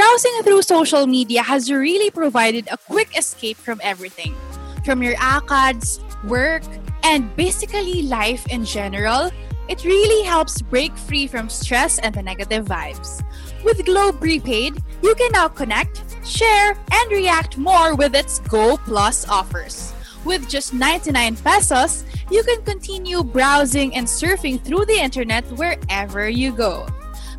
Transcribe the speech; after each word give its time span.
browsing 0.00 0.32
through 0.44 0.62
social 0.62 1.06
media 1.06 1.42
has 1.42 1.70
really 1.70 2.10
provided 2.10 2.66
a 2.72 2.78
quick 2.88 3.18
escape 3.18 3.58
from 3.58 3.78
everything. 3.84 4.34
From 4.82 5.02
your 5.02 5.14
ACADS, 5.16 6.00
work, 6.24 6.62
and 7.04 7.28
basically 7.36 8.04
life 8.04 8.46
in 8.48 8.64
general, 8.64 9.30
it 9.68 9.84
really 9.84 10.24
helps 10.24 10.62
break 10.62 10.96
free 10.96 11.26
from 11.26 11.50
stress 11.50 11.98
and 11.98 12.14
the 12.14 12.22
negative 12.22 12.64
vibes. 12.64 13.22
With 13.62 13.84
Globe 13.84 14.18
Prepaid, 14.18 14.80
you 15.02 15.14
can 15.16 15.32
now 15.32 15.48
connect, 15.48 16.00
share, 16.24 16.78
and 16.90 17.10
react 17.12 17.58
more 17.58 17.94
with 17.94 18.14
its 18.14 18.38
Go 18.48 18.78
Plus 18.78 19.28
offers. 19.28 19.92
With 20.24 20.48
just 20.48 20.72
99 20.72 21.36
pesos, 21.36 22.06
you 22.30 22.42
can 22.44 22.62
continue 22.62 23.22
browsing 23.22 23.94
and 23.94 24.06
surfing 24.06 24.64
through 24.64 24.86
the 24.86 24.98
internet 24.98 25.44
wherever 25.60 26.26
you 26.26 26.52
go. 26.52 26.86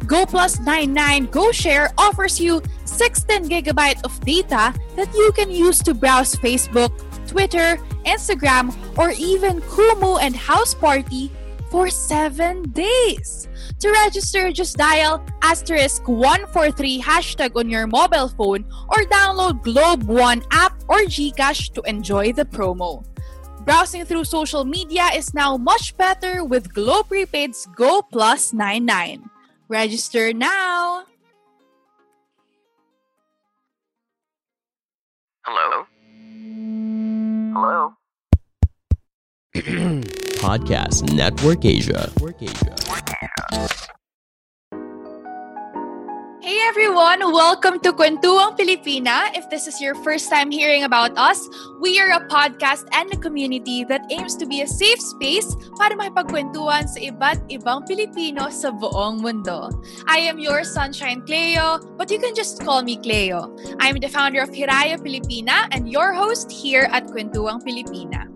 Go 0.06 0.26
Plus 0.26 0.60
99 0.60 1.26
Go 1.28 1.52
Share 1.52 1.90
offers 1.98 2.40
you 2.40 2.62
16 2.86 3.50
gigabyte 3.50 4.04
of 4.04 4.20
data 4.22 4.74
that 4.96 5.14
you 5.14 5.32
can 5.34 5.50
use 5.50 5.80
to 5.84 5.94
browse 5.94 6.36
Facebook, 6.36 6.92
Twitter, 7.28 7.78
Instagram, 8.06 8.76
or 8.98 9.12
even 9.12 9.62
Kumu 9.62 10.22
and 10.22 10.36
House 10.36 10.74
Party 10.74 11.32
for 11.72 11.90
7 11.90 12.64
days. 12.72 13.48
To 13.80 13.90
register, 13.90 14.52
just 14.52 14.78
dial 14.78 15.24
asterisk 15.42 16.08
143 16.08 17.02
hashtag 17.02 17.56
on 17.56 17.70
your 17.70 17.88
mobile 17.88 18.28
phone 18.28 18.66
or 18.90 19.02
download 19.08 19.64
Globe 19.64 20.04
One 20.04 20.44
app 20.52 20.76
or 20.90 21.08
Gcash 21.08 21.74
to 21.74 21.82
enjoy 21.90 22.34
the 22.34 22.46
promo. 22.46 23.06
Browsing 23.66 24.06
through 24.06 24.26
social 24.26 24.66
media 24.66 25.10
is 25.16 25.34
now 25.34 25.56
much 25.56 25.96
better 25.96 26.44
with 26.44 26.74
Globe 26.74 27.08
Prepaid's 27.08 27.66
Go 27.74 28.02
Plus 28.02 28.54
99. 28.54 29.31
Register 29.72 30.34
now! 30.34 31.06
Hello? 35.46 35.86
Hello? 37.56 37.94
Podcast 40.44 41.14
Network 41.16 41.64
Asia. 41.64 42.12
Network 42.14 42.44
Asia. 42.44 42.76
Hey 46.42 46.58
everyone! 46.66 47.22
Welcome 47.30 47.78
to 47.86 47.94
Kwentuang 47.94 48.58
Pilipina. 48.58 49.30
If 49.38 49.46
this 49.54 49.70
is 49.70 49.78
your 49.78 49.94
first 50.02 50.26
time 50.26 50.50
hearing 50.50 50.90
about 50.90 51.14
us, 51.14 51.38
we 51.78 52.02
are 52.02 52.18
a 52.18 52.26
podcast 52.26 52.90
and 52.98 53.14
a 53.14 53.18
community 53.22 53.86
that 53.86 54.10
aims 54.10 54.34
to 54.42 54.50
be 54.50 54.66
a 54.66 54.68
safe 54.68 54.98
space 54.98 55.54
para 55.78 55.94
makipagkwentuhan 55.94 56.90
sa 56.90 56.98
iba't 56.98 57.46
ibang 57.54 57.86
Pilipino 57.86 58.50
sa 58.50 58.74
buong 58.74 59.22
mundo. 59.22 59.70
I 60.10 60.26
am 60.26 60.42
your 60.42 60.66
sunshine 60.66 61.22
Cleo, 61.30 61.78
but 61.94 62.10
you 62.10 62.18
can 62.18 62.34
just 62.34 62.66
call 62.66 62.82
me 62.82 62.98
Cleo. 62.98 63.54
I'm 63.78 64.02
the 64.02 64.10
founder 64.10 64.42
of 64.42 64.50
Hiraya 64.50 64.98
Pilipina 64.98 65.70
and 65.70 65.94
your 65.94 66.10
host 66.10 66.50
here 66.50 66.90
at 66.90 67.06
Kwentuang 67.06 67.62
Pilipina. 67.62 68.31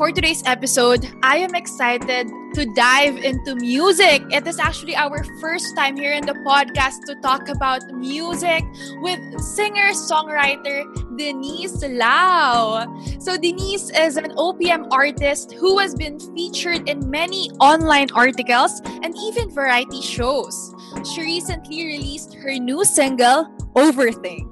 For 0.00 0.10
today's 0.10 0.42
episode, 0.46 1.04
I 1.22 1.36
am 1.44 1.54
excited 1.54 2.26
to 2.54 2.64
dive 2.72 3.18
into 3.18 3.54
music. 3.56 4.22
It 4.30 4.46
is 4.46 4.58
actually 4.58 4.96
our 4.96 5.22
first 5.42 5.76
time 5.76 5.94
here 5.94 6.14
in 6.14 6.24
the 6.24 6.32
podcast 6.40 7.04
to 7.04 7.16
talk 7.16 7.50
about 7.50 7.84
music 7.92 8.64
with 9.04 9.20
singer 9.42 9.92
songwriter 9.92 10.88
Denise 11.18 11.84
Lau. 11.84 12.88
So, 13.20 13.36
Denise 13.36 13.90
is 13.90 14.16
an 14.16 14.32
OPM 14.40 14.88
artist 14.90 15.52
who 15.52 15.76
has 15.76 15.94
been 15.94 16.18
featured 16.34 16.88
in 16.88 17.04
many 17.10 17.50
online 17.60 18.08
articles 18.14 18.80
and 19.04 19.14
even 19.28 19.50
variety 19.50 20.00
shows. 20.00 20.72
She 21.12 21.20
recently 21.20 21.84
released 21.84 22.32
her 22.40 22.56
new 22.56 22.86
single, 22.86 23.52
Overthink. 23.76 24.48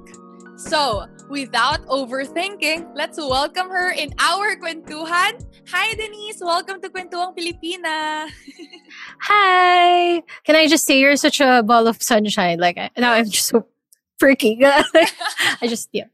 So, 0.59 1.07
without 1.29 1.85
overthinking, 1.85 2.89
let's 2.95 3.17
welcome 3.17 3.69
her 3.69 3.93
in 3.93 4.09
our 4.17 4.57
kwentuhan. 4.57 5.37
Hi, 5.69 5.93
Denise. 5.93 6.41
Welcome 6.41 6.81
to 6.81 6.89
Kwentuhang 6.89 7.37
Pilipina. 7.37 8.27
Hi. 9.21 10.23
Can 10.43 10.55
I 10.57 10.67
just 10.67 10.85
say 10.85 10.99
you're 10.99 11.15
such 11.15 11.39
a 11.39 11.61
ball 11.61 11.87
of 11.87 12.01
sunshine? 12.01 12.57
Like, 12.59 12.77
now 12.97 13.13
I'm 13.13 13.29
just 13.29 13.47
so 13.47 13.65
freaking. 14.21 14.59
I 15.61 15.67
just, 15.69 15.89
yeah. 15.93 16.09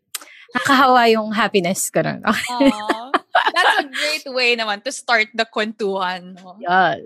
Nakahawa 0.56 1.12
yung 1.12 1.32
happiness 1.32 1.90
ko 1.90 2.04
nun. 2.04 2.22
That's 3.56 3.76
a 3.80 3.88
great 3.88 4.28
way 4.28 4.56
naman 4.56 4.84
to 4.84 4.92
start 4.92 5.28
the 5.34 5.48
kwentuhan. 5.48 6.40
No? 6.40 6.60
yes. 6.60 7.00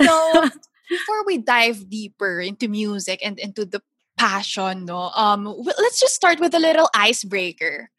So, 0.00 0.12
before 0.88 1.24
we 1.24 1.38
dive 1.38 1.88
deeper 1.88 2.40
into 2.40 2.68
music 2.68 3.20
and 3.24 3.38
into 3.40 3.64
the 3.64 3.80
passion, 4.16 4.84
no, 4.86 5.10
um, 5.14 5.44
let's 5.78 6.00
just 6.00 6.14
start 6.14 6.40
with 6.40 6.54
a 6.54 6.58
little 6.58 6.88
icebreaker. 6.94 7.90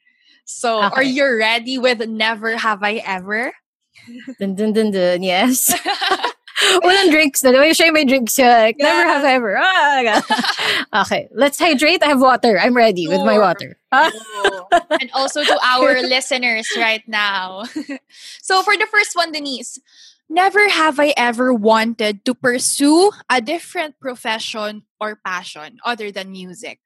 So, 0.46 0.80
are 0.82 1.04
you 1.04 1.26
ready 1.38 1.78
with 1.78 2.08
Never 2.08 2.58
Have 2.58 2.84
I 2.84 3.02
Ever? 3.06 3.54
Dun, 4.40 4.54
dun, 4.56 4.74
dun, 4.74 4.92
dun. 4.92 5.24
Yes. 5.24 5.74
Walang 6.84 7.12
drinks 7.12 7.44
na. 7.44 7.52
May 7.52 7.72
siya 7.76 7.92
may 7.92 8.06
drinks 8.06 8.34
siya. 8.36 8.72
Like, 8.72 8.78
Never 8.80 9.02
Yeah. 9.04 9.14
have 9.14 9.26
ever. 9.26 9.58
Ah, 9.60 11.02
okay. 11.04 11.28
Let's 11.36 11.60
hydrate. 11.60 12.02
I 12.04 12.08
have 12.08 12.22
water. 12.22 12.60
I'm 12.60 12.76
ready 12.76 13.08
with 13.08 13.20
my 13.22 13.38
water. 13.38 13.78
And 13.92 15.12
also 15.14 15.44
to 15.44 15.58
our 15.64 16.02
listeners 16.02 16.68
right 16.78 17.04
now. 17.08 17.64
so, 18.42 18.64
for 18.64 18.78
the 18.78 18.88
first 18.90 19.16
one, 19.16 19.32
Denise, 19.32 19.80
never 20.30 20.70
have 20.70 21.00
I 21.00 21.14
ever 21.18 21.54
wanted 21.54 22.24
to 22.26 22.34
pursue 22.34 23.12
a 23.30 23.42
different 23.42 24.00
profession 24.00 24.84
or 25.06 25.16
passion 25.16 25.78
other 25.86 26.12
than 26.12 26.32
music. 26.32 26.80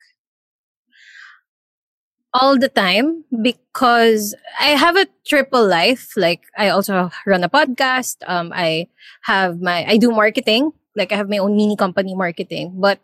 all 2.34 2.58
the 2.58 2.70
time 2.70 3.24
because 3.42 4.36
I 4.60 4.78
have 4.78 4.96
a 4.96 5.08
triple 5.26 5.66
life. 5.66 6.14
Like 6.16 6.44
I 6.58 6.70
also 6.70 7.10
run 7.26 7.44
a 7.44 7.50
podcast. 7.50 8.18
Um, 8.28 8.52
I 8.54 8.88
have 9.24 9.62
my, 9.62 9.86
I 9.86 9.98
do 9.98 10.12
marketing. 10.12 10.72
Like 10.96 11.12
I 11.12 11.16
have 11.16 11.30
my 11.30 11.38
own 11.38 11.56
mini 11.56 11.76
company 11.76 12.16
marketing. 12.16 12.74
But 12.76 13.00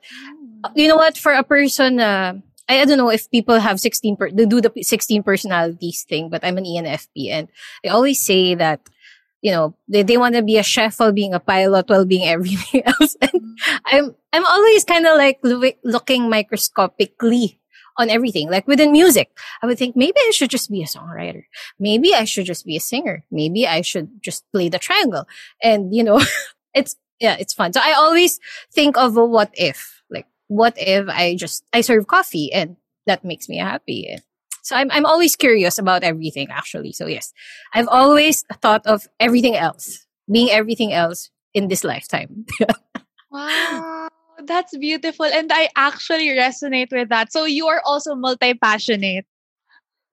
uh, 0.63 0.69
you 0.75 0.87
know 0.87 0.97
what? 0.97 1.17
For 1.17 1.33
a 1.33 1.43
person, 1.43 1.99
uh, 1.99 2.33
I, 2.69 2.81
I 2.81 2.85
don't 2.85 2.97
know 2.97 3.09
if 3.09 3.29
people 3.31 3.59
have 3.59 3.79
16, 3.79 4.15
per, 4.17 4.31
they 4.31 4.45
do 4.45 4.61
the 4.61 4.71
16 4.81 5.23
personalities 5.23 6.03
thing, 6.03 6.29
but 6.29 6.43
I'm 6.43 6.57
an 6.57 6.65
ENFP 6.65 7.29
and 7.31 7.47
I 7.85 7.89
always 7.89 8.19
say 8.19 8.55
that, 8.55 8.81
you 9.45 9.51
know, 9.51 9.75
they, 9.87 10.01
they 10.01 10.17
want 10.17 10.33
to 10.33 10.41
be 10.41 10.57
a 10.57 10.63
chef 10.63 10.99
while 10.99 11.11
being 11.11 11.35
a 11.35 11.39
pilot 11.39 11.87
while 11.87 12.03
being 12.03 12.27
everything 12.35 12.81
else. 12.83 13.15
And 13.21 13.55
I'm, 13.85 14.15
I'm 14.33 14.43
always 14.43 14.83
kind 14.83 15.05
of 15.05 15.17
like 15.19 15.37
loo- 15.43 15.77
looking 15.83 16.31
microscopically 16.31 17.59
on 17.95 18.09
everything. 18.09 18.49
Like 18.49 18.67
within 18.67 18.91
music, 18.91 19.29
I 19.61 19.67
would 19.67 19.77
think 19.77 19.95
maybe 19.95 20.17
I 20.17 20.31
should 20.31 20.49
just 20.49 20.71
be 20.71 20.81
a 20.81 20.87
songwriter. 20.87 21.43
Maybe 21.77 22.15
I 22.15 22.23
should 22.23 22.47
just 22.47 22.65
be 22.65 22.75
a 22.75 22.79
singer. 22.79 23.23
Maybe 23.29 23.67
I 23.67 23.81
should 23.81 24.09
just 24.19 24.43
play 24.51 24.67
the 24.67 24.79
triangle. 24.79 25.27
And 25.61 25.93
you 25.93 26.03
know, 26.03 26.19
it's 26.73 26.95
yeah, 27.19 27.37
it's 27.39 27.53
fun. 27.53 27.71
So 27.71 27.81
I 27.83 27.93
always 27.93 28.39
think 28.73 28.97
of 28.97 29.15
a 29.15 29.23
what 29.23 29.51
if. 29.53 30.01
Like 30.09 30.25
what 30.47 30.73
if 30.75 31.07
I 31.07 31.35
just 31.35 31.63
I 31.71 31.81
serve 31.81 32.07
coffee 32.07 32.51
and 32.51 32.77
that 33.05 33.23
makes 33.23 33.47
me 33.47 33.59
happy. 33.59 34.17
So 34.65 34.75
I'm 34.75 34.89
I'm 34.91 35.05
always 35.05 35.35
curious 35.37 35.77
about 35.77 36.01
everything 36.03 36.49
actually. 36.49 36.91
So 36.91 37.05
yes, 37.05 37.31
I've 37.73 37.87
always 37.87 38.43
thought 38.61 38.81
of 38.89 39.05
everything 39.21 39.55
else, 39.55 40.05
being 40.25 40.49
everything 40.49 40.91
else 40.91 41.29
in 41.53 41.69
this 41.69 41.83
lifetime. 41.85 42.45
Wow, 43.31 44.07
that's 44.45 44.77
beautiful. 44.77 45.25
And 45.25 45.51
I 45.51 45.69
actually 45.75 46.29
resonate 46.29 46.91
with 46.91 47.09
that. 47.09 47.33
So, 47.33 47.45
you 47.45 47.67
are 47.67 47.81
also 47.85 48.15
multi 48.15 48.53
passionate. 48.53 49.25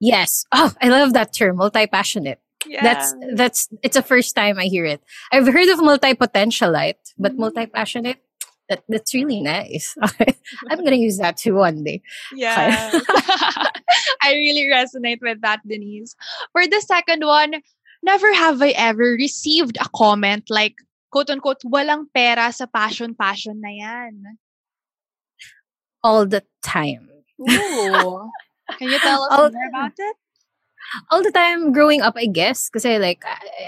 yes. 0.01 0.45
Oh, 0.53 0.73
I 0.83 0.89
love 0.89 1.13
that 1.15 1.33
term, 1.33 1.57
multi-passionate. 1.57 2.41
Yeah. 2.67 2.83
That's 2.83 3.15
that's 3.35 3.69
it's 3.83 3.97
the 3.97 4.03
first 4.03 4.35
time 4.35 4.59
I 4.59 4.65
hear 4.67 4.85
it. 4.85 5.03
I've 5.33 5.47
heard 5.47 5.69
of 5.71 5.79
multi-potentialite, 5.83 7.15
but 7.19 7.33
Mhm. 7.33 7.39
multi-passionate. 7.39 8.19
That 8.69 8.83
that's 8.89 9.15
really 9.15 9.41
nice. 9.41 9.95
I'm 10.71 10.83
gonna 10.83 10.97
use 10.99 11.19
that 11.19 11.37
too 11.37 11.55
one 11.57 11.85
day. 11.85 12.03
Yeah. 12.35 12.91
I 14.23 14.35
really 14.35 14.71
resonate 14.71 15.21
with 15.21 15.41
that, 15.43 15.61
Denise. 15.67 16.15
For 16.53 16.67
the 16.67 16.81
second 16.81 17.25
one, 17.27 17.61
never 18.03 18.33
have 18.35 18.63
I 18.63 18.71
ever 18.77 19.17
received 19.19 19.77
a 19.81 19.89
comment 19.95 20.47
like, 20.49 20.75
quote 21.11 21.31
unquote, 21.31 21.61
walang 21.67 22.07
pera 22.15 22.53
sa 22.53 22.67
passion 22.67 23.15
passion 23.15 23.61
na 23.61 23.69
yan. 23.71 24.39
All 26.03 26.27
the 26.27 26.43
time. 26.63 27.09
Ooh. 27.41 28.31
Can 28.79 28.89
you 28.89 28.99
tell 28.99 29.23
us 29.25 29.33
All- 29.33 29.51
more 29.51 29.69
about 29.69 29.93
it? 29.99 30.17
all 31.11 31.23
the 31.23 31.33
time 31.33 31.73
growing 31.73 32.03
up, 32.03 32.15
I 32.17 32.27
guess. 32.27 32.69
Because 32.69 32.85
I 32.85 32.97
like, 32.99 33.25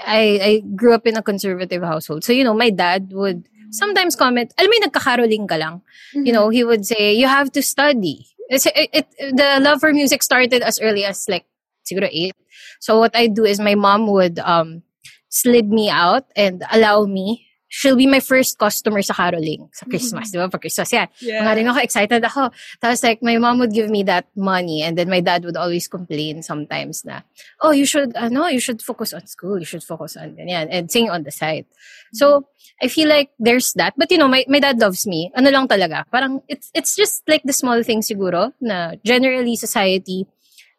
I, 0.07 0.39
I 0.43 0.63
grew 0.75 0.95
up 0.95 1.07
in 1.07 1.17
a 1.17 1.23
conservative 1.23 1.83
household. 1.83 2.25
So, 2.25 2.33
you 2.33 2.45
know, 2.45 2.55
my 2.55 2.71
dad 2.71 3.13
would 3.13 3.49
sometimes 3.71 4.17
comment, 4.17 4.53
alam 4.59 4.71
mo 4.71 4.87
nagkakaroling 4.87 5.49
ka 5.49 5.57
lang. 5.57 5.83
Mm-hmm. 6.15 6.27
You 6.27 6.33
know, 6.33 6.49
he 6.49 6.65
would 6.65 6.87
say, 6.87 7.13
you 7.15 7.27
have 7.27 7.51
to 7.53 7.63
study. 7.63 8.27
It's, 8.55 8.67
it, 8.67 8.91
it, 8.93 9.07
the 9.37 9.59
love 9.61 9.81
for 9.81 9.93
music 9.93 10.23
started 10.23 10.63
as 10.63 10.79
early 10.81 11.05
as 11.05 11.27
like, 11.29 11.45
siguro 11.85 12.09
eight. 12.11 12.33
So 12.81 12.99
what 12.99 13.15
I 13.15 13.27
do 13.27 13.45
is 13.45 13.61
my 13.61 13.75
mom 13.75 14.07
would 14.09 14.39
um 14.39 14.83
slid 15.29 15.69
me 15.69 15.91
out 15.91 16.25
and 16.37 16.63
allow 16.71 17.05
me 17.05 17.47
she'll 17.75 17.99
be 17.99 18.07
my 18.07 18.23
first 18.23 18.55
customer 18.55 19.03
sa 19.03 19.19
caroling 19.19 19.67
sa 19.75 19.83
Christmas, 19.91 20.31
mm-hmm. 20.31 20.39
di 20.39 20.47
ba? 20.47 20.55
Pag 20.55 20.63
Christmas 20.63 20.95
yan. 20.95 21.09
Yeah. 21.19 21.43
Mga 21.43 21.55
rin 21.59 21.67
ako, 21.67 21.79
excited 21.83 22.23
ako. 22.23 22.55
Tapos 22.79 23.03
like, 23.03 23.19
my 23.19 23.35
mom 23.43 23.59
would 23.59 23.75
give 23.75 23.91
me 23.91 24.07
that 24.07 24.31
money 24.39 24.87
and 24.87 24.95
then 24.95 25.11
my 25.11 25.19
dad 25.19 25.43
would 25.43 25.59
always 25.59 25.91
complain 25.91 26.47
sometimes 26.47 27.03
na, 27.03 27.27
oh, 27.67 27.75
you 27.75 27.83
should, 27.83 28.15
ano, 28.15 28.47
you 28.47 28.63
should 28.63 28.79
focus 28.79 29.11
on 29.11 29.27
school. 29.27 29.59
You 29.59 29.67
should 29.67 29.83
focus 29.83 30.15
on 30.15 30.39
ganyan. 30.39 30.71
And 30.71 30.87
sing 30.87 31.11
on 31.11 31.27
the 31.27 31.35
side. 31.35 31.67
Mm-hmm. 31.67 32.17
So, 32.23 32.47
I 32.79 32.87
feel 32.87 33.11
like 33.11 33.35
there's 33.43 33.75
that. 33.75 33.99
But 33.99 34.11
you 34.15 34.19
know, 34.19 34.31
my, 34.31 34.47
my 34.47 34.63
dad 34.63 34.79
loves 34.79 35.03
me. 35.07 35.35
Ano 35.35 35.51
lang 35.51 35.67
talaga. 35.67 36.07
Parang, 36.15 36.47
it's, 36.47 36.71
it's 36.75 36.95
just 36.95 37.27
like 37.27 37.43
the 37.43 37.53
small 37.53 37.83
things 37.83 38.07
siguro 38.07 38.55
na 38.63 38.95
generally 39.03 39.57
society 39.57 40.27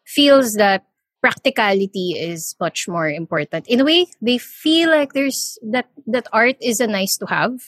feels 0.08 0.54
that 0.56 0.88
practicality 1.26 2.14
is 2.14 2.54
much 2.62 2.86
more 2.86 3.10
important. 3.10 3.66
In 3.66 3.82
a 3.82 3.84
way, 3.84 4.06
they 4.22 4.38
feel 4.38 4.94
like 4.94 5.10
there's 5.10 5.58
that 5.66 5.90
that 6.06 6.30
art 6.30 6.54
is 6.62 6.78
a 6.78 6.86
nice 6.86 7.18
to 7.18 7.26
have. 7.26 7.58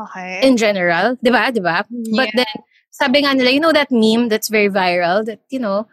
Okay. 0.00 0.40
In 0.40 0.56
general, 0.56 1.20
'di 1.20 1.28
ba? 1.28 1.52
'Di 1.52 1.60
ba? 1.60 1.84
Yeah. 1.92 2.16
But 2.16 2.32
then 2.32 2.54
sabi 2.88 3.28
nga 3.28 3.36
nila, 3.36 3.52
you 3.52 3.60
know 3.60 3.76
that 3.76 3.92
meme 3.92 4.32
that's 4.32 4.48
very 4.48 4.72
viral 4.72 5.28
that 5.28 5.44
you 5.52 5.60
know, 5.60 5.84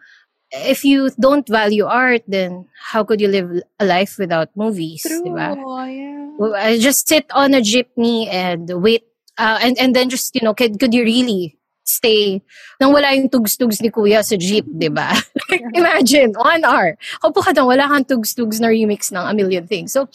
if 0.48 0.80
you 0.80 1.12
don't 1.20 1.44
value 1.44 1.84
art, 1.84 2.24
then 2.24 2.72
how 2.72 3.04
could 3.04 3.20
you 3.20 3.28
live 3.28 3.52
a 3.76 3.84
life 3.84 4.16
without 4.16 4.48
movies, 4.56 5.04
True. 5.04 5.28
'di 5.28 5.32
ba? 5.36 5.60
Yeah. 5.92 6.56
I 6.56 6.80
just 6.80 7.04
sit 7.04 7.28
on 7.36 7.52
a 7.52 7.60
jeepney 7.60 8.32
and 8.32 8.64
wait 8.80 9.04
uh, 9.36 9.60
and 9.60 9.76
and 9.76 9.92
then 9.92 10.08
just 10.08 10.32
you 10.32 10.40
know, 10.40 10.56
could 10.56 10.80
could 10.80 10.96
you 10.96 11.04
really 11.04 11.60
stay 11.84 12.40
nang 12.80 12.90
wala 12.90 13.12
yung 13.12 13.28
tugs-tugs 13.28 13.84
ni 13.84 13.92
kuya 13.92 14.24
sa 14.24 14.34
jeep, 14.40 14.64
di 14.66 14.88
ba? 14.88 15.12
Imagine, 15.78 16.32
one 16.32 16.64
hour. 16.64 16.96
Kaupo 17.20 17.44
ka 17.44 17.52
nang 17.52 17.68
wala 17.68 17.86
kang 17.86 18.08
tugs-tugs 18.08 18.58
na 18.58 18.72
remix 18.72 19.12
ng 19.12 19.20
a 19.20 19.32
million 19.36 19.68
things. 19.68 19.92
So, 19.92 20.08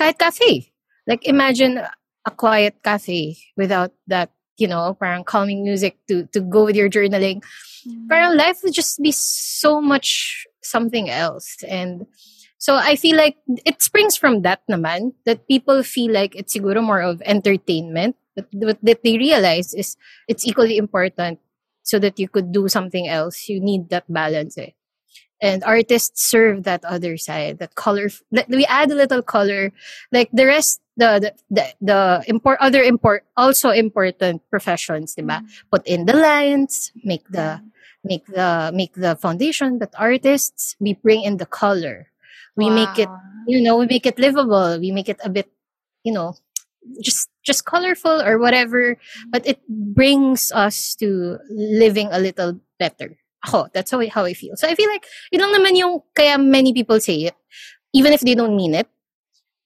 kahit 0.00 0.18
cafe. 0.18 0.72
Like, 1.06 1.28
imagine 1.28 1.78
a 2.24 2.30
quiet 2.32 2.80
cafe 2.82 3.36
without 3.56 3.92
that, 4.08 4.32
you 4.56 4.66
know, 4.66 4.96
parang 4.96 5.24
calming 5.24 5.62
music 5.62 5.96
to, 6.08 6.24
to 6.32 6.40
go 6.40 6.64
with 6.64 6.76
your 6.76 6.88
journaling. 6.88 7.44
Mm. 7.86 8.08
Parang 8.08 8.36
life 8.36 8.60
would 8.64 8.74
just 8.74 9.00
be 9.00 9.12
so 9.12 9.80
much 9.80 10.46
something 10.62 11.08
else. 11.08 11.56
And 11.66 12.06
so 12.58 12.76
I 12.76 12.96
feel 12.96 13.16
like 13.16 13.36
it 13.64 13.82
springs 13.82 14.16
from 14.16 14.42
that 14.42 14.60
naman, 14.70 15.14
that 15.24 15.48
people 15.48 15.82
feel 15.82 16.12
like 16.12 16.36
it's 16.36 16.54
siguro 16.54 16.84
more 16.84 17.00
of 17.00 17.22
entertainment 17.24 18.16
but 18.40 18.66
what 18.66 18.78
that 18.82 19.02
they 19.02 19.18
realize 19.18 19.74
is 19.74 19.96
it's 20.28 20.46
equally 20.46 20.76
important 20.76 21.38
so 21.82 21.98
that 21.98 22.18
you 22.18 22.28
could 22.28 22.52
do 22.52 22.68
something 22.68 23.08
else. 23.08 23.48
You 23.48 23.60
need 23.60 23.88
that 23.90 24.04
balance. 24.08 24.56
Eh? 24.58 24.70
And 25.40 25.64
artists 25.64 26.28
serve 26.28 26.64
that 26.64 26.84
other 26.84 27.16
side, 27.16 27.58
that 27.58 27.74
color. 27.74 28.10
We 28.48 28.66
add 28.66 28.90
a 28.90 28.94
little 28.94 29.22
color, 29.22 29.72
like 30.12 30.28
the 30.32 30.44
rest, 30.44 30.82
the 31.00 31.16
the 31.16 31.32
the, 31.48 31.64
the 31.80 32.00
import, 32.28 32.58
other 32.60 32.82
import, 32.82 33.24
also 33.36 33.70
important 33.70 34.44
professions, 34.50 35.16
diba? 35.16 35.40
Mm-hmm. 35.40 35.72
Put 35.72 35.86
in 35.88 36.04
the 36.04 36.12
lines, 36.12 36.92
make 37.04 37.24
the 37.32 37.64
make 38.04 38.26
the 38.26 38.70
make 38.74 38.92
the 38.92 39.16
foundation. 39.16 39.78
But 39.78 39.96
artists, 39.96 40.76
we 40.78 40.92
bring 41.00 41.24
in 41.24 41.38
the 41.38 41.48
color. 41.48 42.12
We 42.56 42.68
wow. 42.68 42.84
make 42.84 42.98
it, 42.98 43.08
you 43.48 43.62
know, 43.64 43.80
we 43.80 43.86
make 43.86 44.04
it 44.04 44.18
livable. 44.18 44.76
We 44.76 44.92
make 44.92 45.08
it 45.08 45.24
a 45.24 45.30
bit, 45.30 45.48
you 46.04 46.12
know, 46.12 46.36
just 47.00 47.29
just 47.44 47.64
colorful 47.64 48.22
or 48.22 48.38
whatever 48.38 48.96
but 49.30 49.46
it 49.46 49.60
brings 49.68 50.52
us 50.52 50.94
to 50.94 51.38
living 51.50 52.08
a 52.12 52.18
little 52.18 52.60
better. 52.78 53.16
Ako 53.46 53.68
that's 53.72 53.90
how 53.90 54.00
I, 54.00 54.08
how 54.08 54.24
I 54.24 54.34
feel. 54.34 54.56
So 54.56 54.68
I 54.68 54.74
feel 54.74 54.88
like 54.88 55.04
yun 55.32 55.42
lang 55.42 55.60
naman 55.60 55.76
yung 55.76 56.00
kaya 56.14 56.36
many 56.36 56.72
people 56.72 57.00
say 57.00 57.24
it 57.24 57.36
even 57.92 58.12
if 58.12 58.20
they 58.20 58.34
don't 58.34 58.56
mean 58.56 58.74
it 58.74 58.88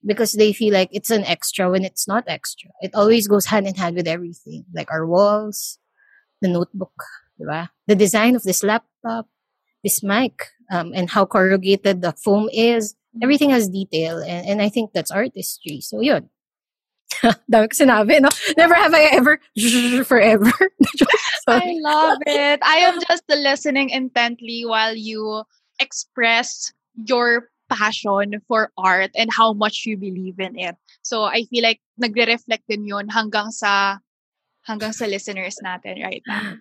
because 0.05 0.33
they 0.33 0.53
feel 0.53 0.73
like 0.73 0.89
it's 0.91 1.11
an 1.11 1.25
extra 1.25 1.69
when 1.69 1.83
it's 1.83 2.07
not 2.07 2.23
extra. 2.27 2.69
It 2.81 2.93
always 2.93 3.27
goes 3.27 3.47
hand 3.47 3.67
in 3.67 3.75
hand 3.75 3.95
with 3.95 4.07
everything 4.07 4.65
like 4.73 4.91
our 4.91 5.05
walls 5.05 5.79
the 6.41 6.47
notebook 6.47 6.93
diba? 7.39 7.69
the 7.87 7.95
design 7.95 8.35
of 8.35 8.43
this 8.43 8.63
laptop 8.63 9.27
this 9.83 10.03
mic 10.03 10.51
um, 10.71 10.91
and 10.95 11.09
how 11.09 11.25
corrugated 11.25 12.01
the 12.01 12.11
foam 12.13 12.49
is 12.51 12.95
everything 13.21 13.49
has 13.49 13.69
detail 13.69 14.17
and, 14.19 14.45
and 14.47 14.61
I 14.61 14.69
think 14.69 14.91
that's 14.93 15.11
artistry. 15.11 15.81
So 15.81 16.01
yun 16.01 16.29
Dami 17.51 17.69
ko 17.71 17.75
sinabi, 17.75 18.21
no? 18.21 18.29
Never 18.57 18.73
have 18.73 18.93
I 18.93 19.11
ever 19.13 19.39
forever. 20.05 20.51
I 21.47 21.77
love 21.79 22.19
it. 22.25 22.59
I 22.63 22.77
am 22.89 22.99
just 23.07 23.23
listening 23.29 23.89
intently 23.89 24.65
while 24.65 24.95
you 24.95 25.43
express 25.79 26.73
your 26.95 27.49
passion 27.69 28.41
for 28.47 28.71
art 28.77 29.11
and 29.15 29.29
how 29.33 29.53
much 29.53 29.85
you 29.85 29.97
believe 29.97 30.39
in 30.39 30.57
it. 30.57 30.75
So 31.01 31.23
I 31.23 31.45
feel 31.45 31.63
like 31.63 31.81
nagre-reflect 31.97 32.63
din 32.69 32.85
yun 32.85 33.09
hanggang 33.09 33.51
sa 33.51 33.97
hanggang 34.65 34.93
sa 34.93 35.05
listeners 35.05 35.57
natin 35.63 36.01
right 36.01 36.23
now. 36.27 36.57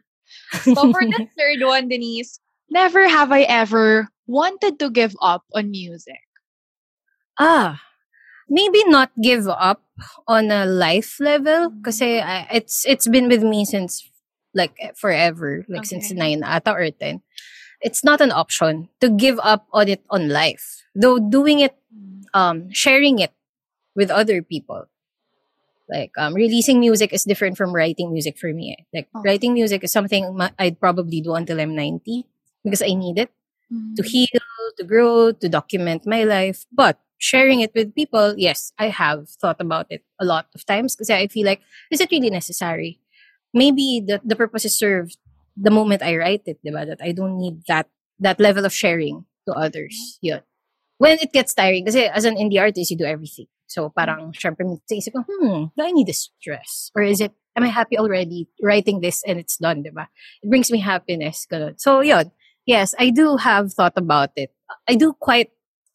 So 0.65 0.93
for 0.93 1.05
the 1.05 1.29
third 1.37 1.61
one, 1.61 1.89
Denise, 1.89 2.41
never 2.71 3.09
have 3.09 3.33
I 3.33 3.43
ever 3.45 4.09
wanted 4.27 4.79
to 4.81 4.91
give 4.91 5.15
up 5.21 5.45
on 5.55 5.71
music. 5.71 6.21
Ah, 7.39 7.81
maybe 8.49 8.83
not 8.87 9.11
give 9.21 9.49
up 9.49 9.83
on 10.27 10.51
a 10.51 10.67
life 10.67 11.19
level 11.21 11.71
because 11.71 11.99
it's 12.03 12.85
it's 12.87 13.09
been 13.09 13.29
with 13.29 13.43
me 13.43 13.65
since 13.65 14.11
like 14.55 14.75
forever 14.97 15.65
like 15.69 15.87
okay. 15.87 15.99
since 15.99 16.13
9 16.13 16.43
ata 16.43 16.73
or 16.73 16.91
10 16.91 17.23
it's 17.81 18.03
not 18.03 18.21
an 18.21 18.33
option 18.33 18.89
to 19.01 19.11
give 19.11 19.39
up 19.43 19.67
on 19.73 19.89
it 19.89 20.03
on 20.11 20.29
life 20.29 20.85
though 20.95 21.19
doing 21.19 21.61
it 21.61 21.77
um 22.33 22.71
sharing 22.71 23.19
it 23.19 23.33
with 23.95 24.11
other 24.11 24.43
people 24.43 24.87
like 25.89 26.11
um 26.17 26.35
releasing 26.35 26.81
music 26.81 27.13
is 27.13 27.25
different 27.25 27.57
from 27.57 27.75
writing 27.75 28.13
music 28.13 28.39
for 28.39 28.53
me 28.53 28.77
like 28.95 29.09
oh. 29.15 29.23
writing 29.23 29.53
music 29.53 29.85
is 29.85 29.93
something 29.93 30.25
I'd 30.59 30.81
probably 30.81 31.21
do 31.21 31.35
until 31.35 31.61
I'm 31.61 31.75
90 31.75 32.25
because 32.65 32.83
I 32.83 32.95
need 32.95 33.19
it 33.19 33.31
mm-hmm. 33.71 33.95
to 33.95 34.03
heal 34.03 34.41
to 34.79 34.85
grow 34.85 35.31
to 35.31 35.47
document 35.49 36.07
my 36.07 36.25
life 36.25 36.65
but 36.73 36.99
sharing 37.25 37.65
it 37.65 37.73
with 37.75 37.97
people, 37.97 38.35
yes, 38.37 38.77
I 38.79 38.93
have 38.93 39.31
thought 39.41 39.57
about 39.59 39.87
it 39.89 40.05
a 40.21 40.29
lot 40.29 40.53
of 40.55 40.67
times 40.67 40.95
because 40.95 41.09
I 41.09 41.27
feel 41.27 41.47
like, 41.47 41.65
is 41.91 42.01
it 42.01 42.13
really 42.13 42.29
necessary? 42.29 43.01
Maybe 43.55 44.05
the, 44.05 44.21
the 44.23 44.37
purpose 44.37 44.67
is 44.67 44.77
served 44.77 45.17
the 45.57 45.71
moment 45.71 46.03
I 46.03 46.17
write 46.17 46.43
it, 46.45 46.59
diba? 46.61 46.85
That 46.85 47.01
I 47.01 47.13
don't 47.13 47.39
need 47.39 47.65
that 47.67 47.89
that 48.21 48.39
level 48.39 48.67
of 48.67 48.75
sharing 48.75 49.25
to 49.49 49.55
others. 49.55 50.19
Yun. 50.21 50.43
When 50.99 51.19
it 51.19 51.33
gets 51.33 51.55
tiring, 51.55 51.87
kasi 51.87 52.05
as 52.05 52.29
an 52.29 52.37
indie 52.37 52.61
artist, 52.61 52.91
you 52.91 52.99
do 52.99 53.09
everything. 53.09 53.49
So 53.67 53.89
parang, 53.89 54.37
syempre, 54.37 54.69
isip 54.93 55.17
ko, 55.17 55.25
hmm, 55.25 55.73
do 55.73 55.81
I 55.81 55.91
need 55.91 56.07
this 56.07 56.31
stress? 56.39 56.93
Or 56.95 57.03
is 57.03 57.21
it, 57.21 57.33
am 57.57 57.65
I 57.65 57.73
happy 57.73 57.97
already 57.99 58.47
writing 58.61 59.01
this 59.01 59.25
and 59.27 59.41
it's 59.41 59.57
done, 59.57 59.83
diba? 59.83 60.07
It 60.43 60.51
brings 60.51 60.71
me 60.71 60.79
happiness. 60.79 61.47
Ganun. 61.51 61.81
So 61.81 62.01
yun, 62.05 62.31
yes, 62.67 62.95
I 63.01 63.11
do 63.11 63.37
have 63.41 63.73
thought 63.73 63.97
about 63.97 64.31
it. 64.37 64.53
I 64.87 64.95
do 64.95 65.17
quite 65.17 65.51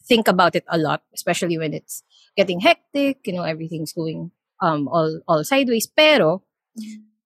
think 0.10 0.28
about 0.28 0.58
it 0.58 0.66
a 0.68 0.78
lot, 0.78 1.06
especially 1.14 1.58
when 1.58 1.74
it's 1.74 2.04
getting 2.36 2.60
hectic, 2.60 3.22
you 3.26 3.34
know, 3.34 3.46
everything's 3.46 3.94
going 3.94 4.32
um 4.60 4.90
all 4.90 5.22
all 5.30 5.46
sideways. 5.46 5.86
Pero 5.88 6.42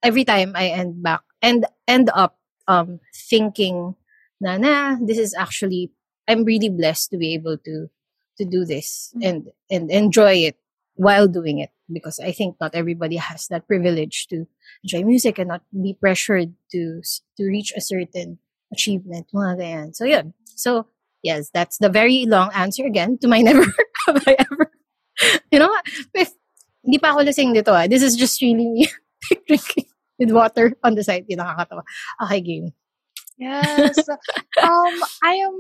every 0.04 0.28
time 0.28 0.52
I 0.54 0.68
end 0.76 1.02
back 1.02 1.24
and 1.42 1.66
end 1.88 2.12
up 2.14 2.38
um 2.68 3.00
thinking 3.16 3.96
na 4.44 4.60
na 4.60 5.00
this 5.00 5.18
is 5.18 5.34
actually 5.34 5.96
I'm 6.28 6.44
really 6.44 6.70
blessed 6.70 7.10
to 7.12 7.18
be 7.18 7.34
able 7.34 7.58
to 7.64 7.88
to 8.38 8.44
do 8.46 8.68
this 8.68 9.16
mm-hmm. 9.16 9.24
and 9.24 9.40
and 9.72 9.84
enjoy 9.90 10.52
it 10.52 10.60
while 10.96 11.28
doing 11.28 11.58
it 11.58 11.72
because 11.92 12.20
I 12.20 12.32
think 12.32 12.58
not 12.62 12.76
everybody 12.76 13.18
has 13.18 13.48
that 13.48 13.68
privilege 13.68 14.28
to 14.28 14.46
enjoy 14.84 15.04
music 15.04 15.40
and 15.40 15.50
not 15.50 15.64
be 15.72 15.96
pressured 15.96 16.54
to 16.72 17.02
to 17.38 17.44
reach 17.48 17.74
a 17.76 17.82
certain 17.82 18.40
achievement. 18.72 19.30
So 19.96 20.06
yeah. 20.06 20.24
So 20.56 20.88
yes, 21.24 21.50
that's 21.54 21.78
the 21.80 21.90
very 21.90 22.26
long 22.28 22.52
answer 22.54 22.86
again 22.86 23.18
to 23.20 23.28
my 23.28 23.42
never 23.48 23.66
have 24.06 24.24
I 24.28 24.36
ever. 24.38 24.72
You 25.52 25.60
know, 25.60 25.72
if 26.14 26.32
hindi 26.84 27.00
pa 27.00 27.16
ako 27.16 27.24
lasing 27.24 27.56
dito 27.56 27.72
ah. 27.72 27.88
This 27.88 28.04
is 28.04 28.20
just 28.20 28.38
really 28.44 28.68
me 28.68 28.86
drinking 29.48 29.88
with 30.20 30.36
water 30.36 30.76
on 30.84 30.96
the 30.96 31.04
side. 31.04 31.26
Yung 31.32 31.40
nakakatawa. 31.40 31.88
Okay, 32.28 32.42
game. 32.44 32.76
Yes. 33.40 33.98
um, 34.62 34.96
I 35.24 35.34
am 35.42 35.58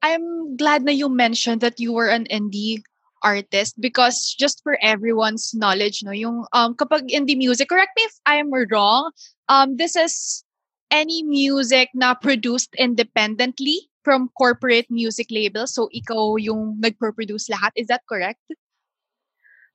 I'm 0.00 0.56
glad 0.56 0.86
that 0.86 0.96
you 0.96 1.08
mentioned 1.08 1.60
that 1.60 1.80
you 1.80 1.92
were 1.92 2.08
an 2.08 2.24
indie 2.30 2.84
artist 3.22 3.76
because 3.80 4.32
just 4.38 4.62
for 4.62 4.78
everyone's 4.80 5.52
knowledge, 5.52 6.00
no, 6.04 6.12
yung 6.12 6.46
um 6.52 6.76
kapag 6.76 7.08
indie 7.08 7.36
music, 7.36 7.68
correct 7.68 7.92
me 7.96 8.04
if 8.04 8.16
I'm 8.24 8.52
wrong, 8.52 9.12
um 9.48 9.76
this 9.76 9.96
is 9.96 10.44
any 10.90 11.22
music 11.22 11.88
na 11.94 12.14
produced 12.14 12.74
independently 12.74 13.89
from 14.02 14.30
corporate 14.36 14.86
music 14.90 15.28
labels. 15.30 15.74
So 15.74 15.88
ikaw 15.92 16.40
yung 16.40 16.80
nagpro-produce 16.80 17.48
lahat. 17.48 17.72
Is 17.76 17.88
that 17.88 18.02
correct? 18.08 18.40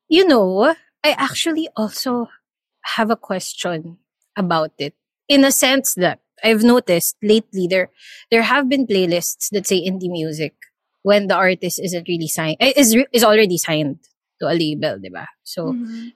You 0.08 0.28
know, 0.28 0.76
I 1.04 1.12
actually 1.18 1.70
also 1.76 2.30
have 2.98 3.10
a 3.10 3.16
question 3.18 3.98
about 4.38 4.72
it. 4.78 4.94
In 5.28 5.44
a 5.44 5.52
sense 5.52 5.96
that 5.96 6.22
I've 6.44 6.64
noticed 6.64 7.18
lately 7.24 7.66
there 7.66 7.90
there 8.30 8.44
have 8.44 8.70
been 8.70 8.86
playlists 8.86 9.50
that 9.52 9.66
say 9.66 9.82
indie 9.82 10.12
music 10.12 10.54
when 11.02 11.28
the 11.28 11.36
artist 11.36 11.80
isn't 11.82 12.08
really 12.08 12.28
signed 12.28 12.58
is 12.60 12.94
is 13.14 13.24
already 13.24 13.58
signed 13.58 13.98
to 14.42 14.46
a 14.46 14.54
label, 14.54 15.00
diba? 15.02 15.26
So 15.42 15.74
Mhm. 15.74 16.14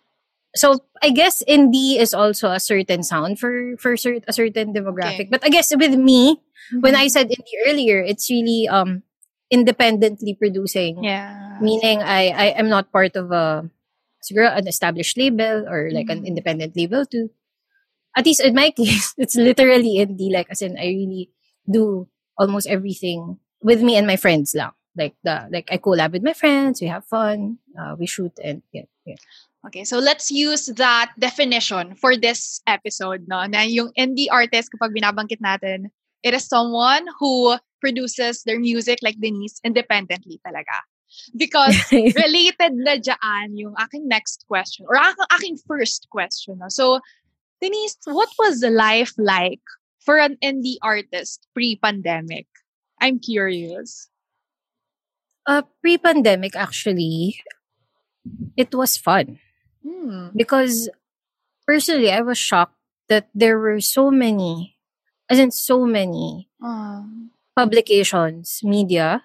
So 0.56 0.79
I 1.01 1.10
guess 1.12 1.44
indie 1.48 1.98
is 1.98 2.13
also 2.13 2.50
a 2.51 2.60
certain 2.60 3.03
sound 3.03 3.39
for 3.39 3.77
for 3.77 3.98
cer- 3.98 4.24
a 4.27 4.34
certain 4.34 4.74
demographic. 4.74 5.29
Okay. 5.29 5.32
But 5.32 5.44
I 5.46 5.50
guess 5.50 5.72
with 5.75 5.96
me, 5.96 6.41
when 6.82 6.94
Mhm. 6.96 7.03
I 7.03 7.08
said 7.08 7.29
indie 7.29 7.58
earlier, 7.68 8.01
it's 8.01 8.29
really 8.29 8.68
um 8.68 9.03
independently 9.51 10.34
producing. 10.36 11.03
yeah. 11.03 11.58
Meaning 11.62 12.01
I 12.01 12.29
I 12.32 12.48
am 12.60 12.70
not 12.70 12.91
part 12.91 13.15
of 13.15 13.32
a 13.32 13.70
an 14.56 14.68
established 14.68 15.18
label 15.18 15.65
or 15.68 15.89
like 15.91 16.10
an 16.10 16.22
Mhm. 16.24 16.27
independent 16.27 16.75
label 16.77 17.06
too. 17.06 17.29
At 18.15 18.25
least 18.25 18.41
in 18.44 18.56
my 18.56 18.72
case, 18.77 19.13
it's 19.18 19.36
literally 19.36 19.98
indie. 20.01 20.32
Like 20.32 20.48
as 20.50 20.62
in 20.62 20.77
I 20.77 20.88
really 20.94 21.32
do 21.70 22.08
almost 22.38 22.68
everything 22.68 23.39
with 23.63 23.82
me 23.82 23.96
and 23.96 24.08
my 24.08 24.15
friends 24.18 24.53
lang. 24.56 24.72
Like 24.98 25.15
the 25.24 25.48
like 25.51 25.70
I 25.72 25.77
collab 25.77 26.12
with 26.13 26.24
my 26.24 26.34
friends, 26.34 26.82
we 26.82 26.88
have 26.88 27.06
fun, 27.06 27.60
uh, 27.77 27.96
we 27.98 28.06
shoot 28.08 28.34
and 28.44 28.62
yeah, 28.74 28.89
yeah. 29.06 29.20
Okay, 29.68 29.84
so 29.84 30.00
let's 30.00 30.32
use 30.32 30.68
that 30.80 31.12
definition 31.20 31.96
for 31.96 32.16
this 32.16 32.62
episode, 32.66 33.28
no? 33.28 33.44
Na 33.46 33.68
yung 33.68 33.92
indie 34.00 34.32
artist, 34.32 34.72
kapag 34.72 34.96
binabangkit 34.96 35.44
natin, 35.44 35.92
it 36.24 36.34
is 36.34 36.48
someone 36.48 37.04
who 37.20 37.60
produces 37.82 38.44
their 38.44 38.60
music 38.60 39.00
like 39.04 39.20
Denise 39.20 39.60
independently 39.63 40.39
talaga. 40.48 40.80
Because 41.36 41.75
related 41.92 42.80
na 42.80 42.96
dyan 42.96 43.60
yung 43.60 43.75
aking 43.80 44.08
next 44.08 44.46
question 44.48 44.86
or 44.88 44.96
aking, 44.96 45.28
aking 45.36 45.56
first 45.68 46.08
question. 46.08 46.60
No? 46.60 46.70
So, 46.70 47.01
Denise, 47.60 48.00
what 48.06 48.30
was 48.39 48.63
life 48.63 49.12
like 49.18 49.63
for 50.00 50.20
an 50.20 50.38
indie 50.39 50.80
artist 50.82 51.44
pre-pandemic? 51.51 52.48
I'm 53.01 53.20
curious. 53.20 54.08
uh, 55.50 55.63
pre-pandemic 55.82 56.56
actually, 56.56 57.42
it 58.56 58.74
was 58.74 58.98
fun. 58.98 59.39
Hmm. 59.83 60.29
because 60.36 60.89
personally 61.67 62.12
I 62.12 62.21
was 62.21 62.38
shocked 62.38 62.75
that 63.09 63.29
there 63.33 63.59
were 63.59 63.79
so 63.81 64.12
many 64.12 64.77
as 65.29 65.39
in 65.39 65.51
so 65.51 65.86
many 65.86 66.50
Um, 66.62 67.31
publications, 67.55 68.62
media, 68.63 69.24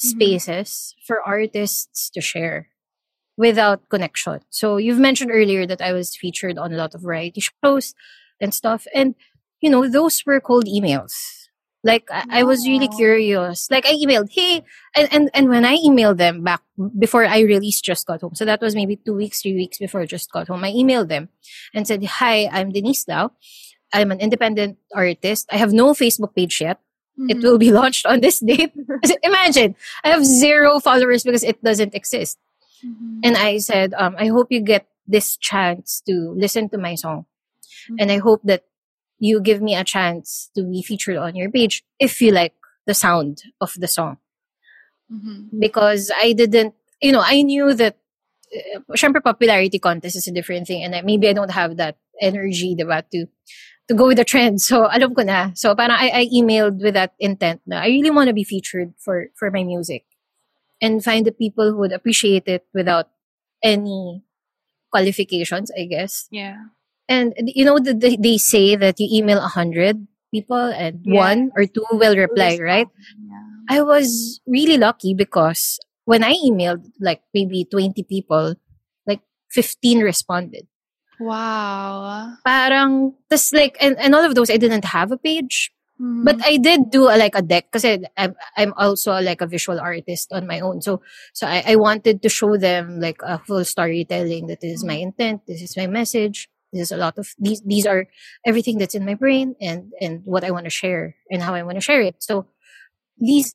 Mhm. 0.00 0.10
spaces 0.10 0.94
for 1.06 1.22
artists 1.26 2.10
to 2.10 2.20
share 2.20 2.68
without 3.36 3.88
connection. 3.90 4.40
So 4.50 4.76
you've 4.78 4.98
mentioned 5.00 5.30
earlier 5.32 5.66
that 5.66 5.80
I 5.82 5.92
was 5.92 6.16
featured 6.16 6.58
on 6.58 6.72
a 6.72 6.76
lot 6.76 6.94
of 6.94 7.02
variety 7.02 7.40
shows 7.42 7.94
and 8.40 8.54
stuff 8.54 8.86
and 8.94 9.14
you 9.60 9.70
know 9.70 9.88
those 9.88 10.24
were 10.26 10.40
cold 10.40 10.66
emails. 10.66 11.45
Like 11.86 12.10
I, 12.10 12.40
I 12.40 12.42
was 12.42 12.66
really 12.66 12.88
curious. 12.88 13.70
Like 13.70 13.86
I 13.86 13.94
emailed, 13.94 14.26
hey, 14.34 14.64
and, 14.96 15.06
and 15.14 15.30
and 15.32 15.48
when 15.48 15.64
I 15.64 15.78
emailed 15.78 16.18
them 16.18 16.42
back 16.42 16.60
before 16.98 17.24
I 17.24 17.46
released 17.46 17.84
Just 17.86 18.10
Got 18.10 18.22
Home, 18.26 18.34
so 18.34 18.44
that 18.44 18.60
was 18.60 18.74
maybe 18.74 18.96
two 18.98 19.14
weeks, 19.14 19.40
three 19.40 19.54
weeks 19.54 19.78
before 19.78 20.04
Just 20.04 20.32
Got 20.32 20.48
Home, 20.48 20.64
I 20.64 20.72
emailed 20.74 21.06
them 21.06 21.30
and 21.72 21.86
said, 21.86 22.02
Hi, 22.18 22.50
I'm 22.50 22.72
Denise 22.74 23.06
Lau. 23.06 23.30
I'm 23.94 24.10
an 24.10 24.18
independent 24.18 24.78
artist. 24.92 25.46
I 25.52 25.62
have 25.62 25.72
no 25.72 25.94
Facebook 25.94 26.34
page 26.34 26.60
yet. 26.60 26.82
It 27.30 27.38
mhm. 27.38 27.42
will 27.46 27.58
be 27.58 27.70
launched 27.78 28.04
on 28.04 28.18
this 28.18 28.40
date. 28.40 28.74
Imagine, 29.22 29.76
I 30.02 30.10
have 30.10 30.26
zero 30.26 30.80
followers 30.80 31.22
because 31.22 31.46
it 31.46 31.62
doesn't 31.62 31.94
exist. 31.94 32.36
Mhm. 32.82 33.22
And 33.22 33.36
I 33.38 33.62
said, 33.62 33.94
um, 33.94 34.18
I 34.18 34.26
hope 34.26 34.50
you 34.50 34.58
get 34.58 34.90
this 35.06 35.38
chance 35.38 36.02
to 36.10 36.34
listen 36.34 36.68
to 36.74 36.78
my 36.78 36.98
song. 36.98 37.26
And 37.98 38.10
I 38.10 38.18
hope 38.18 38.42
that 38.42 38.64
you 39.18 39.40
give 39.40 39.62
me 39.62 39.74
a 39.74 39.84
chance 39.84 40.50
to 40.54 40.62
be 40.62 40.82
featured 40.82 41.16
on 41.16 41.34
your 41.34 41.50
page 41.50 41.82
if 41.98 42.20
you 42.20 42.32
like 42.32 42.54
the 42.86 42.94
sound 42.94 43.42
of 43.60 43.72
the 43.76 43.88
song. 43.88 44.18
Mhm. 45.12 45.48
Because 45.58 46.10
I 46.20 46.32
didn't, 46.32 46.74
you 47.00 47.12
know, 47.12 47.22
I 47.24 47.42
knew 47.42 47.74
that, 47.74 47.96
uh, 48.52 48.80
syempre 48.94 49.22
popularity 49.22 49.78
contest 49.78 50.16
is 50.16 50.26
a 50.28 50.32
different 50.32 50.66
thing. 50.66 50.82
And 50.82 50.94
I, 50.94 51.02
maybe 51.02 51.28
I 51.28 51.32
don't 51.32 51.50
have 51.50 51.76
that 51.76 51.96
energy, 52.20 52.74
diba, 52.74 53.02
to, 53.10 53.26
to 53.88 53.94
go 53.94 54.06
with 54.06 54.18
the 54.18 54.24
trend. 54.24 54.60
So, 54.60 54.86
alam 54.90 55.14
ko 55.14 55.22
na. 55.22 55.50
So, 55.54 55.74
parang 55.74 55.96
I, 55.98 56.10
I 56.10 56.22
emailed 56.34 56.82
with 56.82 56.94
that 56.94 57.14
intent 57.18 57.60
na 57.66 57.80
I 57.80 57.86
really 57.86 58.10
want 58.10 58.28
to 58.28 58.34
be 58.34 58.44
featured 58.44 58.94
for, 58.98 59.26
for 59.34 59.50
my 59.50 59.62
music. 59.62 60.04
And 60.80 61.02
find 61.02 61.24
the 61.24 61.32
people 61.32 61.70
who 61.70 61.78
would 61.78 61.92
appreciate 61.92 62.46
it 62.46 62.66
without 62.74 63.08
any 63.62 64.22
qualifications, 64.90 65.70
I 65.72 65.84
guess. 65.86 66.28
Yeah. 66.30 66.75
And 67.08 67.34
you 67.36 67.64
know, 67.64 67.78
the, 67.78 67.94
the, 67.94 68.16
they 68.16 68.38
say 68.38 68.76
that 68.76 68.98
you 68.98 69.08
email 69.10 69.38
a 69.38 69.48
hundred 69.48 70.06
people 70.32 70.56
and 70.56 71.00
one 71.04 71.50
or 71.56 71.66
two 71.66 71.84
will 71.92 72.16
reply, 72.16 72.58
right? 72.60 72.88
Yeah. 73.16 73.78
I 73.78 73.82
was 73.82 74.40
really 74.46 74.78
lucky 74.78 75.14
because 75.14 75.78
when 76.04 76.22
I 76.24 76.34
emailed 76.34 76.90
like 77.00 77.22
maybe 77.34 77.64
20 77.64 78.02
people, 78.04 78.54
like 79.06 79.20
15 79.50 80.00
responded. 80.00 80.66
Wow. 81.18 82.34
Parang, 82.44 83.14
tas 83.30 83.52
like, 83.52 83.76
and, 83.80 83.96
and 83.98 84.14
all 84.14 84.24
of 84.24 84.34
those, 84.34 84.50
I 84.50 84.56
didn't 84.56 84.84
have 84.84 85.12
a 85.12 85.18
page. 85.18 85.72
Mhm. 86.00 86.24
But 86.24 86.44
I 86.44 86.58
did 86.58 86.90
do 86.90 87.08
a, 87.08 87.16
like 87.16 87.34
a 87.34 87.40
deck 87.40 87.72
because 87.72 87.84
I'm, 88.16 88.34
I'm 88.56 88.74
also 88.76 89.16
like 89.20 89.40
a 89.40 89.46
visual 89.46 89.80
artist 89.80 90.30
on 90.30 90.46
my 90.46 90.60
own. 90.60 90.82
So, 90.82 91.00
so 91.32 91.46
I, 91.46 91.64
I 91.72 91.76
wanted 91.76 92.20
to 92.22 92.28
show 92.28 92.56
them 92.58 93.00
like 93.00 93.16
a 93.22 93.38
full 93.38 93.64
storytelling 93.64 94.46
that 94.48 94.60
this 94.60 94.76
is 94.76 94.84
my 94.84 94.94
intent, 94.94 95.46
this 95.46 95.62
is 95.62 95.76
my 95.76 95.86
message, 95.86 96.50
this 96.72 96.82
is 96.82 96.92
a 96.92 96.96
lot 96.96 97.18
of 97.18 97.28
these, 97.38 97.62
these 97.62 97.86
are 97.86 98.06
everything 98.44 98.78
that's 98.78 98.94
in 98.94 99.04
my 99.04 99.14
brain 99.14 99.54
and, 99.60 99.92
and 100.00 100.22
what 100.24 100.44
I 100.44 100.50
want 100.50 100.64
to 100.64 100.70
share 100.70 101.16
and 101.30 101.42
how 101.42 101.54
I 101.54 101.62
want 101.62 101.76
to 101.76 101.80
share 101.80 102.00
it. 102.02 102.16
So 102.20 102.46
these, 103.18 103.54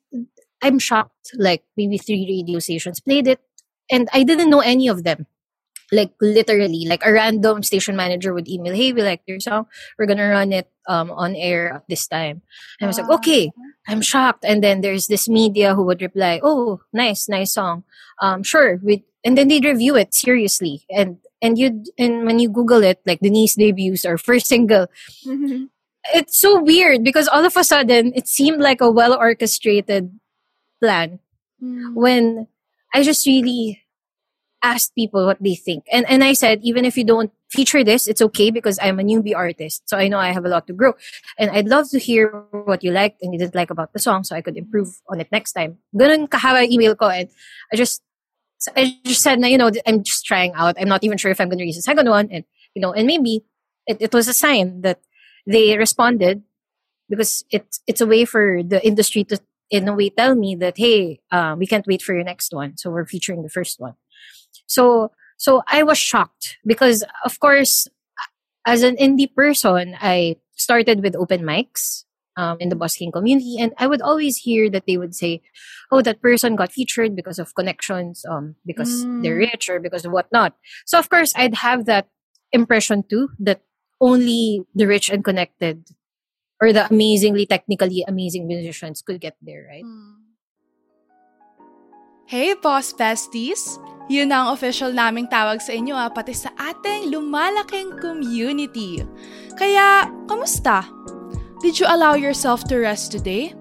I'm 0.61 0.79
shocked, 0.79 1.31
like 1.35 1.63
maybe 1.77 1.97
three 1.97 2.25
radio 2.27 2.59
stations 2.59 2.99
played 2.99 3.27
it 3.27 3.39
and 3.91 4.09
I 4.13 4.23
didn't 4.23 4.49
know 4.49 4.61
any 4.61 4.87
of 4.87 5.03
them. 5.03 5.27
Like 5.91 6.11
literally, 6.21 6.85
like 6.87 7.05
a 7.05 7.11
random 7.11 7.63
station 7.63 7.97
manager 7.97 8.33
would 8.33 8.47
email, 8.47 8.73
"Hey, 8.73 8.93
we 8.93 9.03
like 9.03 9.23
your 9.27 9.41
song. 9.41 9.67
We're 9.99 10.05
gonna 10.07 10.29
run 10.29 10.53
it 10.53 10.71
um 10.87 11.11
on 11.11 11.35
air 11.35 11.73
at 11.73 11.83
this 11.89 12.07
time." 12.07 12.41
And 12.79 12.85
I 12.85 12.87
was 12.87 12.97
like, 12.97 13.11
Ah. 13.11 13.15
"Okay." 13.19 13.51
I'm 13.89 13.99
shocked. 14.01 14.45
And 14.47 14.63
then 14.63 14.79
there's 14.79 15.07
this 15.07 15.27
media 15.27 15.75
who 15.75 15.83
would 15.83 16.01
reply, 16.01 16.39
"Oh, 16.43 16.79
nice, 16.93 17.27
nice 17.27 17.51
song. 17.51 17.83
Um, 18.21 18.41
sure." 18.41 18.79
We 18.81 19.03
and 19.25 19.37
then 19.37 19.49
they'd 19.49 19.65
review 19.65 19.97
it 19.97 20.13
seriously. 20.15 20.87
And 20.89 21.17
and 21.41 21.57
you 21.57 21.83
and 21.97 22.25
when 22.25 22.39
you 22.39 22.49
Google 22.49 22.83
it, 22.83 23.01
like 23.05 23.19
Denise 23.19 23.55
debuts 23.55 24.05
or 24.05 24.17
first 24.17 24.47
single, 24.47 24.87
Mhm. 25.25 25.69
it's 26.13 26.37
so 26.39 26.61
weird 26.61 27.03
because 27.03 27.27
all 27.27 27.45
of 27.45 27.57
a 27.57 27.63
sudden 27.63 28.13
it 28.15 28.27
seemed 28.27 28.61
like 28.61 28.81
a 28.81 28.91
well 28.91 29.13
orchestrated 29.13 30.11
plan 30.81 31.19
Mm. 31.61 31.93
when 31.93 32.47
I 32.93 33.03
just 33.03 33.25
really 33.27 33.81
asked 34.63 34.93
people 34.93 35.25
what 35.25 35.41
they 35.41 35.55
think. 35.55 35.85
And 35.91 36.05
and 36.09 36.23
I 36.23 36.33
said, 36.33 36.61
even 36.61 36.85
if 36.85 36.97
you 36.97 37.03
don't 37.03 37.31
feature 37.49 37.83
this, 37.83 38.07
it's 38.07 38.21
okay 38.21 38.49
because 38.49 38.79
I'm 38.81 38.99
a 38.99 39.03
newbie 39.03 39.35
artist. 39.35 39.83
So 39.89 39.97
I 39.97 40.07
know 40.07 40.17
I 40.17 40.31
have 40.31 40.45
a 40.45 40.49
lot 40.49 40.65
to 40.67 40.73
grow. 40.73 40.93
And 41.37 41.51
I'd 41.51 41.67
love 41.67 41.89
to 41.91 41.99
hear 41.99 42.29
what 42.65 42.83
you 42.83 42.91
liked 42.91 43.21
and 43.21 43.33
you 43.33 43.39
didn't 43.39 43.55
like 43.55 43.69
about 43.69 43.93
the 43.93 43.99
song 43.99 44.23
so 44.23 44.35
I 44.35 44.41
could 44.41 44.57
improve 44.57 44.89
on 45.09 45.19
it 45.19 45.29
next 45.31 45.53
time. 45.53 45.77
Ganun 45.93 46.29
kahaba 46.29 46.63
yung 46.63 46.73
email 46.81 46.95
ko 46.95 47.09
and 47.09 47.29
I 47.73 47.75
just 47.75 48.01
I 48.75 48.97
just 49.05 49.21
said 49.21 49.41
you 49.41 49.57
know, 49.57 49.71
I'm 49.85 50.03
just 50.03 50.25
trying 50.25 50.53
out. 50.53 50.75
I'm 50.79 50.87
not 50.87 51.03
even 51.03 51.17
sure 51.17 51.31
if 51.31 51.41
I'm 51.41 51.49
gonna 51.49 51.63
use 51.63 51.75
the 51.75 51.81
second 51.81 52.09
one. 52.09 52.29
And 52.31 52.45
you 52.75 52.81
know, 52.81 52.93
and 52.93 53.07
maybe 53.07 53.43
it, 53.87 53.97
it 53.99 54.13
was 54.13 54.27
a 54.27 54.33
sign 54.33 54.81
that 54.81 55.01
they 55.45 55.77
responded 55.77 56.43
because 57.09 57.43
it's 57.51 57.81
it's 57.87 58.01
a 58.01 58.07
way 58.07 58.25
for 58.25 58.63
the 58.63 58.85
industry 58.85 59.23
to 59.25 59.39
in 59.69 59.87
a 59.87 59.95
way 59.95 60.09
tell 60.09 60.35
me 60.35 60.55
that 60.55 60.77
hey 60.77 61.19
uh, 61.31 61.55
we 61.57 61.67
can't 61.67 61.87
wait 61.87 62.01
for 62.01 62.13
your 62.13 62.23
next 62.23 62.53
one 62.53 62.77
so 62.77 62.89
we're 62.89 63.05
featuring 63.05 63.43
the 63.43 63.49
first 63.49 63.79
one 63.79 63.95
so 64.65 65.11
so 65.37 65.61
i 65.67 65.83
was 65.83 65.97
shocked 65.97 66.57
because 66.65 67.03
of 67.25 67.39
course 67.39 67.87
as 68.65 68.83
an 68.83 68.95
indie 68.97 69.33
person 69.33 69.95
i 69.99 70.35
started 70.55 71.01
with 71.01 71.15
open 71.15 71.41
mics 71.41 72.05
um, 72.37 72.57
in 72.59 72.69
the 72.69 72.75
busking 72.79 73.11
community 73.11 73.57
and 73.59 73.73
i 73.77 73.87
would 73.87 74.01
always 74.01 74.37
hear 74.47 74.69
that 74.69 74.85
they 74.87 74.97
would 74.97 75.13
say 75.15 75.41
oh 75.91 76.01
that 76.01 76.21
person 76.21 76.55
got 76.55 76.71
featured 76.71 77.15
because 77.15 77.39
of 77.39 77.53
connections 77.55 78.23
um 78.29 78.55
because 78.65 79.03
they're 79.21 79.35
Mm. 79.35 79.51
rich 79.51 79.69
or 79.69 79.79
because 79.79 80.05
of 80.05 80.11
whatnot 80.11 80.55
so 80.85 80.97
of 80.99 81.09
course 81.09 81.33
i'd 81.35 81.59
have 81.59 81.85
that 81.85 82.07
impression 82.51 83.03
too 83.03 83.29
that 83.39 83.61
only 84.01 84.63
the 84.73 84.87
rich 84.87 85.09
and 85.09 85.23
connected 85.23 85.85
or 86.61 86.73
the 86.73 86.85
amazingly 86.89 87.45
technically 87.45 88.05
amazing 88.07 88.45
musicians 88.45 89.01
could 89.01 89.19
get 89.19 89.33
there, 89.41 89.65
right? 89.69 89.85
Hey, 92.25 92.53
Boss 92.53 92.93
Besties! 92.93 93.59
Yun 94.07 94.31
ang 94.31 94.53
official 94.55 94.93
naming 94.93 95.27
tawag 95.27 95.59
sa 95.59 95.75
inyo 95.75 95.95
ah, 95.95 96.07
pati 96.07 96.31
sa 96.31 96.53
ating 96.55 97.11
lumalaking 97.11 97.99
community. 97.99 99.03
Kaya, 99.57 100.07
kamusta? 100.27 100.85
Did 101.61 101.79
you 101.79 101.85
allow 101.87 102.15
yourself 102.15 102.63
to 102.65 102.77
rest 102.77 103.11
today? 103.11 103.53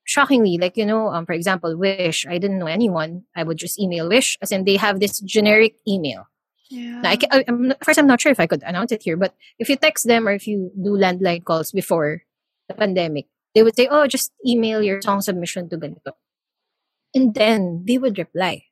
shockingly, 0.03 0.57
like, 0.57 0.77
you 0.77 0.86
know, 0.86 1.10
um, 1.10 1.25
for 1.25 1.34
example, 1.34 1.77
Wish, 1.77 2.25
I 2.25 2.39
didn't 2.39 2.57
know 2.57 2.65
anyone. 2.67 3.24
I 3.36 3.43
would 3.43 3.57
just 3.57 3.79
email 3.79 4.10
Wish, 4.10 4.38
as 4.41 4.51
in 4.51 4.65
they 4.65 4.77
have 4.77 5.00
this 5.00 5.19
generic 5.19 5.75
email. 5.88 6.25
Yeah. 6.69 7.01
Now, 7.01 7.12
I, 7.12 7.17
ca- 7.17 7.27
I, 7.31 7.46
I'm, 7.48 7.74
first, 7.84 8.00
I'm 8.00 8.07
not 8.07 8.19
sure 8.19 8.31
if 8.31 8.39
I 8.39 8.48
could 8.48 8.63
announce 8.63 8.91
it 8.91 9.03
here, 9.03 9.15
but 9.15 9.36
if 9.60 9.69
you 9.69 9.75
text 9.75 10.07
them 10.07 10.27
or 10.27 10.31
if 10.31 10.48
you 10.48 10.72
do 10.75 10.91
landline 10.91 11.43
calls 11.43 11.72
before 11.72 12.24
the 12.67 12.74
pandemic, 12.74 13.27
they 13.53 13.63
would 13.63 13.75
say, 13.75 13.88
oh, 13.89 14.07
just 14.07 14.31
email 14.46 14.81
your 14.81 15.01
song 15.01 15.22
submission 15.22 15.69
to 15.69 15.77
ganito. 15.77 16.13
And 17.13 17.34
then 17.34 17.84
they 17.88 17.98
would 17.98 18.17
reply. 18.17 18.65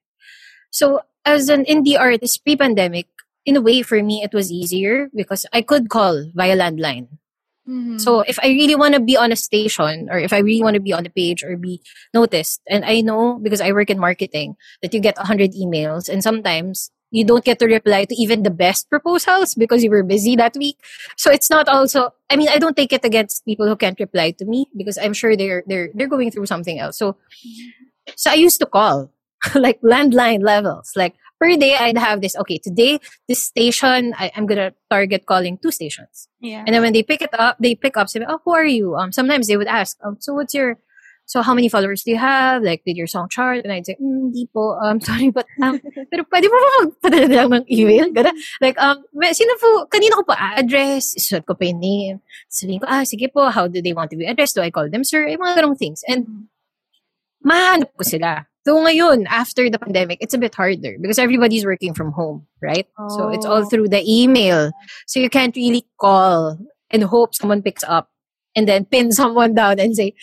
So, 0.71 1.01
as 1.23 1.49
an 1.49 1.65
indie 1.65 1.97
artist 1.97 2.43
pre-pandemic, 2.43 3.07
in 3.45 3.55
a 3.55 3.61
way, 3.61 3.81
for 3.81 4.01
me, 4.01 4.23
it 4.23 4.33
was 4.33 4.51
easier 4.51 5.09
because 5.15 5.45
I 5.53 5.61
could 5.61 5.89
call 5.89 6.25
via 6.33 6.57
landline. 6.57 7.07
Mhm. 7.67 7.99
So 7.99 8.21
if 8.21 8.37
I 8.43 8.53
really 8.53 8.75
want 8.75 8.93
to 8.93 9.01
be 9.01 9.17
on 9.17 9.31
a 9.31 9.35
station 9.35 10.07
or 10.11 10.19
if 10.19 10.33
I 10.33 10.37
really 10.39 10.61
want 10.61 10.75
to 10.75 10.83
be 10.83 10.93
on 10.93 11.03
the 11.03 11.09
page 11.09 11.43
or 11.43 11.57
be 11.57 11.81
noticed, 12.13 12.61
and 12.69 12.85
I 12.85 13.01
know 13.01 13.39
because 13.41 13.61
I 13.61 13.71
work 13.73 13.89
in 13.89 13.97
marketing 13.97 14.55
that 14.81 14.93
you 14.93 14.99
get 15.01 15.17
100 15.17 15.53
emails 15.57 16.07
and 16.07 16.21
sometimes 16.21 16.91
you 17.09 17.23
don't 17.25 17.45
get 17.45 17.57
to 17.59 17.65
reply 17.65 18.05
to 18.05 18.13
even 18.21 18.43
the 18.43 18.53
best 18.53 18.89
proposals 18.89 19.55
because 19.55 19.83
you 19.83 19.89
were 19.89 20.03
busy 20.03 20.35
that 20.35 20.53
week. 20.57 20.77
So 21.17 21.31
it's 21.31 21.49
not 21.49 21.67
also 21.67 22.13
I 22.29 22.35
mean 22.37 22.49
I 22.49 22.59
don't 22.61 22.77
take 22.77 22.93
it 22.93 23.05
against 23.05 23.45
people 23.45 23.65
who 23.67 23.75
can't 23.75 23.99
reply 23.99 24.31
to 24.37 24.45
me 24.45 24.67
because 24.77 24.97
I'm 25.01 25.13
sure 25.13 25.35
they're 25.35 25.63
they're 25.65 25.89
they're 25.97 26.11
going 26.11 26.29
through 26.29 26.45
something 26.45 26.77
else. 26.77 26.97
So 27.01 27.17
so 28.15 28.29
I 28.31 28.35
used 28.35 28.59
to 28.59 28.65
call 28.65 29.09
like 29.55 29.81
landline 29.81 30.43
levels. 30.43 30.93
Like 30.95 31.15
per 31.39 31.55
day 31.57 31.75
I'd 31.75 31.97
have 31.97 32.21
this 32.21 32.35
okay, 32.35 32.57
today 32.57 32.99
this 33.27 33.43
station 33.43 34.13
I, 34.17 34.31
I'm 34.35 34.45
gonna 34.45 34.73
target 34.89 35.25
calling 35.25 35.57
two 35.57 35.71
stations. 35.71 36.27
yeah. 36.39 36.63
And 36.65 36.73
then 36.73 36.81
when 36.81 36.93
they 36.93 37.03
pick 37.03 37.21
it 37.21 37.33
up, 37.37 37.57
they 37.59 37.75
pick 37.75 37.97
up, 37.97 38.09
say, 38.09 38.23
oh, 38.27 38.39
who 38.45 38.53
are 38.53 38.65
you? 38.65 38.95
Um, 38.95 39.11
sometimes 39.11 39.47
they 39.47 39.57
would 39.57 39.67
ask, 39.67 39.97
um, 40.03 40.17
so 40.19 40.33
what's 40.33 40.53
your, 40.53 40.77
so 41.25 41.41
how 41.41 41.53
many 41.53 41.69
followers 41.69 42.03
do 42.03 42.11
you 42.11 42.17
have? 42.17 42.61
Like, 42.61 42.83
did 42.85 42.95
your 42.95 43.07
song 43.07 43.27
chart? 43.29 43.63
And 43.63 43.73
I'd 43.73 43.85
say, 43.85 43.97
mm, 44.01 44.31
di 44.31 44.47
po, 44.53 44.77
um, 44.77 45.01
sorry, 45.07 45.31
but, 45.31 45.45
um, 45.61 45.81
pero 46.11 46.23
pwede 46.29 46.45
mo 46.47 46.57
ba 46.57 46.71
magpadala 46.85 47.27
lang 47.33 47.49
ng 47.49 47.65
email? 47.71 48.07
Gana? 48.13 48.31
Like, 48.61 48.77
um, 48.77 49.03
sino 49.33 49.51
po, 49.57 49.89
kanino 49.89 50.21
ko 50.21 50.23
pa 50.23 50.55
address? 50.55 51.17
Isuot 51.17 51.45
ko 51.45 51.57
pa 51.57 51.65
yung 51.65 51.81
name. 51.81 52.17
Sabihin 52.47 52.79
ko, 52.79 52.87
ah, 52.87 53.03
sige 53.03 53.27
po, 53.33 53.49
how 53.49 53.67
do 53.67 53.81
they 53.81 53.93
want 53.93 54.13
to 54.13 54.17
be 54.17 54.25
addressed? 54.25 54.55
Do 54.55 54.61
I 54.61 54.69
call 54.69 54.89
them 54.89 55.03
sir? 55.03 55.25
Yung 55.27 55.41
mga 55.41 55.65
ganong 55.65 55.77
things. 55.77 56.05
And, 56.07 56.47
mahanap 57.45 57.93
ko 57.93 58.01
sila. 58.05 58.49
So 58.65 58.81
ngayon, 58.81 59.29
after 59.29 59.69
the 59.69 59.77
pandemic, 59.77 60.17
it's 60.21 60.33
a 60.33 60.41
bit 60.41 60.55
harder 60.57 60.97
because 60.97 61.21
everybody's 61.21 61.65
working 61.65 61.93
from 61.93 62.11
home, 62.11 62.47
right? 62.65 62.89
So 63.13 63.29
it's 63.29 63.45
all 63.45 63.61
Oh. 63.61 63.69
through 63.69 63.89
the 63.93 64.01
email. 64.01 64.73
So 65.05 65.21
you 65.21 65.29
can't 65.29 65.53
really 65.55 65.85
call 66.01 66.57
and 66.89 67.03
hope 67.05 67.37
someone 67.37 67.61
picks 67.61 67.85
up 67.85 68.09
and 68.57 68.65
then 68.67 68.85
pin 68.89 69.11
someone 69.21 69.53
down 69.53 69.77
and 69.77 69.93
say, 69.95 70.17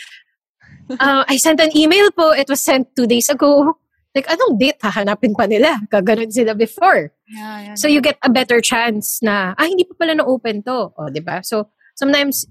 uh, 0.99 1.23
I 1.29 1.37
sent 1.39 1.61
an 1.63 1.71
email 1.77 2.11
po. 2.11 2.35
It 2.35 2.51
was 2.51 2.61
sent 2.61 2.91
two 2.99 3.07
days 3.07 3.31
ago. 3.31 3.79
Like, 4.13 4.27
anong 4.27 4.59
date 4.59 4.77
hahanapin 4.83 5.33
pa 5.39 5.47
nila? 5.47 5.81
Kaganon 5.95 6.29
sila 6.35 6.53
before. 6.59 7.15
Yeah, 7.31 7.73
yeah. 7.73 7.75
So 7.79 7.89
you 7.89 8.03
get 8.03 8.19
a 8.21 8.29
better 8.29 8.61
chance 8.61 9.23
na, 9.23 9.55
ah, 9.57 9.65
hindi 9.65 9.85
pa 9.89 9.95
pala 9.97 10.19
na-open 10.21 10.67
to. 10.69 10.93
O, 10.99 11.09
di 11.09 11.23
ba? 11.25 11.41
So 11.47 11.71
sometimes, 11.97 12.45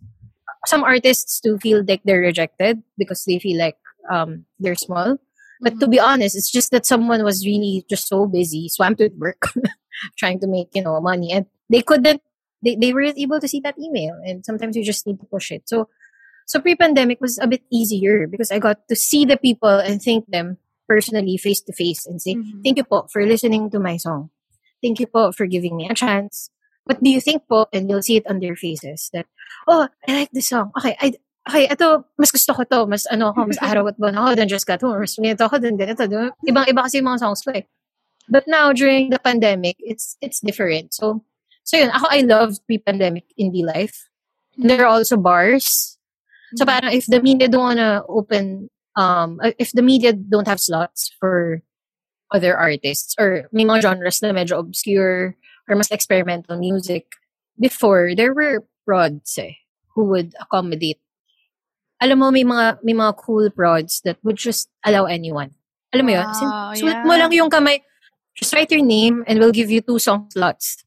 some 0.65 0.82
artists 0.88 1.38
do 1.43 1.60
feel 1.62 1.84
like 1.86 2.01
they're 2.01 2.23
rejected 2.23 2.82
because 2.97 3.25
they 3.27 3.38
feel 3.38 3.60
like 3.60 3.77
um, 4.10 4.45
they're 4.58 4.73
small. 4.80 5.19
But 5.62 5.80
to 5.80 5.88
be 5.88 6.00
honest, 6.00 6.36
it's 6.36 6.50
just 6.52 6.71
that 6.71 6.86
someone 6.86 7.24
was 7.24 7.45
really 7.45 7.86
just 7.89 8.08
so 8.08 8.26
busy, 8.26 8.67
swamped 8.67 9.00
with 9.00 9.13
work, 9.17 9.54
trying 10.17 10.39
to 10.41 10.47
make, 10.47 10.69
you 10.74 10.82
know, 10.84 11.00
money. 11.00 11.32
And 11.32 11.45
they 11.69 11.82
couldn't, 11.82 12.21
they, 12.63 12.76
they 12.76 12.93
weren't 12.93 13.17
able 13.17 13.39
to 13.39 13.47
see 13.47 13.60
that 13.62 13.78
email. 13.78 14.17
And 14.26 14.45
sometimes 14.45 14.76
you 14.76 14.84
just 14.84 15.06
need 15.06 15.19
to 15.19 15.26
push 15.28 15.52
it. 15.52 15.69
So, 15.69 15.88
so 16.47 16.60
pre-pandemic 16.60 17.21
was 17.21 17.38
a 17.39 17.47
bit 17.47 17.62
easier 17.71 18.28
because 18.28 18.52
I 18.52 18.60
got 18.60 18.88
to 18.89 18.95
see 18.95 19.24
the 19.26 19.38
people 19.38 19.69
and 19.69 20.02
thank 20.02 20.26
them 20.28 20.58
personally, 20.89 21.38
face 21.38 21.62
to 21.62 21.71
face, 21.74 22.06
and 22.06 22.21
say, 22.21 22.36
Mhm. 22.36 22.63
thank 22.65 22.78
you 22.78 22.84
po 22.84 23.08
for 23.08 23.24
listening 23.26 23.69
to 23.71 23.80
my 23.80 23.95
song. 23.95 24.30
Thank 24.82 25.00
you 25.00 25.08
po 25.08 25.32
for 25.32 25.45
giving 25.45 25.78
me 25.78 25.88
a 25.88 25.93
chance. 25.95 26.50
What 26.84 27.02
do 27.02 27.10
you 27.10 27.21
think 27.21 27.47
po? 27.47 27.67
And 27.71 27.88
you'll 27.89 28.02
see 28.02 28.17
it 28.17 28.28
on 28.28 28.39
their 28.41 28.56
faces 28.58 29.10
that, 29.13 29.28
oh, 29.69 29.88
I 30.10 30.26
like 30.26 30.32
this 30.34 30.50
song. 30.50 30.71
Okay, 30.76 30.97
I, 31.00 31.13
okay, 31.47 31.65
ito, 31.69 32.06
mas 32.17 32.32
gusto 32.32 32.51
ko 32.54 32.62
to. 32.65 32.80
Mas 32.88 33.06
ano 33.10 33.34
ako, 33.34 33.49
mas 33.49 33.60
araw 33.69 33.89
buwan 33.97 34.17
ako 34.17 34.30
than 34.36 34.47
just 34.49 34.67
got 34.67 34.82
home. 34.82 34.99
Mas 34.99 35.15
ganito 35.17 35.45
ako 35.45 35.58
than 35.62 35.77
ganito. 35.77 36.06
ba? 36.08 36.32
Ibang-iba 36.45 36.82
kasi 36.86 37.01
yung 37.01 37.10
mga 37.10 37.21
songs 37.21 37.41
ko 37.41 37.51
eh. 37.56 37.65
But 38.30 38.45
now, 38.47 38.71
during 38.71 39.10
the 39.10 39.19
pandemic, 39.19 39.75
it's 39.80 40.15
it's 40.21 40.39
different. 40.39 40.93
So, 40.93 41.25
so 41.65 41.75
yun, 41.75 41.91
ako, 41.91 42.06
I 42.08 42.21
love 42.23 42.62
pre-pandemic 42.69 43.27
indie 43.36 43.65
life. 43.65 44.08
And 44.58 44.69
there 44.69 44.86
are 44.86 44.93
also 44.93 45.17
bars. 45.17 45.97
So 46.56 46.65
parang 46.65 46.91
if 46.91 47.08
the 47.08 47.21
media 47.23 47.47
don't 47.47 47.75
wanna 47.75 48.04
open, 48.08 48.69
um, 48.95 49.39
uh, 49.41 49.56
if 49.58 49.71
the 49.71 49.82
media 49.82 50.12
don't 50.12 50.47
have 50.47 50.60
slots 50.60 51.12
for 51.19 51.63
other 52.32 52.56
artists 52.56 53.15
or 53.19 53.47
may 53.51 53.63
mga 53.63 53.84
genres 53.84 54.21
na 54.21 54.36
medyo 54.36 54.60
obscure 54.60 55.36
or 55.67 55.75
mas 55.75 55.91
experimental 55.91 56.60
music, 56.60 57.08
before 57.60 58.15
there 58.15 58.34
were 58.34 58.67
prods 58.86 59.38
eh, 59.38 59.56
who 59.95 60.06
would 60.12 60.36
accommodate. 60.39 60.99
Alam 62.01 62.17
mo, 62.19 62.27
may 62.33 62.43
mga, 62.43 62.81
may 62.83 62.93
mga 62.97 63.13
cool 63.21 63.49
prods 63.53 64.01
that 64.01 64.17
would 64.25 64.35
just 64.35 64.69
allow 64.83 65.05
anyone. 65.05 65.53
Alam 65.93 66.05
mo 66.05 66.11
yun? 66.17 66.25
Wow, 66.25 66.73
sulat 66.73 67.05
mo 67.05 67.13
yeah. 67.13 67.19
lang 67.21 67.31
yung 67.31 67.51
kamay, 67.51 67.85
just 68.33 68.53
write 68.53 68.71
your 68.71 68.83
name 68.83 69.23
and 69.27 69.37
we'll 69.39 69.53
give 69.53 69.69
you 69.69 69.81
two 69.81 69.99
song 69.99 70.27
slots. 70.33 70.83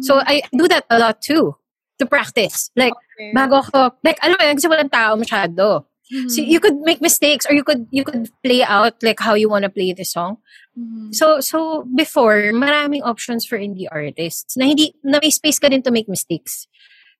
So 0.00 0.22
I 0.24 0.40
do 0.56 0.64
that 0.68 0.88
a 0.88 0.98
lot 0.98 1.20
too 1.20 1.56
to 2.00 2.06
practice. 2.06 2.70
Like, 2.74 2.96
Okay. 3.14 3.30
bago 3.30 3.62
ako, 3.62 3.94
like, 4.02 4.18
alam 4.24 4.34
mo 4.34 4.42
yun, 4.42 4.56
kasi 4.58 4.66
walang 4.66 4.90
tao 4.90 5.14
masyado. 5.14 5.86
Mhm. 6.10 6.28
So 6.28 6.42
you 6.42 6.60
could 6.60 6.76
make 6.84 7.00
mistakes 7.00 7.46
or 7.48 7.54
you 7.56 7.64
could 7.64 7.88
you 7.88 8.04
could 8.04 8.28
play 8.44 8.60
out 8.60 9.00
like 9.00 9.16
how 9.20 9.32
you 9.32 9.48
want 9.48 9.64
to 9.64 9.72
play 9.72 9.94
the 9.94 10.04
song. 10.04 10.36
Mhm. 10.76 11.14
So 11.16 11.40
so 11.40 11.88
before, 11.96 12.52
maraming 12.52 13.00
options 13.06 13.48
for 13.48 13.56
indie 13.56 13.88
artists 13.88 14.52
na 14.58 14.68
hindi 14.68 14.92
na 15.00 15.16
may 15.22 15.32
space 15.32 15.56
ka 15.56 15.72
din 15.72 15.80
to 15.80 15.94
make 15.94 16.10
mistakes. 16.10 16.68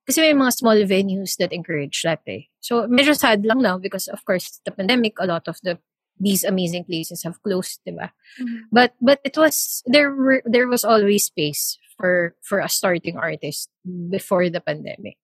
Kasi 0.05 0.21
may 0.21 0.37
mga 0.37 0.53
small 0.53 0.77
venues 0.85 1.37
that 1.41 1.53
encourage 1.53 2.03
that 2.05 2.21
eh. 2.29 2.49
So 2.61 2.85
medyo 2.87 3.17
sad 3.17 3.45
lang 3.45 3.63
now 3.65 3.79
because 3.79 4.09
of 4.09 4.25
course 4.25 4.61
the 4.65 4.73
pandemic, 4.73 5.17
a 5.19 5.27
lot 5.27 5.49
of 5.49 5.57
the 5.65 5.79
these 6.21 6.45
amazing 6.45 6.85
places 6.85 7.25
have 7.25 7.43
closed, 7.43 7.81
diba? 7.83 8.13
Mhm. 8.39 8.71
But 8.71 8.95
but 9.01 9.19
it 9.25 9.35
was 9.37 9.83
there 9.89 10.13
were 10.13 10.45
there 10.47 10.69
was 10.69 10.85
always 10.85 11.27
space 11.27 11.81
for 11.97 12.37
for 12.45 12.61
a 12.61 12.69
starting 12.69 13.17
artist 13.17 13.71
before 14.11 14.47
the 14.51 14.61
pandemic. 14.61 15.17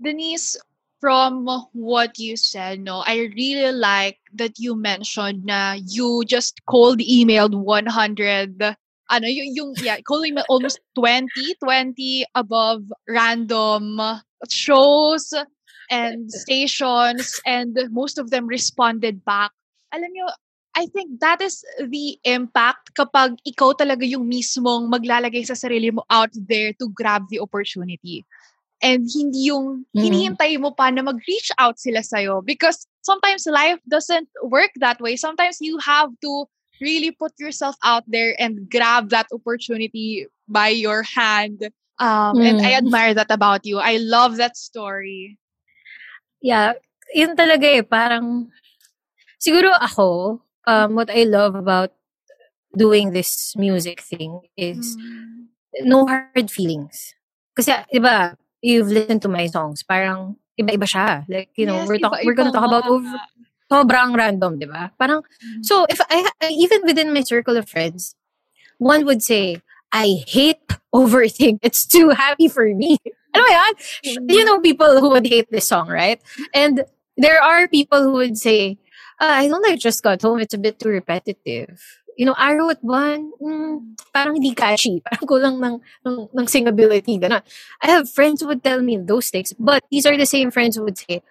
Denise, 0.00 0.56
from 1.00 1.46
what 1.72 2.18
you 2.18 2.36
said, 2.36 2.80
no, 2.80 3.02
I 3.06 3.30
really 3.36 3.72
like 3.72 4.18
that 4.34 4.58
you 4.58 4.74
mentioned 4.74 5.44
na 5.44 5.78
you 5.78 6.24
just 6.26 6.64
cold 6.66 6.98
emailed 6.98 7.54
100 7.54 8.76
ano 9.14 9.30
yung, 9.30 9.50
yung 9.54 9.70
yeah, 9.78 9.98
email 10.02 10.44
almost 10.50 10.82
20 10.98 11.54
20 11.62 12.26
above 12.34 12.82
random 13.06 14.00
shows 14.50 15.30
and 15.90 16.30
stations 16.42 17.38
and 17.46 17.78
most 17.90 18.18
of 18.18 18.30
them 18.30 18.46
responded 18.46 19.22
back. 19.24 19.54
Alam 19.94 20.10
nyo, 20.10 20.26
I 20.74 20.90
think 20.90 21.22
that 21.22 21.38
is 21.38 21.62
the 21.78 22.18
impact 22.26 22.98
kapag 22.98 23.38
ikaw 23.46 23.78
talaga 23.78 24.02
yung 24.02 24.26
mismong 24.26 24.90
maglalagay 24.90 25.46
sa 25.46 25.54
sarili 25.54 25.94
mo 25.94 26.02
out 26.10 26.34
there 26.34 26.74
to 26.82 26.90
grab 26.90 27.30
the 27.30 27.38
opportunity. 27.38 28.26
And 28.82 29.06
hindi 29.06 29.54
yung 29.54 29.86
Mhm. 29.94 30.02
hinihintay 30.02 30.58
mo 30.58 30.74
pa 30.74 30.90
na 30.90 31.06
mag-reach 31.06 31.54
out 31.62 31.78
sila 31.78 32.02
sa'yo. 32.02 32.42
Because 32.42 32.90
sometimes 33.06 33.46
life 33.46 33.78
doesn't 33.86 34.28
work 34.42 34.74
that 34.82 34.98
way. 34.98 35.14
Sometimes 35.14 35.62
you 35.62 35.78
have 35.78 36.10
to 36.20 36.50
really 36.80 37.10
put 37.10 37.32
yourself 37.38 37.76
out 37.82 38.04
there 38.06 38.34
and 38.38 38.70
grab 38.70 39.10
that 39.10 39.26
opportunity 39.32 40.26
by 40.48 40.68
your 40.68 41.02
hand. 41.02 41.70
Um, 41.98 42.36
mm. 42.36 42.48
And 42.48 42.60
I 42.60 42.72
mm. 42.72 42.78
admire 42.78 43.14
that 43.14 43.30
about 43.30 43.64
you. 43.64 43.78
I 43.78 43.98
love 43.98 44.36
that 44.36 44.56
story. 44.56 45.38
Yeah, 46.42 46.74
yun 47.14 47.36
talaga 47.36 47.78
eh. 47.78 47.82
Parang, 47.82 48.50
siguro 49.38 49.72
ako, 49.72 50.42
um, 50.66 50.94
what 50.94 51.08
I 51.08 51.24
love 51.24 51.54
about 51.54 51.92
doing 52.76 53.12
this 53.12 53.54
music 53.56 54.00
thing 54.02 54.40
is 54.56 54.96
mm. 54.96 55.46
no 55.86 56.06
hard 56.06 56.50
feelings. 56.50 57.14
Kasi, 57.56 57.72
iba, 57.94 58.36
you've 58.60 58.88
listened 58.90 59.22
to 59.22 59.28
my 59.28 59.46
songs, 59.46 59.82
parang 59.86 60.36
iba-iba 60.60 60.84
siya. 60.84 61.24
Like, 61.30 61.50
you 61.56 61.66
know, 61.66 61.86
yes, 61.86 61.88
we're, 61.88 61.98
talk, 61.98 62.18
we're 62.24 62.34
gonna 62.34 62.52
talk 62.52 62.66
about 62.66 62.86
over, 62.90 63.06
sobrang 63.70 64.16
random, 64.16 64.58
di 64.58 64.66
ba? 64.66 64.92
Parang, 64.98 65.22
mm-hmm. 65.22 65.62
so 65.62 65.86
if 65.88 66.00
I, 66.10 66.28
even 66.50 66.82
within 66.84 67.12
my 67.12 67.22
circle 67.22 67.56
of 67.56 67.68
friends, 67.68 68.14
one 68.78 69.04
would 69.04 69.22
say, 69.22 69.62
I 69.92 70.24
hate 70.26 70.60
overthink. 70.94 71.60
It's 71.62 71.86
too 71.86 72.10
happy 72.10 72.48
for 72.48 72.66
me. 72.66 72.98
Ano 73.34 73.50
yan? 73.50 73.72
Mm-hmm. 73.74 74.30
You 74.30 74.44
know 74.46 74.62
people 74.62 75.02
who 75.02 75.10
would 75.10 75.26
hate 75.26 75.50
this 75.50 75.66
song, 75.66 75.90
right? 75.90 76.22
And 76.54 76.86
there 77.18 77.42
are 77.42 77.66
people 77.66 77.98
who 77.98 78.12
would 78.22 78.38
say, 78.38 78.78
uh, 79.18 79.42
I 79.42 79.48
don't 79.48 79.62
like 79.62 79.82
Just 79.82 80.02
Got 80.06 80.22
Home. 80.22 80.38
It's 80.38 80.54
a 80.54 80.58
bit 80.58 80.78
too 80.78 80.90
repetitive. 80.90 81.82
You 82.16 82.26
know, 82.26 82.38
Araw 82.38 82.70
at 82.70 82.78
Buwan, 82.78 83.34
mm, 83.42 83.98
parang 84.14 84.38
hindi 84.38 84.54
catchy. 84.54 85.02
Parang 85.10 85.26
kulang 85.26 85.58
ng, 85.58 85.82
ng, 86.06 86.16
ng 86.30 86.46
singability. 86.46 87.18
Ganun. 87.18 87.42
I 87.82 87.90
have 87.90 88.06
friends 88.06 88.40
who 88.40 88.46
would 88.54 88.62
tell 88.62 88.78
me 88.78 89.02
those 89.02 89.30
things, 89.34 89.52
but 89.58 89.82
these 89.90 90.06
are 90.06 90.16
the 90.16 90.30
same 90.30 90.54
friends 90.54 90.76
who 90.76 90.84
would 90.84 90.98
say, 90.98 91.26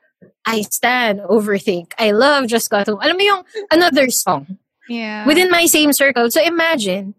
I 0.45 0.61
stand, 0.61 1.19
overthink. 1.21 1.93
I 1.97 2.11
love 2.11 2.47
Just 2.47 2.69
Got 2.69 2.87
Home. 2.87 2.99
Alam 3.01 3.17
mo 3.17 3.23
yung 3.23 3.43
another 3.71 4.09
song. 4.09 4.57
Yeah. 4.87 5.25
Within 5.25 5.49
my 5.49 5.65
same 5.65 5.93
circle. 5.93 6.29
So 6.29 6.43
imagine, 6.43 7.15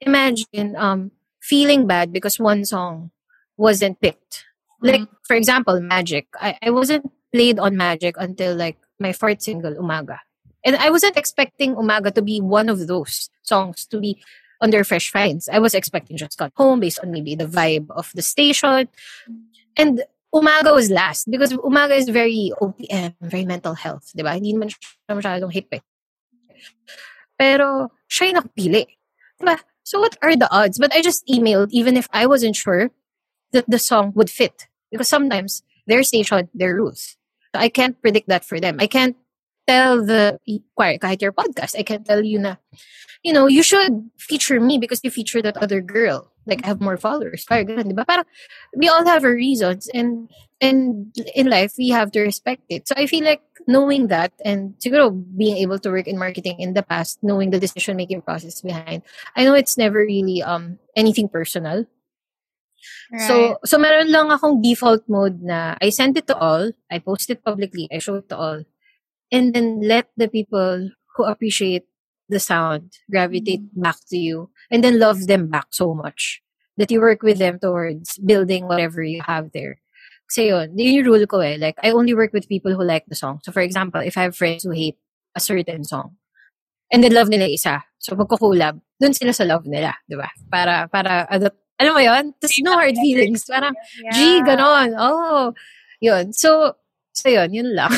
imagine 0.00 0.74
um 0.76 1.10
feeling 1.40 1.86
bad 1.86 2.12
because 2.12 2.40
one 2.40 2.64
song 2.64 3.10
wasn't 3.56 4.00
picked. 4.00 4.44
Like, 4.80 5.02
mm-hmm. 5.02 5.22
for 5.22 5.36
example, 5.36 5.80
Magic. 5.80 6.26
I, 6.40 6.58
I 6.62 6.70
wasn't 6.70 7.10
played 7.32 7.58
on 7.58 7.76
Magic 7.76 8.16
until 8.18 8.56
like 8.56 8.76
my 8.98 9.12
fourth 9.12 9.42
single, 9.42 9.74
Umaga. 9.74 10.18
And 10.64 10.76
I 10.76 10.90
wasn't 10.90 11.16
expecting 11.16 11.76
Umaga 11.76 12.14
to 12.14 12.22
be 12.22 12.40
one 12.40 12.68
of 12.68 12.86
those 12.86 13.28
songs 13.42 13.86
to 13.86 14.00
be 14.00 14.22
under 14.60 14.82
Fresh 14.82 15.10
Finds. 15.10 15.48
I 15.48 15.58
was 15.58 15.74
expecting 15.74 16.16
Just 16.16 16.38
Got 16.38 16.52
Home 16.56 16.80
based 16.80 16.98
on 17.00 17.10
maybe 17.10 17.34
the 17.34 17.46
vibe 17.46 17.90
of 17.90 18.10
the 18.14 18.22
station. 18.22 18.88
And 19.76 20.02
Umaga 20.34 20.74
was 20.74 20.90
last 20.90 21.30
because 21.30 21.52
Umaga 21.54 21.96
is 21.96 22.08
very 22.08 22.50
OPM, 22.60 23.14
very 23.22 23.46
mental 23.46 23.74
health, 23.74 24.10
di 24.10 24.26
ba? 24.26 24.34
Hindi 24.34 24.58
naman 24.58 24.74
siya 24.74 25.14
masyadong 25.14 25.54
hip 25.54 25.70
eh. 25.70 25.82
Pero 27.38 27.94
siya 28.10 28.34
yung 28.34 28.42
nakapili. 28.42 28.84
Di 29.38 29.44
ba? 29.46 29.62
So 29.86 30.02
what 30.02 30.18
are 30.26 30.34
the 30.34 30.50
odds? 30.50 30.82
But 30.82 30.90
I 30.90 31.06
just 31.06 31.22
emailed 31.30 31.70
even 31.70 31.96
if 31.96 32.10
I 32.10 32.26
wasn't 32.26 32.58
sure 32.58 32.90
that 33.54 33.70
the 33.70 33.78
song 33.78 34.10
would 34.18 34.28
fit. 34.28 34.66
Because 34.90 35.08
sometimes 35.08 35.62
their 35.86 36.02
station, 36.02 36.50
their 36.54 36.74
rules. 36.74 37.16
So 37.54 37.62
I 37.62 37.68
can't 37.68 38.00
predict 38.02 38.26
that 38.26 38.44
for 38.44 38.58
them. 38.58 38.78
I 38.80 38.86
can't 38.90 39.14
tell 39.66 40.04
the 40.04 40.38
choir, 40.74 40.98
kahit 40.98 41.22
your 41.22 41.32
podcast, 41.32 41.78
I 41.78 41.82
can't 41.82 42.04
tell 42.04 42.22
you 42.22 42.38
na, 42.38 42.56
you 43.22 43.32
know, 43.32 43.46
you 43.46 43.62
should 43.62 44.10
feature 44.18 44.58
me 44.58 44.78
because 44.78 45.00
you 45.02 45.10
feature 45.10 45.42
that 45.42 45.56
other 45.56 45.80
girl 45.80 46.33
like 46.46 46.64
I 46.64 46.68
have 46.68 46.80
more 46.80 46.96
followers. 46.96 47.44
Parang 47.44 47.66
ganun, 47.66 47.88
di 47.88 47.96
ba? 47.96 48.04
Parang 48.04 48.24
we 48.76 48.88
all 48.88 49.04
have 49.04 49.24
our 49.24 49.34
reasons 49.34 49.88
and 49.92 50.28
and 50.60 51.12
in 51.34 51.48
life 51.48 51.74
we 51.78 51.88
have 51.90 52.12
to 52.12 52.20
respect 52.20 52.62
it. 52.68 52.88
So 52.88 52.94
I 52.96 53.06
feel 53.06 53.24
like 53.24 53.42
knowing 53.66 54.08
that 54.08 54.32
and 54.44 54.74
siguro 54.78 55.12
being 55.36 55.56
able 55.58 55.78
to 55.80 55.90
work 55.90 56.06
in 56.06 56.18
marketing 56.18 56.60
in 56.60 56.74
the 56.74 56.82
past, 56.82 57.18
knowing 57.22 57.50
the 57.50 57.60
decision 57.60 57.96
making 57.96 58.22
process 58.22 58.60
behind. 58.60 59.02
I 59.36 59.44
know 59.44 59.54
it's 59.54 59.78
never 59.78 60.00
really 60.04 60.42
um 60.42 60.78
anything 60.96 61.28
personal. 61.28 61.86
Right. 63.12 63.28
So 63.28 63.34
so 63.64 63.78
meron 63.80 64.12
lang 64.12 64.28
akong 64.28 64.60
default 64.60 65.08
mode 65.08 65.40
na 65.40 65.76
I 65.80 65.88
send 65.88 66.16
it 66.16 66.28
to 66.28 66.36
all, 66.36 66.72
I 66.90 66.98
post 67.00 67.30
it 67.30 67.44
publicly, 67.44 67.88
I 67.92 67.98
show 67.98 68.20
it 68.20 68.28
to 68.28 68.36
all. 68.36 68.60
And 69.32 69.54
then 69.56 69.80
let 69.80 70.12
the 70.16 70.28
people 70.28 70.92
who 71.16 71.24
appreciate 71.24 71.88
the 72.28 72.40
sound 72.40 72.92
gravitate 73.10 73.62
mm-hmm. 73.62 73.82
back 73.82 73.96
to 74.08 74.16
you 74.16 74.50
and 74.70 74.84
then 74.84 74.98
love 74.98 75.26
them 75.26 75.48
back 75.48 75.66
so 75.70 75.94
much 75.94 76.42
that 76.76 76.90
you 76.90 77.00
work 77.00 77.22
with 77.22 77.38
them 77.38 77.58
towards 77.58 78.18
building 78.18 78.66
whatever 78.66 79.02
you 79.02 79.22
have 79.22 79.52
there. 79.52 79.80
Kasi 80.28 80.48
yun, 80.48 80.74
yun 80.76 81.04
yung 81.04 81.06
rule 81.06 81.26
ko 81.26 81.40
eh. 81.40 81.56
Like, 81.60 81.78
I 81.82 81.92
only 81.92 82.14
work 82.14 82.32
with 82.32 82.48
people 82.48 82.72
who 82.74 82.82
like 82.82 83.04
the 83.06 83.14
song. 83.14 83.40
So, 83.44 83.52
for 83.52 83.60
example, 83.60 84.00
if 84.00 84.16
I 84.16 84.22
have 84.26 84.36
friends 84.36 84.64
who 84.64 84.72
hate 84.72 84.96
a 85.36 85.40
certain 85.40 85.84
song, 85.84 86.16
and 86.90 87.04
then 87.04 87.12
love 87.12 87.28
nila 87.28 87.46
isa, 87.46 87.84
so 87.98 88.16
magkukulab, 88.16 88.80
dun 89.00 89.12
sila 89.12 89.32
sa 89.32 89.44
love 89.44 89.66
nila, 89.66 89.94
di 90.08 90.16
ba? 90.16 90.28
Para, 90.50 90.88
para, 90.88 91.28
adopt, 91.28 91.58
alam 91.78 91.92
mo 91.92 92.00
yun? 92.00 92.24
Tapos 92.40 92.56
no 92.62 92.72
hard 92.72 92.96
feelings. 92.96 93.44
Parang, 93.44 93.74
yeah. 94.00 94.14
G, 94.14 94.18
ganon. 94.42 94.94
Oh, 94.96 95.52
yun. 96.00 96.32
So, 96.32 96.78
so 97.12 97.28
yun, 97.28 97.52
yun 97.52 97.74
lang. 97.74 97.92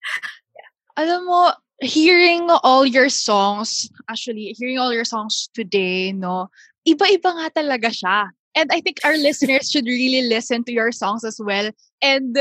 alam 1.00 1.20
mo, 1.24 1.52
hearing 1.80 2.48
all 2.62 2.84
your 2.84 3.08
songs, 3.08 3.88
actually, 4.08 4.54
hearing 4.58 4.78
all 4.78 4.92
your 4.92 5.04
songs 5.04 5.48
today, 5.54 6.12
no, 6.12 6.48
iba-iba 6.86 7.30
nga 7.40 7.48
talaga 7.50 7.88
siya. 7.88 8.28
And 8.54 8.68
I 8.72 8.80
think 8.80 9.00
our 9.04 9.16
listeners 9.26 9.70
should 9.70 9.86
really 9.86 10.28
listen 10.28 10.64
to 10.64 10.72
your 10.72 10.92
songs 10.92 11.24
as 11.24 11.40
well. 11.40 11.70
And 12.02 12.36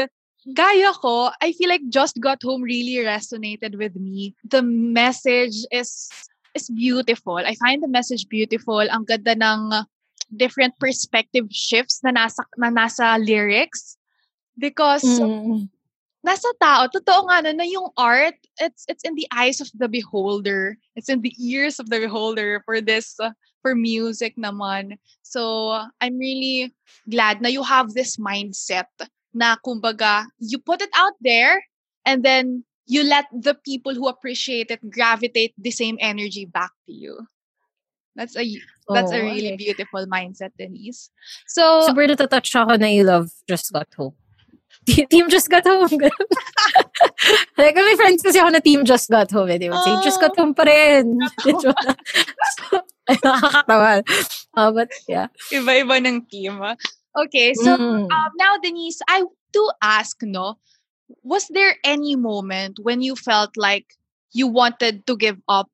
gaya 0.54 0.92
ko, 0.94 1.32
I 1.42 1.52
feel 1.54 1.70
like 1.70 1.88
Just 1.90 2.20
Got 2.20 2.44
Home 2.44 2.62
really 2.62 3.04
resonated 3.04 3.78
with 3.78 3.96
me. 3.96 4.36
The 4.44 4.62
message 4.62 5.56
is 5.72 6.10
is 6.56 6.70
beautiful. 6.70 7.38
I 7.38 7.56
find 7.56 7.84
the 7.84 7.92
message 7.92 8.28
beautiful. 8.28 8.82
Ang 8.82 9.06
ganda 9.06 9.38
ng 9.38 9.86
different 10.36 10.78
perspective 10.80 11.46
shifts 11.54 12.02
na 12.04 12.12
nasa, 12.12 12.44
na 12.58 12.70
nasa 12.74 13.16
lyrics. 13.22 13.96
Because 14.58 15.06
mm 15.06 15.70
nasa 16.26 16.48
tao, 16.60 16.88
totoo 16.92 17.28
nga 17.30 17.42
na, 17.44 17.52
na 17.56 17.64
yung 17.64 17.90
art, 17.96 18.36
it's 18.60 18.84
it's 18.88 19.04
in 19.04 19.16
the 19.16 19.28
eyes 19.32 19.62
of 19.62 19.72
the 19.76 19.88
beholder. 19.88 20.76
It's 20.96 21.10
in 21.10 21.22
the 21.22 21.34
ears 21.40 21.80
of 21.80 21.90
the 21.90 22.00
beholder 22.00 22.62
for 22.66 22.82
this, 22.82 23.16
uh, 23.20 23.32
for 23.62 23.76
music 23.76 24.36
naman. 24.36 25.00
So, 25.24 25.72
I'm 26.02 26.18
really 26.20 26.76
glad 27.08 27.42
na 27.42 27.50
you 27.50 27.64
have 27.64 27.94
this 27.94 28.18
mindset 28.18 28.92
na 29.34 29.56
kumbaga, 29.64 30.26
you 30.40 30.60
put 30.60 30.82
it 30.82 30.92
out 30.96 31.16
there 31.22 31.64
and 32.06 32.24
then 32.24 32.64
you 32.90 33.04
let 33.04 33.30
the 33.32 33.54
people 33.54 33.94
who 33.94 34.10
appreciate 34.10 34.72
it 34.72 34.82
gravitate 34.90 35.54
the 35.58 35.72
same 35.72 35.98
energy 36.02 36.46
back 36.46 36.72
to 36.88 36.94
you. 36.94 37.28
That's 38.16 38.36
a 38.36 38.44
that's 38.90 39.14
oh, 39.14 39.16
a 39.16 39.22
really 39.22 39.54
okay. 39.54 39.56
beautiful 39.56 40.04
mindset, 40.08 40.52
Denise. 40.58 41.14
So 41.48 41.86
super 41.86 42.10
touch 42.18 42.52
ako 42.58 42.76
na 42.76 42.90
you 42.90 43.06
love 43.06 43.32
Just 43.48 43.72
Got 43.72 43.94
Hope. 43.94 44.18
team 45.12 45.30
just 45.30 45.50
got 45.50 45.66
home. 45.66 45.90
like, 47.58 47.76
may 47.76 47.96
friends 47.96 48.22
kasi 48.22 48.40
ako 48.40 48.50
na 48.50 48.60
team 48.60 48.86
just 48.86 49.10
got 49.10 49.30
home. 49.32 49.50
Eh, 49.50 49.58
ba? 49.70 49.82
Say, 49.84 49.94
just 50.04 50.20
got 50.22 50.36
home 50.38 50.54
pa 50.54 50.64
rin. 50.64 51.20
so, 51.44 51.74
nakakatawa. 53.26 54.04
Uh, 54.56 54.72
but, 54.72 54.90
yeah. 55.08 55.28
Iba-iba 55.52 56.02
ng 56.06 56.26
team. 56.30 56.62
Okay, 57.18 57.54
so 57.54 57.76
mm. 57.76 58.06
um, 58.08 58.32
now, 58.38 58.58
Denise, 58.62 59.02
I 59.10 59.26
do 59.52 59.64
ask, 59.82 60.18
no, 60.22 60.58
was 61.24 61.48
there 61.50 61.76
any 61.84 62.16
moment 62.16 62.78
when 62.82 63.02
you 63.02 63.16
felt 63.16 63.58
like 63.58 63.98
you 64.32 64.48
wanted 64.48 65.06
to 65.08 65.18
give 65.18 65.42
up 65.50 65.70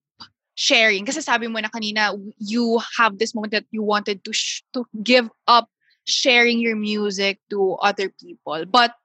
sharing? 0.55 1.05
Kasi 1.05 1.19
sabi 1.19 1.47
mo 1.47 1.59
na 1.59 1.67
kanina, 1.67 2.15
you 2.39 2.79
have 2.97 3.19
this 3.19 3.35
moment 3.35 3.51
that 3.51 3.65
you 3.71 3.83
wanted 3.83 4.23
to 4.23 4.31
sh- 4.31 4.63
to 4.73 4.87
give 5.03 5.27
up 5.47 5.67
sharing 6.07 6.59
your 6.61 6.75
music 6.75 7.39
to 7.49 7.75
other 7.83 8.09
people. 8.15 8.63
But 8.65 8.95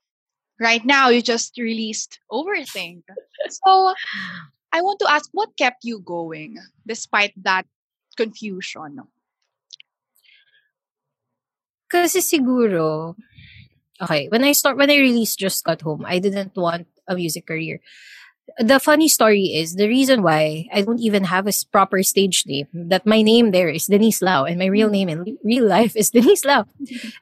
right 0.61 0.85
now, 0.85 1.09
you 1.09 1.23
just 1.23 1.57
released 1.59 2.21
Overthink. 2.31 3.03
So 3.49 3.95
I 4.71 4.83
want 4.83 5.01
to 5.01 5.11
ask 5.11 5.29
what 5.33 5.57
kept 5.57 5.83
you 5.83 5.99
going 5.99 6.59
despite 6.87 7.33
that 7.43 7.67
confusion? 8.17 9.03
Kasi 11.91 12.23
siguro, 12.23 13.17
okay, 13.99 14.29
when 14.29 14.45
I 14.45 14.53
start, 14.53 14.77
when 14.77 14.93
I 14.93 15.03
released 15.03 15.41
Just 15.41 15.65
Got 15.65 15.83
Home, 15.83 16.07
I 16.07 16.21
didn't 16.21 16.55
want 16.55 16.87
a 17.09 17.17
music 17.17 17.49
career 17.49 17.81
the 18.59 18.81
funny 18.81 19.09
story 19.09 19.55
is 19.55 19.77
the 19.77 19.89
reason 19.89 20.23
why 20.23 20.67
I 20.73 20.83
don't 20.83 21.01
even 21.01 21.25
have 21.25 21.47
a 21.47 21.53
proper 21.71 22.03
stage 22.03 22.45
name, 22.47 22.69
that 22.73 23.07
my 23.07 23.23
name 23.23 23.51
there 23.51 23.69
is 23.69 23.87
Denise 23.87 24.23
Lau 24.23 24.45
and 24.45 24.59
my 24.59 24.67
real 24.67 24.89
mm. 24.89 24.93
name 24.93 25.09
in 25.09 25.39
real 25.45 25.67
life 25.67 25.97
is 25.97 26.11
Denise 26.15 26.45
Lau, 26.45 26.65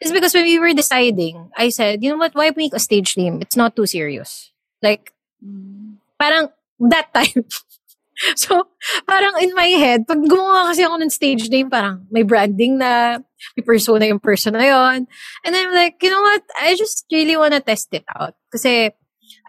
is 0.00 0.12
because 0.12 0.34
when 0.34 0.44
we 0.44 0.58
were 0.58 0.74
deciding, 0.74 1.50
I 1.56 1.68
said, 1.68 2.02
you 2.02 2.10
know 2.10 2.16
what, 2.16 2.34
why 2.34 2.50
make 2.56 2.74
a 2.74 2.80
stage 2.80 3.16
name? 3.16 3.40
It's 3.40 3.56
not 3.56 3.76
too 3.76 3.86
serious. 3.86 4.52
Like, 4.82 5.12
mm. 5.44 5.96
parang 6.18 6.48
that 6.80 7.12
time. 7.12 7.44
so, 8.36 8.68
parang 9.06 9.34
in 9.40 9.54
my 9.54 9.70
head, 9.78 10.06
pag 10.06 10.18
gumawa 10.18 10.70
kasi 10.70 10.82
ako 10.82 10.96
ng 11.02 11.10
stage 11.10 11.48
name, 11.50 11.70
parang 11.70 12.06
may 12.10 12.22
branding 12.22 12.78
na, 12.78 13.18
may 13.56 13.62
persona 13.62 14.06
yung 14.06 14.18
person 14.18 14.54
na 14.54 14.66
yon. 14.66 15.06
And 15.44 15.52
I'm 15.54 15.72
like, 15.74 16.02
you 16.02 16.10
know 16.10 16.22
what, 16.22 16.42
I 16.60 16.74
just 16.74 17.06
really 17.12 17.36
wanna 17.36 17.60
test 17.60 17.88
it 17.92 18.04
out. 18.14 18.34
Kasi, 18.50 18.90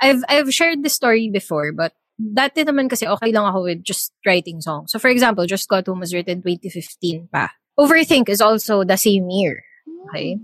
I've 0.02 0.24
I've 0.30 0.54
shared 0.54 0.84
the 0.84 0.90
story 0.90 1.30
before, 1.30 1.72
but 1.72 1.94
dati 2.20 2.68
naman 2.68 2.92
kasi 2.92 3.08
okay 3.08 3.32
lang 3.32 3.48
ako 3.48 3.64
with 3.64 3.84
just 3.84 4.12
writing 4.26 4.60
songs. 4.62 4.92
So 4.92 5.00
for 5.00 5.08
example, 5.08 5.48
Just 5.48 5.70
Got 5.70 5.88
Home 5.88 6.04
was 6.04 6.14
written 6.14 6.44
2015 6.44 7.30
pa. 7.32 7.52
Overthink 7.80 8.28
is 8.28 8.42
also 8.42 8.84
the 8.84 9.00
same 9.00 9.30
year. 9.30 9.64
Okay? 10.10 10.38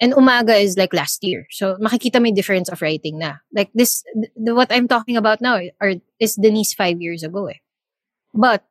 And 0.00 0.12
Umaga 0.14 0.58
is 0.58 0.76
like 0.76 0.94
last 0.94 1.22
year. 1.22 1.46
So 1.50 1.78
makikita 1.78 2.22
may 2.22 2.32
difference 2.32 2.68
of 2.68 2.82
writing 2.82 3.18
na. 3.18 3.42
Like 3.54 3.70
this, 3.74 4.02
th- 4.14 4.54
what 4.54 4.70
I'm 4.70 4.86
talking 4.86 5.16
about 5.16 5.40
now 5.40 5.58
are, 5.80 5.94
is 6.18 6.34
Denise 6.34 6.74
five 6.74 7.00
years 7.00 7.22
ago 7.22 7.46
eh. 7.46 7.62
But, 8.34 8.66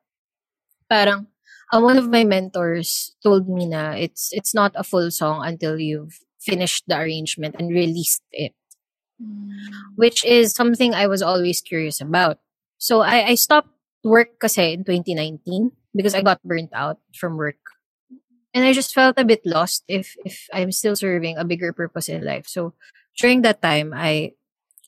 parang, 0.88 1.26
uh, 1.72 1.80
one 1.80 1.98
of 1.98 2.08
my 2.08 2.24
mentors 2.24 3.16
told 3.22 3.48
me 3.48 3.66
na 3.66 3.92
it's 3.92 4.30
it's 4.32 4.54
not 4.54 4.72
a 4.74 4.84
full 4.84 5.10
song 5.10 5.44
until 5.44 5.78
you've 5.78 6.20
finished 6.40 6.84
the 6.88 6.96
arrangement 6.96 7.56
and 7.58 7.68
released 7.68 8.22
it 8.32 8.54
which 9.96 10.24
is 10.24 10.52
something 10.52 10.94
I 10.94 11.06
was 11.06 11.22
always 11.22 11.60
curious 11.60 12.00
about. 12.00 12.38
So 12.78 13.00
I, 13.00 13.28
I 13.30 13.34
stopped 13.34 13.70
work 14.04 14.38
kasi 14.38 14.72
in 14.72 14.84
2019 14.84 15.72
because 15.94 16.14
I 16.14 16.22
got 16.22 16.42
burnt 16.44 16.70
out 16.72 16.98
from 17.14 17.36
work. 17.36 17.58
And 18.54 18.64
I 18.64 18.72
just 18.72 18.94
felt 18.94 19.18
a 19.18 19.24
bit 19.24 19.44
lost 19.44 19.84
if 19.88 20.16
if 20.24 20.48
I'm 20.54 20.72
still 20.72 20.96
serving 20.96 21.36
a 21.36 21.44
bigger 21.44 21.72
purpose 21.72 22.08
in 22.08 22.24
life. 22.24 22.48
So 22.48 22.74
during 23.18 23.42
that 23.42 23.60
time, 23.60 23.92
I 23.94 24.34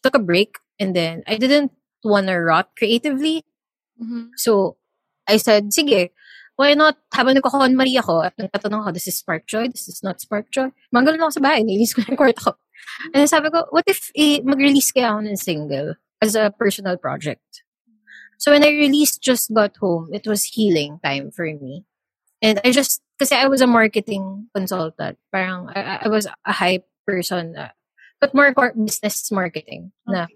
took 0.03 0.17
a 0.17 0.23
break 0.23 0.57
and 0.81 0.97
then 0.97 1.23
I 1.29 1.37
didn't 1.37 1.73
want 2.03 2.29
to 2.29 2.41
rot 2.41 2.73
creatively. 2.79 3.45
Mhm. 4.01 4.33
So 4.41 4.81
I 5.29 5.37
said, 5.37 5.71
sige, 5.77 6.11
why 6.57 6.75
not, 6.75 6.97
habang 7.13 7.37
nagkakon 7.37 7.77
Maria 7.77 8.01
ako 8.01 8.21
at 8.25 8.37
nagtatanong 8.37 8.85
ako, 8.85 8.91
this 8.93 9.09
is 9.09 9.17
Spark 9.17 9.47
Joy, 9.47 9.69
this 9.69 9.89
is 9.89 10.03
not 10.03 10.21
Spark 10.21 10.53
Joy. 10.53 10.73
Manggalon 10.93 11.21
ako 11.21 11.41
sa 11.41 11.45
bahay, 11.45 11.65
nilis 11.65 11.93
ko 11.93 12.05
na 12.05 12.13
yung 12.13 12.21
kwarto 12.21 12.53
ko. 12.53 12.53
And 13.15 13.29
sabi 13.29 13.51
ko, 13.51 13.67
what 13.71 13.85
if 13.87 14.11
eh, 14.17 14.41
mag-release 14.45 14.93
kaya 14.93 15.13
ako 15.13 15.21
ng 15.27 15.37
single 15.37 15.95
as 16.21 16.35
a 16.35 16.51
personal 16.51 16.97
project? 16.97 17.65
So 18.39 18.53
when 18.53 18.65
I 18.65 18.73
released 18.73 19.21
Just 19.21 19.53
Got 19.53 19.77
Home, 19.85 20.09
it 20.13 20.27
was 20.27 20.57
healing 20.57 21.01
time 21.05 21.31
for 21.31 21.45
me. 21.45 21.85
And 22.41 22.61
I 22.65 22.73
just, 22.73 23.03
kasi 23.19 23.37
I 23.37 23.49
was 23.49 23.61
a 23.61 23.69
marketing 23.69 24.49
consultant. 24.55 25.19
Parang, 25.31 25.69
I, 25.77 26.05
I 26.05 26.09
was 26.09 26.25
a 26.25 26.53
hype 26.53 26.89
person. 27.05 27.57
uh, 27.57 27.69
but 28.21 28.35
more 28.35 28.53
cor- 28.55 28.77
business 28.77 29.33
marketing. 29.33 29.93
Na 30.07 30.29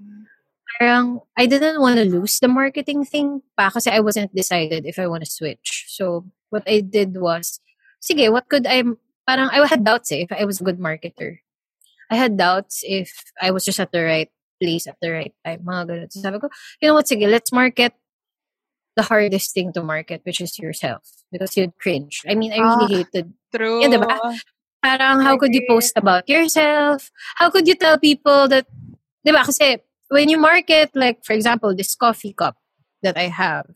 parang, 0.80 1.20
I 1.36 1.46
didn't 1.46 1.80
want 1.80 2.00
to 2.00 2.08
lose 2.08 2.40
the 2.40 2.48
marketing 2.48 3.04
thing 3.04 3.44
pa 3.56 3.70
kasi 3.70 3.92
I 3.92 4.00
wasn't 4.00 4.34
decided 4.34 4.88
if 4.88 4.98
I 4.98 5.06
want 5.06 5.22
to 5.22 5.30
switch. 5.30 5.86
So, 5.92 6.24
what 6.48 6.64
I 6.66 6.80
did 6.80 7.20
was, 7.20 7.60
sige, 8.00 8.32
what 8.32 8.48
could 8.48 8.66
I, 8.66 8.82
parang 9.28 9.52
I 9.52 9.60
had 9.68 9.84
doubts 9.84 10.10
eh, 10.10 10.24
if 10.24 10.32
I 10.32 10.44
was 10.44 10.60
a 10.60 10.64
good 10.64 10.80
marketer. 10.80 11.43
I 12.10 12.16
had 12.16 12.36
doubts 12.36 12.80
if 12.84 13.10
I 13.40 13.50
was 13.50 13.64
just 13.64 13.80
at 13.80 13.92
the 13.92 14.02
right 14.04 14.30
place 14.62 14.86
at 14.86 14.96
the 15.00 15.10
right 15.10 15.34
time. 15.44 15.60
Mga 15.64 15.82
ganun. 15.88 16.08
So 16.12 16.20
sabi 16.20 16.38
ko, 16.38 16.48
you 16.80 16.88
know 16.88 16.94
what, 16.94 17.06
sige, 17.06 17.26
let's 17.28 17.52
market 17.52 17.92
the 18.96 19.02
hardest 19.02 19.54
thing 19.54 19.72
to 19.74 19.82
market, 19.82 20.22
which 20.24 20.40
is 20.40 20.58
yourself. 20.58 21.02
Because 21.32 21.56
you'd 21.56 21.74
cringe. 21.78 22.22
I 22.28 22.34
mean, 22.34 22.52
I 22.52 22.62
really 22.62 22.86
Ah. 22.86 22.96
hated 23.02 23.32
True. 23.54 23.82
Yeah, 23.82 23.88
diba? 23.90 24.38
parang 24.84 25.24
how 25.24 25.36
could 25.38 25.54
you 25.54 25.64
post 25.66 25.96
about 25.96 26.28
yourself? 26.28 27.10
How 27.40 27.48
could 27.50 27.66
you 27.66 27.74
tell 27.74 27.98
people 27.98 28.46
that, 28.48 28.68
di 29.24 29.32
ba? 29.32 29.42
Kasi 29.42 29.80
when 30.12 30.28
you 30.28 30.38
market, 30.38 30.92
like, 30.94 31.24
for 31.24 31.32
example, 31.32 31.74
this 31.74 31.96
coffee 31.96 32.32
cup 32.36 32.60
that 33.02 33.16
I 33.16 33.32
have, 33.32 33.66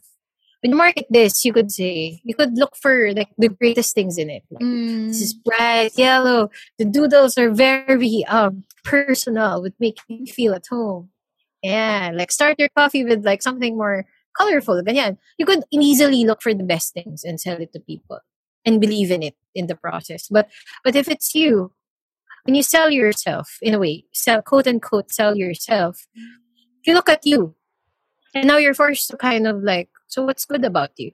when 0.61 0.73
you 0.73 0.77
market 0.77 1.07
this, 1.11 1.45
you 1.45 1.53
could 1.53 1.71
say, 1.71 2.21
you 2.25 2.35
could 2.35 2.57
look 2.59 2.75
for 2.77 3.13
like 3.15 3.29
the 3.39 3.49
greatest 3.49 3.95
things 3.95 4.19
in 4.19 4.29
it. 4.31 4.43
Like, 4.51 4.63
Mm. 4.63 5.09
this 5.09 5.23
is 5.23 5.35
bright 5.35 5.93
yellow. 5.97 6.51
The 6.79 6.85
doodles 6.85 7.39
are 7.39 7.51
very 7.51 8.25
um 8.27 8.65
personal, 8.85 9.63
would 9.63 9.75
make 9.79 9.99
you 10.09 10.27
feel 10.27 10.55
at 10.55 10.67
home. 10.69 11.11
Yeah, 11.63 12.11
like 12.15 12.31
start 12.33 12.59
your 12.59 12.71
coffee 12.77 13.05
with 13.05 13.25
like 13.25 13.43
something 13.43 13.77
more 13.77 14.07
colorful. 14.37 14.81
Ganyan. 14.83 15.19
You 15.39 15.47
could 15.47 15.63
easily 15.71 16.25
look 16.25 16.43
for 16.43 16.55
the 16.55 16.65
best 16.65 16.95
things 16.95 17.25
and 17.25 17.41
sell 17.41 17.61
it 17.61 17.73
to 17.73 17.81
people 17.81 18.21
and 18.65 18.81
believe 18.81 19.11
in 19.11 19.23
it 19.23 19.35
in 19.55 19.67
the 19.67 19.75
process. 19.77 20.29
But 20.31 20.49
but 20.85 20.95
if 20.97 21.09
it's 21.09 21.35
you, 21.35 21.73
when 22.45 22.55
you 22.55 22.63
sell 22.63 22.91
yourself 22.91 23.59
in 23.63 23.75
a 23.75 23.79
way, 23.79 24.05
sell 24.13 24.43
quote 24.43 24.67
unquote 24.67 25.11
sell 25.13 25.37
yourself, 25.37 26.07
you 26.87 26.95
look 26.95 27.09
at 27.09 27.27
you. 27.27 27.55
And 28.35 28.47
now 28.47 28.59
you're 28.59 28.75
forced 28.75 29.09
to 29.11 29.17
kind 29.17 29.47
of 29.47 29.63
like, 29.63 29.89
so 30.09 30.25
what's 30.25 30.45
good 30.45 30.65
about 30.65 30.91
you? 30.97 31.13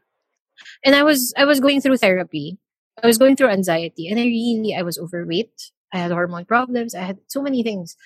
And 0.85 0.94
I 0.94 1.02
was 1.02 1.35
I 1.37 1.44
was 1.44 1.61
going 1.61 1.80
through 1.80 1.98
therapy. 1.98 2.59
I 3.02 3.07
was 3.07 3.18
going 3.18 3.35
through 3.37 3.50
anxiety 3.50 4.09
and 4.09 4.18
I 4.18 4.24
really 4.24 4.74
I 4.74 4.83
was 4.83 4.98
overweight. 4.98 5.70
I 5.92 5.98
had 5.98 6.12
hormone 6.12 6.44
problems. 6.46 6.94
I 6.94 7.02
had 7.02 7.18
so 7.26 7.42
many 7.42 7.62
things. 7.62 7.96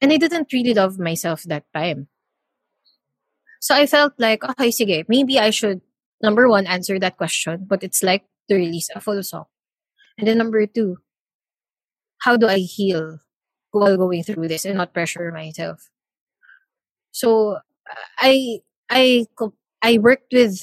And 0.00 0.12
I 0.12 0.16
didn't 0.16 0.52
really 0.52 0.74
love 0.74 0.98
myself 0.98 1.44
that 1.44 1.64
time. 1.72 2.08
So 3.60 3.74
I 3.76 3.86
felt 3.86 4.14
like, 4.18 4.42
okay, 4.42 4.68
sige, 4.68 5.04
maybe 5.08 5.38
I 5.38 5.50
should 5.50 5.80
number 6.20 6.48
one 6.48 6.66
answer 6.66 6.98
that 6.98 7.16
question, 7.16 7.66
but 7.68 7.84
it's 7.84 8.02
like 8.02 8.24
to 8.48 8.56
release 8.56 8.90
a 8.94 9.00
full 9.00 9.22
song. 9.22 9.46
And 10.18 10.26
then 10.26 10.38
number 10.38 10.66
two, 10.66 10.98
how 12.18 12.36
do 12.36 12.48
I 12.48 12.58
heal 12.58 13.20
while 13.70 13.96
going 13.96 14.24
through 14.24 14.48
this 14.48 14.64
and 14.64 14.76
not 14.76 14.92
pressure 14.92 15.30
myself? 15.30 15.88
So 17.12 17.58
I 18.18 18.60
I 18.90 19.26
I 19.82 19.98
worked 19.98 20.32
with 20.32 20.62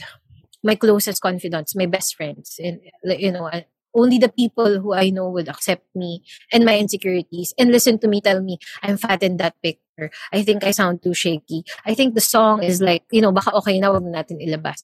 my 0.63 0.75
closest 0.75 1.21
confidants, 1.21 1.75
my 1.75 1.85
best 1.85 2.15
friends, 2.15 2.59
and 2.63 2.79
you 3.03 3.31
know, 3.31 3.49
only 3.95 4.17
the 4.17 4.29
people 4.29 4.79
who 4.79 4.93
I 4.93 5.09
know 5.09 5.29
would 5.29 5.49
accept 5.49 5.83
me 5.95 6.23
and 6.53 6.63
my 6.63 6.77
insecurities 6.77 7.53
and 7.57 7.71
listen 7.71 7.97
to 7.99 8.07
me 8.07 8.21
tell 8.21 8.41
me 8.41 8.59
I'm 8.83 8.97
fat 8.97 9.23
in 9.23 9.37
that 9.37 9.55
picture. 9.63 10.11
I 10.31 10.43
think 10.43 10.63
I 10.63 10.71
sound 10.71 11.01
too 11.01 11.13
shaky. 11.13 11.63
I 11.85 11.93
think 11.95 12.13
the 12.13 12.21
song 12.21 12.63
is 12.63 12.81
like, 12.81 13.03
you 13.11 13.21
know, 13.21 13.31
baka 13.31 13.51
okay 13.57 13.79
na 13.79 13.91
wag 13.91 14.03
natin 14.03 14.39
ilabas. 14.39 14.83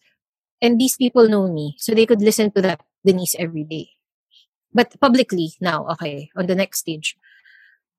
And 0.61 0.79
these 0.79 0.95
people 0.95 1.29
know 1.29 1.51
me, 1.51 1.75
so 1.77 1.93
they 1.93 2.05
could 2.05 2.21
listen 2.21 2.51
to 2.51 2.61
that 2.61 2.81
Denise 3.05 3.35
every 3.37 3.63
day. 3.63 3.89
But 4.73 4.99
publicly 4.99 5.53
now, 5.61 5.87
okay, 5.95 6.31
on 6.35 6.47
the 6.47 6.55
next 6.55 6.79
stage, 6.79 7.15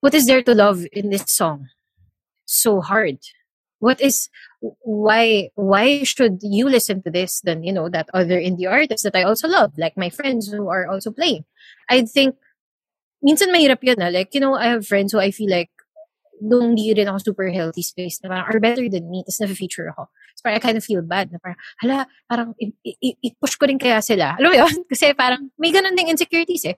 what 0.01 0.15
is 0.15 0.27
there 0.27 0.43
to 0.43 0.55
love 0.55 0.85
in 0.93 1.11
this 1.11 1.25
song? 1.29 1.69
So 2.45 2.81
hard. 2.81 3.19
What 3.79 4.01
is 4.01 4.29
why 4.61 5.51
why 5.55 6.03
should 6.03 6.41
you 6.41 6.69
listen 6.69 7.03
to 7.03 7.11
this 7.11 7.41
than 7.45 7.63
you 7.63 7.73
know 7.73 7.89
that 7.91 8.09
other 8.15 8.41
indie 8.41 8.71
artists 8.71 9.05
that 9.05 9.15
I 9.15 9.23
also 9.23 9.49
love, 9.49 9.73
like 9.77 9.97
my 9.97 10.09
friends 10.09 10.49
who 10.49 10.69
are 10.69 10.89
also 10.89 11.11
playing? 11.11 11.45
I 11.91 12.03
think 12.09 12.37
minsan 13.25 13.53
mahirap 13.53 13.83
yun 13.83 13.99
na. 13.99 14.09
Like, 14.09 14.33
you 14.33 14.41
know, 14.41 14.55
I 14.55 14.73
have 14.73 14.87
friends 14.87 15.13
who 15.13 15.21
I 15.21 15.31
feel 15.31 15.51
like 15.51 15.71
nung 16.41 16.77
hindi 16.77 16.93
rin 16.93 17.09
ako 17.09 17.33
super 17.33 17.49
healthy 17.49 17.81
space 17.81 18.21
na 18.21 18.29
parang 18.29 18.47
are 18.49 18.61
better 18.61 18.87
than 18.89 19.09
me, 19.09 19.25
tapos 19.25 19.41
na-feature 19.41 19.89
ako. 19.97 20.09
So 20.37 20.41
parang 20.45 20.57
I 20.61 20.63
kind 20.63 20.77
of 20.77 20.85
feel 20.85 21.01
bad 21.01 21.33
na 21.33 21.41
parang, 21.41 21.57
hala, 21.81 21.97
parang 22.29 22.53
i-push 22.61 23.57
ko 23.57 23.65
rin 23.65 23.81
kaya 23.81 24.05
sila. 24.05 24.37
Alam 24.37 24.53
mo 24.53 24.57
yun? 24.57 24.77
Kasi 24.91 25.17
parang 25.17 25.49
may 25.57 25.73
ganun 25.73 25.97
ding 25.97 26.13
insecurities 26.13 26.69
eh. 26.69 26.77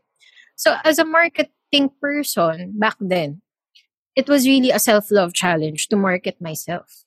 So 0.54 0.74
as 0.86 0.98
a 0.98 1.06
marketing 1.06 1.90
person 1.98 2.78
back 2.78 2.94
then, 3.02 3.42
it 4.18 4.26
was 4.26 4.42
really 4.42 4.74
a 4.74 4.82
self-love 4.82 5.30
challenge 5.30 5.86
to 5.86 5.94
market 5.94 6.42
myself. 6.42 7.06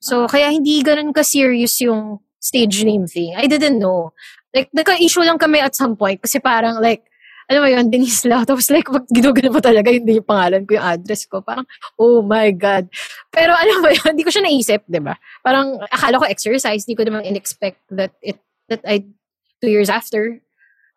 So 0.00 0.24
kaya 0.24 0.48
hindi 0.48 0.80
ganun 0.80 1.12
ka-serious 1.12 1.76
yung 1.84 2.24
stage 2.40 2.80
name 2.80 3.04
thing. 3.04 3.36
I 3.36 3.44
didn't 3.44 3.76
know. 3.76 4.16
Like, 4.56 4.72
nagka-issue 4.72 5.20
lang 5.20 5.36
kami 5.36 5.60
at 5.60 5.76
some 5.76 5.92
point 6.00 6.24
kasi 6.24 6.40
parang 6.40 6.80
like, 6.80 7.04
alam 7.48 7.64
mo 7.64 7.68
yun, 7.68 7.88
Denise 7.92 8.24
Lau. 8.24 8.44
Tapos 8.44 8.68
like, 8.72 8.88
pag 8.88 9.04
ginugano 9.12 9.52
mo 9.52 9.60
talaga, 9.60 9.92
hindi 9.92 10.16
yung 10.16 10.24
pangalan 10.24 10.64
ko, 10.64 10.80
yung 10.80 10.88
address 10.96 11.28
ko. 11.28 11.44
Parang, 11.44 11.68
oh 12.00 12.24
my 12.24 12.52
God. 12.56 12.88
Pero 13.28 13.52
alam 13.52 13.84
mo 13.84 13.92
yun, 13.92 14.08
hindi 14.16 14.24
ko 14.24 14.32
siya 14.32 14.44
naisip, 14.48 14.80
di 14.88 15.00
ba? 15.00 15.16
Parang, 15.44 15.76
akala 15.92 16.20
ko 16.20 16.24
exercise, 16.24 16.88
hindi 16.88 16.96
ko 16.96 17.04
naman 17.04 17.28
in-expect 17.28 17.80
that 17.92 18.12
it, 18.24 18.40
that 18.72 18.80
I, 18.84 19.04
two 19.60 19.72
years 19.72 19.88
after, 19.88 20.40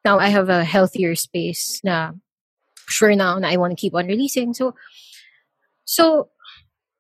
now 0.04 0.20
I 0.20 0.28
have 0.28 0.48
a 0.52 0.64
healthier 0.64 1.16
space 1.16 1.80
na 1.84 2.20
sure 2.92 3.16
now 3.16 3.40
na 3.40 3.48
I 3.50 3.58
want 3.58 3.72
to 3.72 3.80
keep 3.80 3.96
on 3.96 4.08
releasing. 4.08 4.54
So, 4.54 4.76
so, 5.86 6.30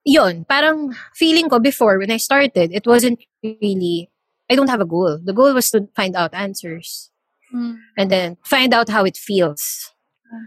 yon 0.03 0.45
parang 0.45 0.95
feeling 1.13 1.49
ko 1.49 1.59
before 1.59 1.99
when 1.99 2.11
I 2.11 2.17
started, 2.17 2.71
it 2.73 2.87
wasn't 2.87 3.21
really, 3.43 4.09
I 4.49 4.55
don't 4.55 4.69
have 4.69 4.81
a 4.81 4.89
goal. 4.89 5.19
The 5.21 5.33
goal 5.33 5.53
was 5.53 5.69
to 5.71 5.87
find 5.95 6.15
out 6.15 6.33
answers 6.33 7.11
Mm. 7.53 7.79
and 7.97 8.09
then 8.09 8.37
find 8.43 8.73
out 8.73 8.89
how 8.89 9.03
it 9.03 9.17
feels. 9.17 9.91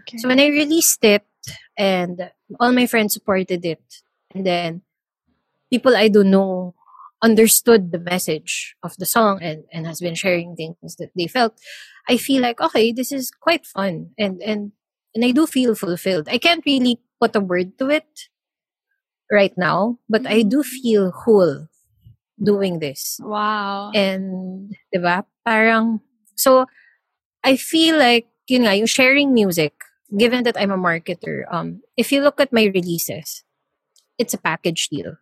Okay. 0.01 0.17
So 0.17 0.27
when 0.27 0.39
I 0.39 0.47
released 0.47 1.03
it 1.05 1.21
and 1.77 2.31
all 2.59 2.71
my 2.71 2.87
friends 2.87 3.13
supported 3.13 3.63
it 3.63 3.83
and 4.33 4.45
then 4.45 4.81
people 5.69 5.95
I 5.95 6.07
don't 6.07 6.31
know 6.31 6.73
understood 7.21 7.91
the 7.91 7.99
message 7.99 8.75
of 8.83 8.97
the 8.97 9.05
song 9.05 9.39
and, 9.41 9.65
and 9.71 9.85
has 9.85 9.99
been 9.99 10.15
sharing 10.15 10.55
things 10.55 10.95
that 10.97 11.11
they 11.15 11.27
felt, 11.27 11.59
I 12.09 12.17
feel 12.17 12.41
like, 12.41 12.59
okay, 12.59 12.91
this 12.91 13.11
is 13.11 13.29
quite 13.29 13.65
fun 13.65 14.11
and, 14.17 14.41
and, 14.41 14.71
and 15.15 15.25
I 15.25 15.31
do 15.31 15.47
feel 15.47 15.75
fulfilled. 15.75 16.27
I 16.29 16.37
can't 16.37 16.63
really 16.65 16.99
put 17.21 17.35
a 17.35 17.39
word 17.39 17.79
to 17.79 17.89
it 17.89 18.29
right 19.31 19.53
now, 19.57 19.97
but 20.09 20.27
I 20.27 20.43
do 20.43 20.63
feel 20.63 21.11
whole 21.11 21.67
doing 22.41 22.79
this. 22.79 23.19
wow. 23.23 23.91
And, 23.95 24.75
di 24.93 24.99
ba, 24.99 25.25
parang, 25.45 26.01
so, 26.35 26.65
I 27.43 27.55
feel 27.55 27.97
like, 27.97 28.27
yun 28.47 28.63
nga, 28.63 28.75
yung 28.75 28.87
sharing 28.91 29.33
music, 29.33 29.73
given 30.17 30.43
that 30.43 30.57
I'm 30.59 30.71
a 30.71 30.77
marketer, 30.77 31.43
um, 31.49 31.81
if 31.97 32.11
you 32.11 32.21
look 32.21 32.39
at 32.41 32.53
my 32.53 32.65
releases, 32.65 33.43
it's 34.17 34.33
a 34.33 34.37
package 34.41 34.89
deal. 34.89 35.17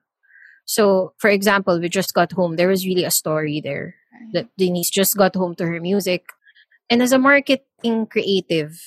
So, 0.65 1.13
for 1.17 1.29
example, 1.29 1.79
we 1.79 1.89
just 1.89 2.13
got 2.13 2.32
home. 2.32 2.56
There 2.56 2.69
was 2.69 2.86
really 2.86 3.03
a 3.03 3.12
story 3.12 3.62
there 3.62 3.95
that 4.34 4.47
Denise 4.58 4.89
just 4.89 5.17
got 5.17 5.36
home 5.36 5.56
to 5.56 5.65
her 5.65 5.79
music. 5.79 6.25
And 6.89 7.01
as 7.01 7.12
a 7.12 7.19
marketing 7.19 8.08
creative, 8.08 8.79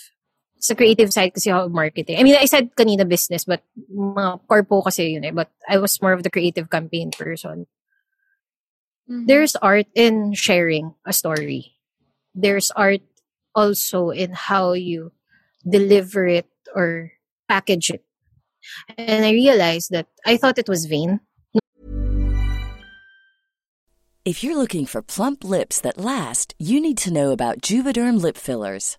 sa 0.58 0.74
creative 0.74 1.12
side 1.12 1.34
kasi 1.34 1.50
ako 1.50 1.68
marketing. 1.68 2.18
I 2.18 2.22
mean, 2.22 2.36
I 2.36 2.46
said 2.46 2.74
kanina 2.74 3.08
business, 3.08 3.44
but 3.44 3.62
mga 3.92 4.40
corpo 4.48 4.82
kasi 4.82 5.14
yun 5.14 5.24
eh. 5.24 5.34
But 5.34 5.50
I 5.68 5.78
was 5.78 6.00
more 6.00 6.12
of 6.12 6.22
the 6.22 6.30
creative 6.32 6.70
campaign 6.70 7.10
person. 7.10 7.66
Mhm. 9.08 9.26
There's 9.28 9.54
art 9.56 9.86
in 9.94 10.34
sharing 10.34 10.94
a 11.06 11.12
story. 11.12 11.76
There's 12.34 12.70
art 12.74 13.02
also 13.54 14.10
in 14.10 14.32
how 14.34 14.72
you 14.72 15.12
deliver 15.64 16.26
it 16.26 16.48
or 16.74 17.12
package 17.48 17.90
it. 17.90 18.04
And 18.98 19.24
I 19.24 19.30
realized 19.30 19.90
that 19.90 20.08
I 20.26 20.36
thought 20.36 20.58
it 20.58 20.68
was 20.68 20.90
vain. 20.90 21.20
If 24.26 24.42
you're 24.42 24.58
looking 24.58 24.86
for 24.86 25.06
plump 25.06 25.44
lips 25.44 25.78
that 25.86 26.02
last, 26.02 26.58
you 26.58 26.80
need 26.80 26.98
to 27.06 27.12
know 27.14 27.30
about 27.30 27.62
Juvederm 27.62 28.20
lip 28.20 28.36
fillers. 28.36 28.98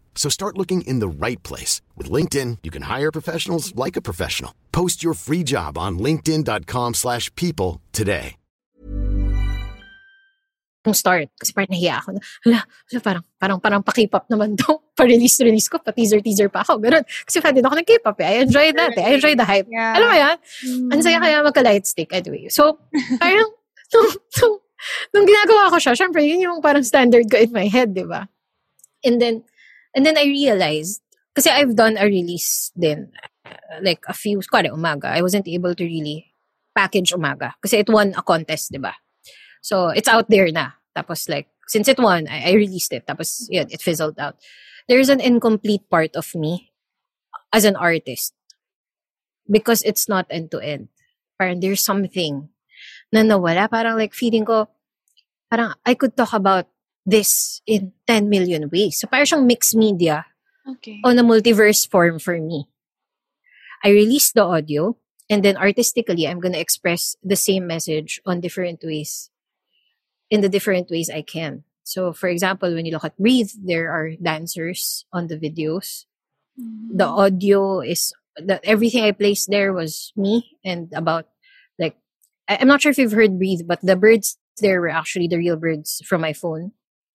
So 0.15 0.29
start 0.29 0.57
looking 0.57 0.81
in 0.85 0.99
the 0.99 1.07
right 1.09 1.41
place. 1.41 1.81
With 1.97 2.11
LinkedIn, 2.11 2.59
you 2.61 2.69
can 2.69 2.83
hire 2.83 3.11
professionals 3.11 3.75
like 3.75 3.97
a 3.97 4.05
professional. 4.05 4.53
Post 4.71 5.03
your 5.03 5.15
free 5.15 5.43
job 5.43 5.77
on 5.77 5.97
linkedin.com 5.97 6.93
slash 6.93 7.33
people 7.35 7.81
today. 7.91 8.35
Yung 10.81 10.97
start. 10.97 11.29
Kasi 11.37 11.53
parang 11.53 11.69
nahiya 11.69 12.01
ako. 12.01 12.17
Na, 12.17 12.21
hala, 12.41 12.59
hala, 12.65 12.99
parang, 13.05 13.23
parang, 13.37 13.59
parang 13.61 13.81
pa-K-pop 13.85 14.25
naman 14.33 14.57
to. 14.57 14.81
Pa-release-release 14.97 15.69
ko, 15.69 15.77
pa-teaser-teaser 15.77 16.49
pa 16.49 16.65
ako. 16.65 16.81
Ganun. 16.81 17.05
Kasi 17.05 17.37
fan 17.37 17.53
din 17.53 17.61
ako 17.61 17.77
ng 17.77 17.85
K-pop 17.85 18.17
eh. 18.17 18.25
I 18.25 18.35
enjoy 18.49 18.73
that 18.73 18.97
eh. 18.97 19.05
I 19.05 19.11
enjoy 19.21 19.33
the 19.37 19.45
hype. 19.45 19.69
Yeah. 19.69 19.93
Alam 19.93 20.07
mo 20.09 20.15
yan? 20.17 20.35
Mm. 20.41 20.89
Ang 20.89 21.01
saya 21.05 21.17
kaya 21.21 21.45
magka-light 21.45 21.85
stick. 21.85 22.09
Anyway. 22.09 22.49
So, 22.49 22.81
parang, 23.21 23.53
nung, 23.93 24.09
nung, 24.09 24.55
nung 25.13 25.25
ginagawa 25.29 25.69
ko 25.69 25.77
siya, 25.77 25.93
syempre, 25.93 26.25
yun 26.25 26.49
yung 26.49 26.57
parang 26.65 26.81
standard 26.81 27.29
ko 27.29 27.37
in 27.37 27.53
my 27.53 27.69
head, 27.69 27.93
di 27.93 28.05
ba? 28.05 28.25
And 29.05 29.21
then, 29.21 29.45
and 29.95 30.05
then 30.05 30.17
I 30.17 30.25
realized, 30.25 31.01
kasi 31.35 31.49
I've 31.49 31.75
done 31.75 31.97
a 31.97 32.05
release 32.05 32.71
din, 32.77 33.11
uh, 33.45 33.79
like 33.81 34.03
a 34.07 34.13
few, 34.13 34.39
kuwari 34.39 34.71
umaga, 34.71 35.11
I 35.11 35.21
wasn't 35.21 35.47
able 35.47 35.75
to 35.75 35.83
really 35.83 36.33
package 36.75 37.13
umaga. 37.13 37.53
Kasi 37.61 37.79
it 37.79 37.89
won 37.89 38.13
a 38.15 38.21
contest, 38.21 38.71
di 38.71 38.79
ba? 38.79 38.95
So, 39.61 39.89
it's 39.89 40.07
out 40.07 40.29
there 40.29 40.51
na. 40.51 40.71
Tapos 40.95 41.29
like, 41.29 41.47
since 41.67 41.87
it 41.87 41.99
won, 41.99 42.27
I, 42.27 42.51
I 42.51 42.53
released 42.53 42.91
it. 42.91 43.07
Tapos, 43.07 43.47
yun, 43.49 43.67
it 43.69 43.81
fizzled 43.81 44.19
out. 44.19 44.35
There's 44.87 45.09
an 45.09 45.21
incomplete 45.21 45.87
part 45.89 46.15
of 46.15 46.33
me 46.35 46.71
as 47.53 47.63
an 47.63 47.75
artist 47.75 48.33
because 49.49 49.83
it's 49.83 50.09
not 50.09 50.25
end-to-end. 50.29 50.89
Parang 51.37 51.59
there's 51.59 51.83
something 51.83 52.49
na 53.11 53.21
nawala. 53.21 53.69
Parang 53.69 53.95
like 53.97 54.13
feeling 54.13 54.45
ko, 54.45 54.67
parang 55.49 55.75
I 55.85 55.93
could 55.93 56.15
talk 56.15 56.33
about 56.33 56.67
this 57.05 57.61
in 57.65 57.93
10 58.07 58.29
million 58.29 58.69
ways. 58.69 58.99
So 58.99 59.07
parang 59.07 59.25
siyang 59.25 59.45
mixed 59.45 59.75
media 59.75 60.25
Okay. 60.61 61.01
on 61.03 61.17
a 61.17 61.23
multiverse 61.25 61.89
form 61.89 62.19
for 62.19 62.37
me. 62.37 62.69
I 63.83 63.89
release 63.89 64.31
the 64.31 64.43
audio 64.45 64.95
and 65.29 65.41
then 65.43 65.57
artistically 65.57 66.27
I'm 66.27 66.39
going 66.39 66.53
to 66.53 66.61
express 66.61 67.15
the 67.23 67.35
same 67.35 67.65
message 67.65 68.21
on 68.25 68.41
different 68.41 68.83
ways 68.83 69.29
in 70.29 70.41
the 70.41 70.49
different 70.49 70.89
ways 70.89 71.09
I 71.09 71.23
can. 71.23 71.63
So 71.83 72.13
for 72.13 72.29
example, 72.29 72.73
when 72.73 72.85
you 72.85 72.91
look 72.93 73.05
at 73.05 73.17
Breathe, 73.17 73.49
there 73.57 73.91
are 73.91 74.13
dancers 74.21 75.05
on 75.11 75.27
the 75.27 75.37
videos. 75.37 76.05
Mm-hmm. 76.61 76.97
The 76.97 77.07
audio 77.07 77.81
is 77.81 78.13
that 78.37 78.61
everything 78.63 79.03
I 79.03 79.11
placed 79.11 79.49
there 79.49 79.73
was 79.73 80.13
me 80.15 80.45
and 80.63 80.93
about 80.93 81.25
like 81.79 81.97
I, 82.47 82.57
I'm 82.61 82.67
not 82.67 82.81
sure 82.81 82.91
if 82.91 82.99
you've 82.99 83.17
heard 83.17 83.39
Breathe, 83.39 83.65
but 83.65 83.81
the 83.81 83.95
birds 83.95 84.37
there 84.61 84.79
were 84.79 84.93
actually 84.93 85.27
the 85.27 85.37
real 85.41 85.57
birds 85.57 86.03
from 86.05 86.21
my 86.21 86.33
phone 86.33 86.73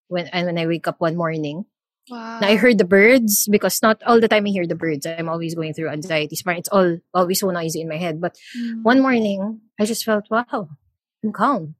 when 0.08 0.26
and 0.28 0.46
when 0.46 0.58
I 0.58 0.66
wake 0.66 0.86
up 0.88 1.00
one 1.00 1.16
morning. 1.16 1.64
Wow. 2.08 2.38
I 2.40 2.54
heard 2.54 2.78
the 2.78 2.86
birds 2.86 3.48
because 3.50 3.82
not 3.82 3.98
all 4.06 4.20
the 4.20 4.28
time 4.30 4.46
I 4.46 4.50
hear 4.50 4.66
the 4.66 4.78
birds. 4.78 5.06
I'm 5.06 5.28
always 5.28 5.54
going 5.58 5.74
through 5.74 5.90
anxiety. 5.90 6.36
Parang 6.38 6.58
It's 6.62 6.68
all 6.70 6.98
always 7.12 7.40
so 7.40 7.50
noisy 7.50 7.80
in 7.82 7.88
my 7.90 7.98
head. 7.98 8.20
But 8.20 8.38
Mm. 8.56 8.82
one 8.86 9.02
morning, 9.02 9.60
I 9.80 9.84
just 9.86 10.04
felt, 10.06 10.30
wow, 10.30 10.70
I'm 11.24 11.32
calm. 11.34 11.74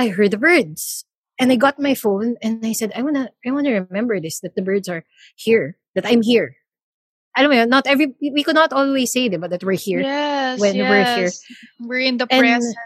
I 0.00 0.08
heard 0.08 0.30
the 0.32 0.40
birds. 0.40 1.04
And 1.38 1.52
I 1.52 1.56
got 1.56 1.76
my 1.82 1.92
phone 1.94 2.36
and 2.40 2.64
I 2.64 2.72
said, 2.72 2.92
I 2.96 3.02
wanna 3.02 3.30
I 3.44 3.50
wanna 3.50 3.84
remember 3.84 4.16
this, 4.20 4.40
that 4.40 4.54
the 4.56 4.62
birds 4.62 4.88
are 4.88 5.04
here, 5.36 5.76
that 5.94 6.06
I'm 6.06 6.22
here. 6.22 6.56
I 7.36 7.42
don't 7.42 7.50
know, 7.52 7.66
not 7.66 7.84
every 7.90 8.14
we 8.22 8.44
could 8.46 8.54
not 8.54 8.72
always 8.72 9.12
say 9.12 9.28
diba, 9.28 9.50
that 9.50 9.60
we're 9.66 9.76
here. 9.76 10.00
Yes, 10.00 10.56
when 10.62 10.78
we're 10.78 11.04
here. 11.04 11.30
We're 11.82 12.00
in 12.06 12.16
the 12.16 12.28
And- 12.30 12.40
present. 12.40 12.76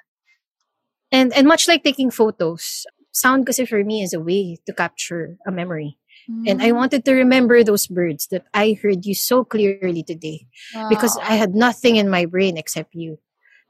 And 1.12 1.32
and 1.36 1.46
much 1.46 1.68
like 1.68 1.84
taking 1.84 2.10
photos, 2.10 2.84
sound 3.12 3.46
kasi 3.46 3.64
for 3.66 3.82
me 3.84 4.02
is 4.02 4.12
a 4.12 4.20
way 4.20 4.58
to 4.66 4.72
capture 4.72 5.36
a 5.46 5.50
memory. 5.52 5.98
And 6.46 6.60
I 6.60 6.70
Mm. 6.70 6.76
wanted 6.76 7.04
to 7.08 7.12
remember 7.16 7.64
those 7.64 7.86
birds 7.88 8.28
that 8.30 8.44
I 8.52 8.76
heard 8.76 9.04
you 9.08 9.14
so 9.14 9.44
clearly 9.44 10.02
today. 10.04 10.46
because 10.92 11.16
I 11.18 11.34
had 11.40 11.54
nothing 11.54 11.96
in 11.96 12.08
my 12.12 12.26
brain 12.28 12.56
except 12.56 12.92
you. 12.94 13.18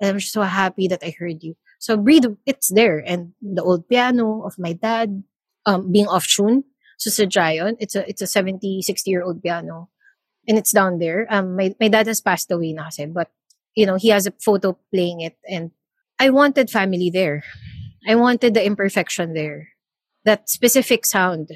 And 0.00 0.10
I'm 0.10 0.20
so 0.20 0.42
happy 0.42 0.86
that 0.88 1.02
I 1.02 1.14
heard 1.14 1.42
you. 1.42 1.54
So 1.78 1.96
breathe, 1.96 2.26
it's 2.46 2.68
there. 2.68 2.98
And 2.98 3.34
the 3.42 3.62
old 3.62 3.86
piano 3.88 4.42
of 4.42 4.58
my 4.58 4.72
dad, 4.74 5.22
um, 5.66 5.90
being 5.92 6.06
off 6.10 6.26
tune. 6.26 6.64
So 6.98 7.10
sa 7.10 7.24
Giant, 7.26 7.78
it's 7.78 7.94
a, 7.94 8.02
it's 8.08 8.22
a 8.22 8.26
70, 8.26 8.82
60 8.82 9.10
year 9.10 9.22
old 9.22 9.42
piano. 9.42 9.90
And 10.46 10.58
it's 10.58 10.72
down 10.72 10.98
there. 10.98 11.26
Um, 11.30 11.54
my, 11.54 11.74
my 11.78 11.88
dad 11.88 12.06
has 12.10 12.20
passed 12.20 12.50
away 12.50 12.72
na 12.72 12.90
kasi, 12.90 13.06
but, 13.06 13.30
you 13.74 13.86
know, 13.86 13.94
he 13.96 14.08
has 14.10 14.26
a 14.26 14.34
photo 14.42 14.76
playing 14.92 15.20
it. 15.22 15.38
And 15.48 15.70
I 16.18 16.30
wanted 16.30 16.70
family 16.70 17.10
there. 17.10 17.44
I 18.08 18.16
wanted 18.16 18.54
the 18.54 18.64
imperfection 18.64 19.34
there. 19.34 19.76
That 20.24 20.48
specific 20.48 21.04
sound 21.04 21.52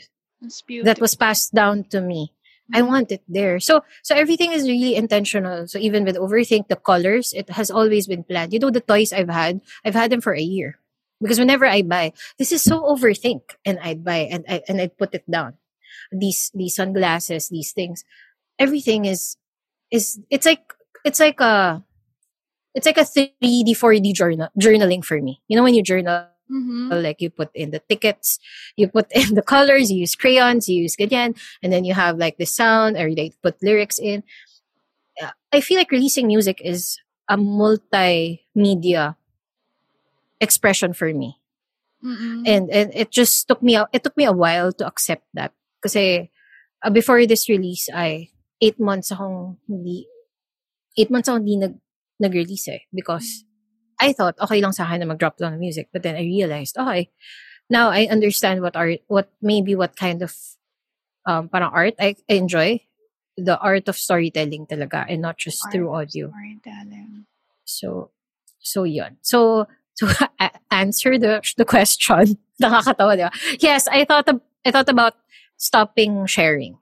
that 0.85 1.01
was 1.01 1.15
passed 1.15 1.55
down 1.55 1.85
to 1.91 2.01
me. 2.01 2.33
I 2.73 2.81
mm-hmm. 2.81 2.89
want 2.89 3.13
it 3.13 3.23
there. 3.27 3.59
So 3.59 3.83
so 4.03 4.15
everything 4.15 4.53
is 4.53 4.69
really 4.69 4.95
intentional. 4.95 5.67
So 5.67 5.79
even 5.79 6.05
with 6.05 6.17
overthink, 6.17 6.69
the 6.69 6.77
colors, 6.77 7.33
it 7.33 7.51
has 7.51 7.71
always 7.71 8.07
been 8.07 8.23
planned. 8.23 8.53
You 8.53 8.61
know 8.61 8.71
the 8.71 8.85
toys 8.85 9.13
I've 9.13 9.33
had, 9.33 9.61
I've 9.85 9.97
had 9.97 10.13
them 10.13 10.21
for 10.21 10.35
a 10.35 10.41
year. 10.45 10.79
Because 11.21 11.39
whenever 11.39 11.67
I 11.67 11.83
buy, 11.83 12.13
this 12.37 12.51
is 12.51 12.63
so 12.63 12.83
overthink, 12.83 13.55
and 13.65 13.79
I'd 13.79 14.03
buy 14.03 14.27
and 14.27 14.45
I 14.49 14.63
and 14.69 14.81
I'd 14.81 14.99
put 14.99 15.15
it 15.15 15.23
down. 15.31 15.55
These 16.11 16.51
these 16.53 16.75
sunglasses, 16.75 17.49
these 17.49 17.73
things, 17.73 18.05
everything 18.59 19.07
is 19.07 19.37
is 19.91 20.19
it's 20.31 20.47
like 20.47 20.75
it's 21.05 21.21
like 21.21 21.41
a 21.41 21.85
it's 22.75 22.87
like 22.87 22.99
a 22.99 23.07
3D 23.07 23.77
4D 23.79 24.15
journal 24.15 24.49
journaling 24.59 25.05
for 25.05 25.21
me. 25.21 25.41
You 25.47 25.57
know 25.57 25.63
when 25.63 25.75
you 25.75 25.83
journal 25.83 26.32
Mm-hmm. 26.53 26.93
Like 26.93 27.25
you 27.25 27.31
put 27.31 27.49
in 27.55 27.71
the 27.71 27.81
tickets, 27.81 28.39
you 28.77 28.87
put 28.89 29.09
in 29.17 29.35
the 29.35 29.43
colors, 29.43 29.91
you 29.91 30.05
use 30.05 30.15
crayons, 30.15 30.69
you 30.69 30.83
use 30.83 30.97
ganyan, 30.97 31.33
and 31.63 31.73
then 31.73 31.85
you 31.85 31.95
have 31.95 32.19
like 32.19 32.37
the 32.37 32.45
sound 32.45 32.97
or 33.01 33.09
they 33.15 33.33
put 33.43 33.63
lyrics 33.63 33.99
in. 33.99 34.23
I 35.53 35.61
feel 35.61 35.77
like 35.77 35.93
releasing 35.93 36.27
music 36.27 36.61
is 36.65 36.99
a 37.29 37.37
multimedia 37.37 39.17
expression 40.41 40.93
for 40.93 41.13
me. 41.13 41.39
Mm-mm. 42.03 42.43
And 42.49 42.69
and 42.73 42.91
it 42.93 43.13
just 43.13 43.47
took 43.47 43.63
me 43.63 43.77
a, 43.77 43.87
it 43.93 44.03
took 44.03 44.17
me 44.17 44.25
a 44.25 44.33
while 44.35 44.73
to 44.75 44.87
accept 44.87 45.23
that. 45.35 45.53
Kasi 45.81 46.33
uh, 46.83 46.91
before 46.91 47.25
this 47.27 47.49
release, 47.49 47.89
I 47.95 48.33
eight 48.61 48.81
months 48.81 49.13
akong 49.13 49.63
hindi 49.69 50.11
eight 50.99 51.11
months 51.11 51.29
akong 51.31 51.47
hindi 51.47 51.63
nag 51.63 51.75
nag-release 52.19 52.69
eh 52.75 52.83
because 52.91 53.47
I 54.03 54.11
thought 54.13 54.35
okay 54.43 54.59
lang 54.59 54.75
sa 54.75 54.85
akin 54.91 55.07
na 55.07 55.09
mag-drop 55.15 55.39
ng 55.39 55.63
music 55.63 55.89
but 55.95 56.03
then 56.03 56.19
I 56.19 56.27
realized 56.27 56.75
okay 56.75 57.09
now 57.71 57.89
I 57.95 58.11
understand 58.11 58.61
what 58.61 58.75
art 58.75 59.01
what 59.07 59.31
maybe 59.41 59.79
what 59.79 59.95
kind 59.95 60.21
of 60.27 60.35
um 61.25 61.47
parang 61.49 61.71
art 61.71 61.95
I, 62.03 62.19
I 62.29 62.35
enjoy. 62.43 62.83
The 63.41 63.57
art 63.57 63.89
of 63.89 63.97
storytelling 63.97 64.69
talaga 64.69 65.09
and 65.09 65.25
not 65.25 65.41
just 65.41 65.65
through 65.73 65.89
Art 65.89 66.13
of 66.13 66.13
audio. 66.13 66.25
Storytelling. 66.29 67.25
so 67.65 68.13
so 68.61 68.85
yun. 68.85 69.17
So 69.25 69.65
to 70.05 70.05
a- 70.37 70.53
answer 70.69 71.17
the 71.17 71.41
the 71.57 71.65
question 71.65 72.37
nakakatawa 72.63 73.17
di 73.17 73.25
ba? 73.25 73.33
Yes 73.57 73.89
I 73.89 74.05
thought 74.05 74.29
ab- 74.29 74.45
I 74.67 74.71
thought 74.71 74.93
about 74.93 75.17
stopping 75.57 76.29
sharing. 76.29 76.77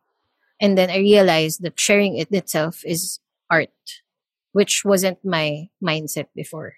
And 0.60 0.76
then 0.76 0.90
I 0.90 0.98
realized 0.98 1.62
that 1.62 1.78
sharing 1.78 2.18
it 2.18 2.34
itself 2.34 2.82
is 2.82 3.22
art 3.46 3.70
which 4.50 4.82
wasn't 4.82 5.22
my 5.22 5.70
mindset 5.78 6.26
before 6.34 6.74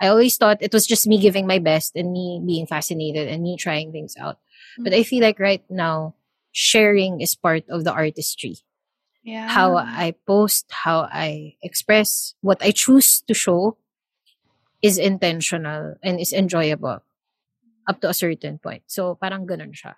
I 0.00 0.08
always 0.08 0.36
thought 0.36 0.62
it 0.62 0.72
was 0.72 0.86
just 0.86 1.06
me 1.06 1.18
giving 1.18 1.46
my 1.46 1.58
best 1.58 1.96
and 1.96 2.12
me 2.12 2.40
being 2.44 2.66
fascinated 2.66 3.28
and 3.28 3.42
me 3.42 3.56
trying 3.58 3.92
things 3.92 4.14
out 4.18 4.38
but 4.78 4.94
I 4.94 5.02
feel 5.02 5.22
like 5.22 5.38
right 5.38 5.64
now 5.70 6.14
sharing 6.52 7.20
is 7.20 7.34
part 7.34 7.64
of 7.68 7.84
the 7.84 7.92
artistry 7.92 8.62
Yeah. 9.22 9.48
how 9.48 9.76
I 9.76 10.14
post, 10.24 10.70
how 10.72 11.04
I 11.10 11.56
express, 11.60 12.32
what 12.40 12.62
I 12.64 12.70
choose 12.72 13.20
to 13.28 13.34
show 13.34 13.76
is 14.80 14.96
intentional 14.96 15.96
and 16.02 16.20
is 16.20 16.32
enjoyable 16.32 17.02
up 17.86 18.00
to 18.00 18.08
a 18.08 18.14
certain 18.14 18.58
point. 18.58 18.84
So, 18.86 19.16
parang 19.20 19.44
ganun 19.44 19.74
siya. 19.74 19.96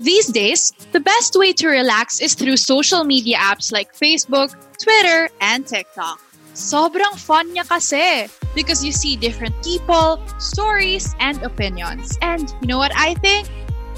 These 0.00 0.34
days, 0.34 0.72
the 0.90 0.98
best 0.98 1.36
way 1.38 1.52
to 1.52 1.68
relax 1.68 2.20
is 2.20 2.34
through 2.34 2.56
social 2.56 3.04
media 3.04 3.38
apps 3.38 3.70
like 3.70 3.94
Facebook, 3.94 4.50
Twitter, 4.82 5.30
and 5.40 5.64
TikTok. 5.64 6.18
Sobrang 6.50 7.14
fun 7.14 7.54
niya 7.54 7.62
kasi 7.62 8.26
because 8.58 8.82
you 8.82 8.90
see 8.90 9.14
different 9.14 9.54
people, 9.62 10.18
stories, 10.42 11.14
and 11.22 11.38
opinions. 11.46 12.18
And 12.22 12.50
you 12.58 12.66
know 12.66 12.78
what 12.78 12.90
I 12.96 13.14
think? 13.22 13.46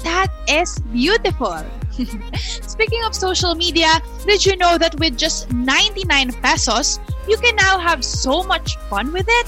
That 0.05 0.29
is 0.45 0.77
beautiful. 0.93 1.65
Speaking 2.61 3.01
of 3.01 3.17
social 3.17 3.55
media, 3.57 3.97
did 4.21 4.45
you 4.45 4.53
know 4.53 4.77
that 4.77 4.93
with 5.01 5.17
just 5.17 5.49
99 5.49 6.05
pesos, 6.45 7.01
you 7.25 7.41
can 7.41 7.55
now 7.57 7.81
have 7.81 8.05
so 8.05 8.43
much 8.45 8.77
fun 8.85 9.09
with 9.09 9.25
it? 9.25 9.47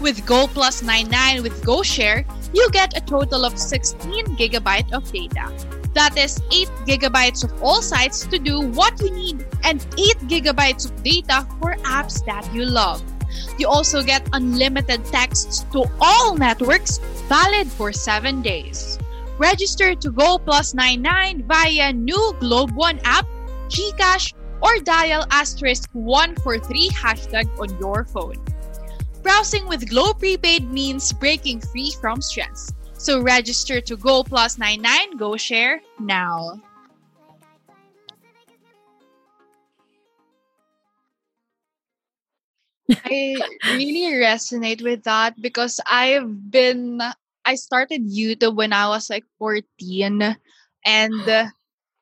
With 0.00 0.24
Go 0.24 0.46
Plus 0.46 0.82
99 0.82 1.42
with 1.42 1.60
GoShare, 1.64 2.24
you 2.54 2.70
get 2.70 2.96
a 2.96 3.00
total 3.00 3.44
of 3.44 3.58
16 3.58 4.38
gigabyte 4.38 4.92
of 4.92 5.10
data. 5.10 5.50
That 5.92 6.16
is 6.16 6.40
8 6.52 6.68
gigabytes 6.86 7.42
of 7.42 7.62
all 7.62 7.82
sites 7.82 8.24
to 8.26 8.38
do 8.38 8.60
what 8.60 9.00
you 9.00 9.10
need 9.10 9.44
and 9.64 9.84
8 9.98 10.30
gigabytes 10.30 10.86
of 10.86 11.02
data 11.02 11.46
for 11.58 11.74
apps 11.82 12.24
that 12.26 12.46
you 12.54 12.64
love. 12.64 13.02
You 13.58 13.66
also 13.66 14.02
get 14.04 14.28
unlimited 14.32 15.04
texts 15.06 15.66
to 15.72 15.90
all 16.00 16.36
networks 16.36 16.98
valid 17.26 17.66
for 17.66 17.92
7 17.92 18.40
days. 18.40 18.98
Register 19.38 19.96
to 19.96 20.10
Go 20.10 20.38
Plus 20.38 20.74
99 20.74 21.42
via 21.42 21.92
new 21.92 22.34
Globe 22.38 22.70
One 22.72 23.00
app, 23.02 23.26
Gcash, 23.68 24.34
or 24.62 24.78
dial 24.78 25.26
asterisk 25.30 25.90
143 25.92 26.88
hashtag 26.90 27.46
on 27.58 27.70
your 27.80 28.04
phone. 28.04 28.38
Browsing 29.22 29.66
with 29.68 29.88
Globe 29.88 30.18
Prepaid 30.18 30.70
means 30.70 31.12
breaking 31.12 31.60
free 31.60 31.92
from 32.00 32.22
stress. 32.22 32.72
So 32.98 33.20
register 33.20 33.80
to 33.80 33.96
Go 33.96 34.24
Plus 34.24 34.58
99 34.58 35.16
Go 35.16 35.36
Share 35.36 35.80
now. 36.00 36.60
I 42.90 43.36
really 43.76 44.16
resonate 44.16 44.82
with 44.82 45.04
that 45.04 45.40
because 45.40 45.78
I've 45.86 46.50
been 46.50 47.00
I 47.44 47.54
started 47.54 48.08
YouTube 48.08 48.56
when 48.56 48.72
I 48.72 48.88
was 48.88 49.10
like 49.10 49.24
14 49.38 50.36
and 50.84 51.50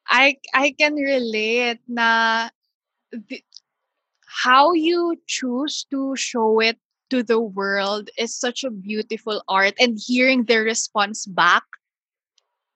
I 0.09 0.37
I 0.55 0.75
can 0.79 0.95
relate 0.95 1.81
na 1.89 2.49
how 4.27 4.73
you 4.73 5.19
choose 5.27 5.85
to 5.91 6.15
show 6.15 6.61
it 6.61 6.79
to 7.11 7.23
the 7.23 7.41
world 7.41 8.11
is 8.19 8.35
such 8.35 8.65
a 8.65 8.71
beautiful 8.71 9.43
art 9.49 9.75
and 9.79 9.99
hearing 9.99 10.45
their 10.45 10.63
response 10.63 11.27
back 11.27 11.65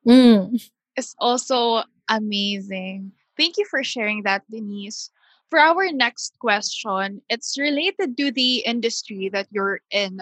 Mm. 0.07 0.57
is 0.97 1.15
also 1.19 1.85
amazing. 2.09 3.13
Thank 3.37 3.59
you 3.59 3.67
for 3.67 3.85
sharing 3.85 4.23
that, 4.25 4.43
Denise. 4.51 5.11
For 5.51 5.59
our 5.59 5.91
next 5.93 6.39
question, 6.39 7.23
it's 7.29 7.59
related 7.59 8.17
to 8.17 8.31
the 8.33 8.59
industry 8.65 9.29
that 9.31 9.49
you're 9.51 9.81
in. 9.91 10.21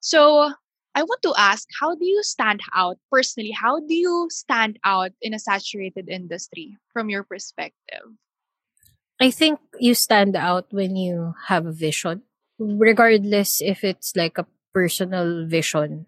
So, 0.00 0.52
I 0.94 1.02
want 1.04 1.22
to 1.22 1.34
ask 1.36 1.68
how 1.78 1.94
do 1.94 2.04
you 2.04 2.22
stand 2.22 2.60
out 2.74 2.98
personally? 3.10 3.52
How 3.52 3.80
do 3.80 3.94
you 3.94 4.28
stand 4.30 4.78
out 4.84 5.12
in 5.22 5.34
a 5.34 5.38
saturated 5.38 6.08
industry 6.08 6.76
from 6.92 7.08
your 7.10 7.22
perspective? 7.22 8.10
I 9.20 9.30
think 9.30 9.60
you 9.78 9.94
stand 9.94 10.34
out 10.34 10.72
when 10.72 10.96
you 10.96 11.34
have 11.46 11.66
a 11.66 11.72
vision, 11.72 12.22
regardless 12.60 13.64
if 13.64 13.82
it's 13.82 14.14
like 14.14 14.36
a 14.36 14.46
personal 14.72 15.46
vision. 15.48 16.06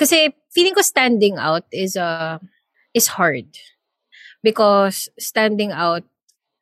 Kasi 0.00 0.34
feeling 0.50 0.74
ko 0.74 0.82
standing 0.82 1.36
out 1.36 1.68
is 1.70 1.96
uh, 1.96 2.40
is 2.96 3.20
hard. 3.20 3.46
Because 4.42 5.10
standing 5.18 5.70
out, 5.74 6.06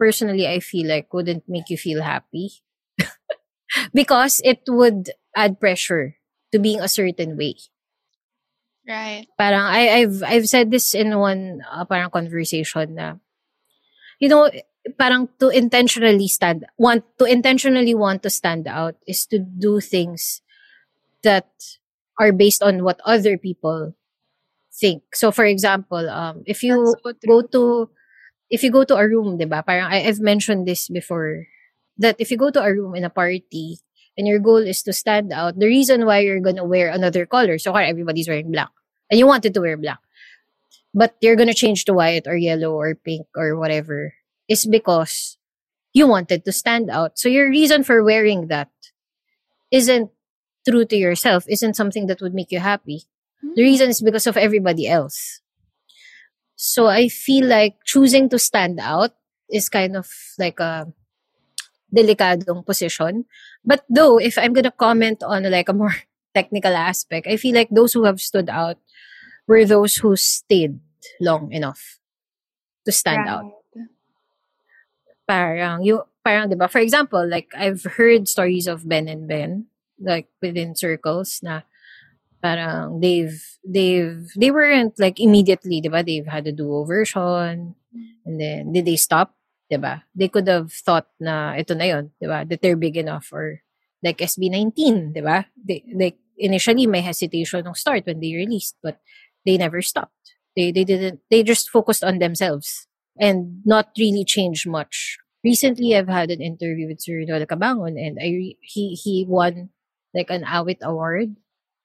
personally, 0.00 0.48
I 0.48 0.60
feel 0.60 0.88
like 0.88 1.12
wouldn't 1.14 1.46
make 1.46 1.70
you 1.70 1.78
feel 1.78 2.02
happy. 2.02 2.64
because 3.94 4.40
it 4.44 4.64
would 4.66 5.12
add 5.36 5.60
pressure 5.60 6.16
to 6.52 6.58
being 6.58 6.80
a 6.80 6.88
certain 6.88 7.36
way. 7.36 7.56
Right. 8.86 9.26
parang 9.34 9.66
I, 9.66 10.06
I've 10.06 10.22
I've 10.22 10.46
said 10.46 10.70
this 10.70 10.94
in 10.94 11.10
one 11.18 11.58
uh, 11.66 11.82
parang 11.90 12.06
conversation 12.06 12.94
na 12.94 13.18
you 14.22 14.30
know 14.30 14.46
parang 14.98 15.28
to 15.40 15.50
intentionally 15.50 16.28
stand 16.28 16.64
want 16.78 17.02
to 17.18 17.26
intentionally 17.26 17.94
want 17.94 18.22
to 18.22 18.30
stand 18.30 18.68
out 18.70 18.94
is 19.06 19.26
to 19.26 19.38
do 19.38 19.80
things 19.80 20.42
that 21.22 21.48
are 22.18 22.32
based 22.32 22.62
on 22.62 22.84
what 22.84 23.00
other 23.04 23.38
people 23.38 23.94
think. 24.72 25.02
So 25.14 25.32
for 25.32 25.44
example, 25.44 26.08
um 26.10 26.42
if 26.46 26.62
you 26.62 26.94
so 27.02 27.12
go 27.26 27.42
to 27.54 27.90
if 28.50 28.62
you 28.62 28.70
go 28.70 28.84
to 28.84 28.96
a 28.96 29.06
room, 29.08 29.38
'di 29.38 29.46
ba? 29.46 29.62
Parang 29.66 29.90
I, 29.92 30.06
I've 30.08 30.20
mentioned 30.20 30.66
this 30.66 30.88
before 30.88 31.46
that 31.98 32.16
if 32.18 32.30
you 32.30 32.38
go 32.38 32.50
to 32.50 32.62
a 32.62 32.70
room 32.72 32.94
in 32.96 33.04
a 33.04 33.12
party 33.12 33.80
and 34.18 34.26
your 34.28 34.40
goal 34.40 34.64
is 34.64 34.82
to 34.84 34.92
stand 34.92 35.32
out, 35.32 35.58
the 35.60 35.68
reason 35.68 36.06
why 36.06 36.20
you're 36.24 36.42
gonna 36.44 36.64
wear 36.66 36.90
another 36.90 37.26
color, 37.26 37.58
so 37.58 37.72
far 37.72 37.82
everybody's 37.84 38.28
wearing 38.28 38.52
black, 38.52 38.72
and 39.10 39.18
you 39.20 39.26
wanted 39.28 39.54
to 39.54 39.60
wear 39.60 39.76
black, 39.76 40.00
but 40.94 41.14
you're 41.20 41.36
gonna 41.38 41.54
change 41.56 41.84
to 41.86 41.94
white 41.94 42.26
or 42.26 42.36
yellow 42.36 42.74
or 42.74 42.96
pink 42.96 43.28
or 43.36 43.56
whatever, 43.56 44.15
is 44.48 44.66
because 44.66 45.38
you 45.92 46.06
wanted 46.06 46.44
to 46.44 46.52
stand 46.52 46.90
out. 46.90 47.18
So 47.18 47.28
your 47.28 47.48
reason 47.48 47.84
for 47.84 48.04
wearing 48.04 48.48
that 48.48 48.70
isn't 49.70 50.10
true 50.68 50.84
to 50.84 50.96
yourself, 50.96 51.44
isn't 51.48 51.74
something 51.74 52.06
that 52.06 52.20
would 52.20 52.34
make 52.34 52.52
you 52.52 52.60
happy. 52.60 53.02
The 53.42 53.62
hmm. 53.62 53.68
reason 53.70 53.88
is 53.90 54.02
because 54.02 54.26
of 54.26 54.36
everybody 54.36 54.88
else. 54.88 55.40
So 56.56 56.86
I 56.88 57.08
feel 57.08 57.46
like 57.46 57.76
choosing 57.84 58.28
to 58.30 58.38
stand 58.38 58.80
out 58.80 59.12
is 59.48 59.68
kind 59.68 59.96
of 59.96 60.08
like 60.38 60.58
a 60.60 60.88
delicadong 61.94 62.64
position. 62.66 63.26
But 63.64 63.84
though, 63.88 64.18
if 64.18 64.38
I'm 64.38 64.52
gonna 64.52 64.72
comment 64.72 65.22
on 65.22 65.48
like 65.50 65.68
a 65.68 65.76
more 65.76 65.94
technical 66.34 66.74
aspect, 66.74 67.26
I 67.26 67.36
feel 67.36 67.54
like 67.54 67.68
those 67.70 67.92
who 67.92 68.04
have 68.04 68.20
stood 68.20 68.48
out 68.48 68.78
were 69.46 69.64
those 69.64 69.96
who 69.96 70.16
stayed 70.16 70.80
long 71.20 71.52
enough 71.52 71.98
to 72.84 72.92
stand 72.92 73.28
out. 73.28 73.44
Parang, 75.26 75.82
you, 75.82 76.02
parang, 76.24 76.50
diba? 76.50 76.70
For 76.70 76.78
example, 76.78 77.26
like, 77.26 77.50
I've 77.56 77.82
heard 77.98 78.28
stories 78.28 78.66
of 78.66 78.88
Ben 78.88 79.08
and 79.08 79.26
Ben, 79.26 79.66
like, 79.98 80.28
within 80.40 80.74
circles 80.76 81.40
na 81.42 81.62
parang 82.42 83.00
they've, 83.00 83.42
they've, 83.66 84.30
they 84.36 84.50
weren't 84.50 84.98
like 84.98 85.18
immediately, 85.18 85.82
diba? 85.82 86.06
They've 86.06 86.26
had 86.26 86.46
a 86.46 86.52
duo 86.52 86.84
version. 86.84 87.74
And 88.26 88.40
then, 88.40 88.72
did 88.72 88.84
they 88.84 88.96
stop 88.96 89.36
'Diba? 89.70 90.02
They 90.14 90.28
could 90.28 90.46
have 90.46 90.70
thought 90.70 91.10
na 91.18 91.58
ito 91.58 91.74
na 91.74 91.86
yon, 91.90 92.04
'diba? 92.22 92.46
That 92.46 92.62
they're 92.62 92.78
big 92.78 92.96
enough 92.96 93.32
or 93.34 93.62
like 94.02 94.22
SB19, 94.22 95.14
'diba? 95.14 95.50
They 95.58 95.82
like 95.90 96.18
initially 96.38 96.86
may 96.86 97.02
hesitation 97.02 97.66
ng 97.66 97.74
start 97.74 98.06
when 98.06 98.22
they 98.22 98.34
released, 98.34 98.78
but 98.82 99.02
they 99.42 99.58
never 99.58 99.82
stopped. 99.82 100.38
They 100.54 100.70
they 100.70 100.86
didn't 100.86 101.20
they 101.30 101.42
just 101.42 101.70
focused 101.70 102.06
on 102.06 102.22
themselves 102.22 102.86
and 103.20 103.62
not 103.64 103.90
really 103.98 104.24
changed 104.24 104.68
much. 104.68 105.18
Recently 105.44 105.94
I've 105.96 106.08
had 106.08 106.30
an 106.30 106.42
interview 106.42 106.88
with 106.88 107.00
Sir 107.00 107.22
Noel 107.26 107.46
Cabangon 107.46 107.94
and 107.94 108.18
I 108.20 108.28
re- 108.34 108.58
he 108.62 108.94
he 108.98 109.24
won 109.28 109.70
like 110.14 110.30
an 110.30 110.42
Awit 110.44 110.82
award 110.82 111.36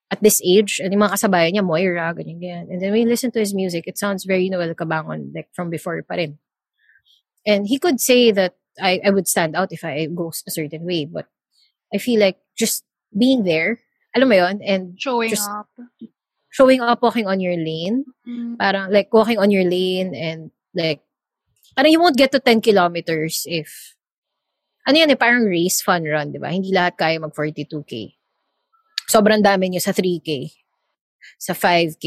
at 0.10 0.24
this 0.24 0.42
age. 0.44 0.80
And 0.84 0.92
yung 0.92 1.02
mga 1.04 1.16
kasabayan 1.20 1.54
niya, 1.56 1.64
Moira, 1.64 2.12
ganyan, 2.16 2.42
ganyan. 2.42 2.66
And 2.74 2.82
then 2.82 2.92
when 2.92 3.02
you 3.06 3.10
listen 3.12 3.32
to 3.32 3.40
his 3.40 3.54
music, 3.54 3.86
it 3.88 3.98
sounds 3.98 4.26
very 4.26 4.50
Noel 4.50 4.74
Cabangon, 4.74 5.32
like 5.36 5.48
from 5.54 5.70
before 5.70 6.02
pa 6.04 6.16
rin. 6.16 6.40
And 7.46 7.68
he 7.68 7.78
could 7.80 8.00
say 8.02 8.32
that 8.32 8.56
I, 8.82 9.00
I 9.06 9.10
would 9.12 9.28
stand 9.28 9.56
out 9.56 9.72
if 9.72 9.84
I 9.84 10.08
go 10.08 10.30
a 10.32 10.52
certain 10.52 10.84
way, 10.86 11.06
but 11.06 11.28
I 11.94 11.98
feel 11.98 12.20
like 12.20 12.38
just 12.58 12.84
being 13.16 13.44
there, 13.44 13.80
alam 14.16 14.30
mo 14.30 14.36
yon, 14.36 14.62
and 14.64 14.96
Showing 15.00 15.30
just 15.30 15.50
up. 15.50 15.68
showing 16.50 16.82
up, 16.82 17.02
walking 17.02 17.28
on 17.28 17.40
your 17.40 17.56
lane, 17.56 18.06
Mm. 18.28 18.58
parang 18.58 18.92
like 18.92 19.12
walking 19.14 19.40
on 19.40 19.52
your 19.52 19.64
lane 19.68 20.16
and 20.16 20.52
like, 20.74 21.02
parang 21.76 21.92
you 21.92 22.02
won't 22.02 22.18
get 22.18 22.32
to 22.32 22.40
10 22.40 22.62
kilometers 22.62 23.46
if, 23.48 23.96
ano 24.88 24.98
yan 24.98 25.14
eh, 25.14 25.20
parang 25.20 25.46
race 25.46 25.82
fun 25.82 26.04
run, 26.04 26.34
di 26.34 26.40
ba? 26.42 26.50
Hindi 26.50 26.74
lahat 26.74 26.98
kaya 26.98 27.22
mag 27.22 27.34
42k. 27.34 28.18
Sobrang 29.08 29.44
dami 29.44 29.70
nyo 29.70 29.82
sa 29.84 29.94
3k, 29.94 30.50
sa 31.38 31.54
5k, 31.54 32.06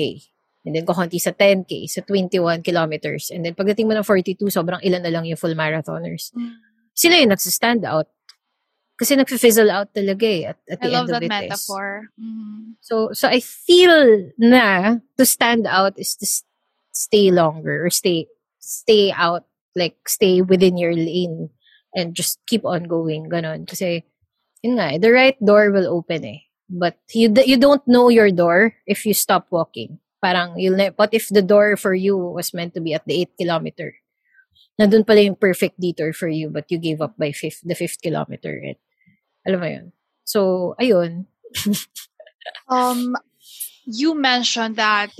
and 0.65 0.75
then 0.75 0.85
kukunti 0.89 1.21
sa 1.21 1.31
10k, 1.31 1.87
sa 1.87 2.01
21 2.03 2.65
kilometers. 2.65 3.31
And 3.31 3.45
then 3.45 3.55
pagdating 3.55 3.87
mo 3.87 3.95
ng 3.95 4.07
42, 4.07 4.49
sobrang 4.51 4.81
ilan 4.83 5.05
na 5.05 5.13
lang 5.13 5.25
yung 5.29 5.39
full 5.39 5.55
marathoners. 5.55 6.33
Mm. 6.35 6.57
Sila 6.97 7.15
yung 7.21 7.33
nagsistand 7.35 7.85
out. 7.85 8.09
Kasi 8.95 9.19
nag-fizzle 9.19 9.75
out 9.75 9.91
talaga 9.91 10.23
eh 10.23 10.47
at, 10.55 10.59
at 10.71 10.79
I 10.79 10.87
the 10.87 10.91
love 10.95 11.11
end 11.11 11.11
of 11.11 11.15
that 11.15 11.23
it 11.23 11.27
is. 11.27 11.35
metaphor. 11.35 11.87
Mhm. 12.15 12.79
So 12.79 13.11
so 13.11 13.27
I 13.27 13.43
feel 13.43 14.31
na 14.39 15.03
to 15.19 15.27
stand 15.27 15.67
out 15.67 15.99
is 15.99 16.15
to 16.23 16.27
stay 16.95 17.35
longer 17.35 17.83
or 17.83 17.91
stay 17.91 18.31
stay 18.63 19.11
out 19.11 19.51
like 19.77 19.97
stay 20.07 20.43
within 20.43 20.79
your 20.79 20.95
lane 20.95 21.51
and 21.95 22.15
just 22.15 22.41
keep 22.47 22.65
on 22.65 22.85
going 22.85 23.29
ganon. 23.31 23.67
Kasi 23.69 24.05
yun 24.63 24.79
nga 24.79 24.95
eh, 24.95 24.99
the 24.99 25.13
right 25.13 25.39
door 25.45 25.71
will 25.71 25.87
open 25.87 26.25
eh. 26.25 26.41
But 26.71 26.97
you 27.13 27.29
you 27.45 27.61
don't 27.61 27.85
know 27.87 28.09
your 28.09 28.33
door 28.33 28.75
if 28.87 29.05
you 29.05 29.13
stop 29.13 29.47
walking. 29.51 30.01
Parang 30.25 30.57
you'll 30.57 30.79
ne- 30.79 30.97
but 30.97 31.13
if 31.13 31.29
the 31.29 31.45
door 31.45 31.77
for 31.77 31.93
you 31.93 32.17
was 32.17 32.55
meant 32.57 32.73
to 32.75 32.81
be 32.81 32.95
at 32.97 33.05
the 33.05 33.29
8 33.29 33.45
kilometer 33.45 33.93
nandun 34.81 35.07
pala 35.07 35.23
yung 35.23 35.39
perfect 35.39 35.79
detour 35.79 36.13
for 36.13 36.27
you 36.27 36.51
but 36.51 36.67
you 36.71 36.79
gave 36.79 37.01
up 37.01 37.15
by 37.19 37.31
fifth, 37.31 37.63
the 37.63 37.75
fifth 37.75 38.03
kilometer 38.03 38.59
and 38.59 38.79
alam 39.47 39.61
mo 39.61 39.69
yun? 39.69 39.87
So 40.25 40.75
ayun. 40.81 41.27
Um, 42.69 43.17
you 43.87 44.13
mentioned 44.15 44.77
that 44.77 45.17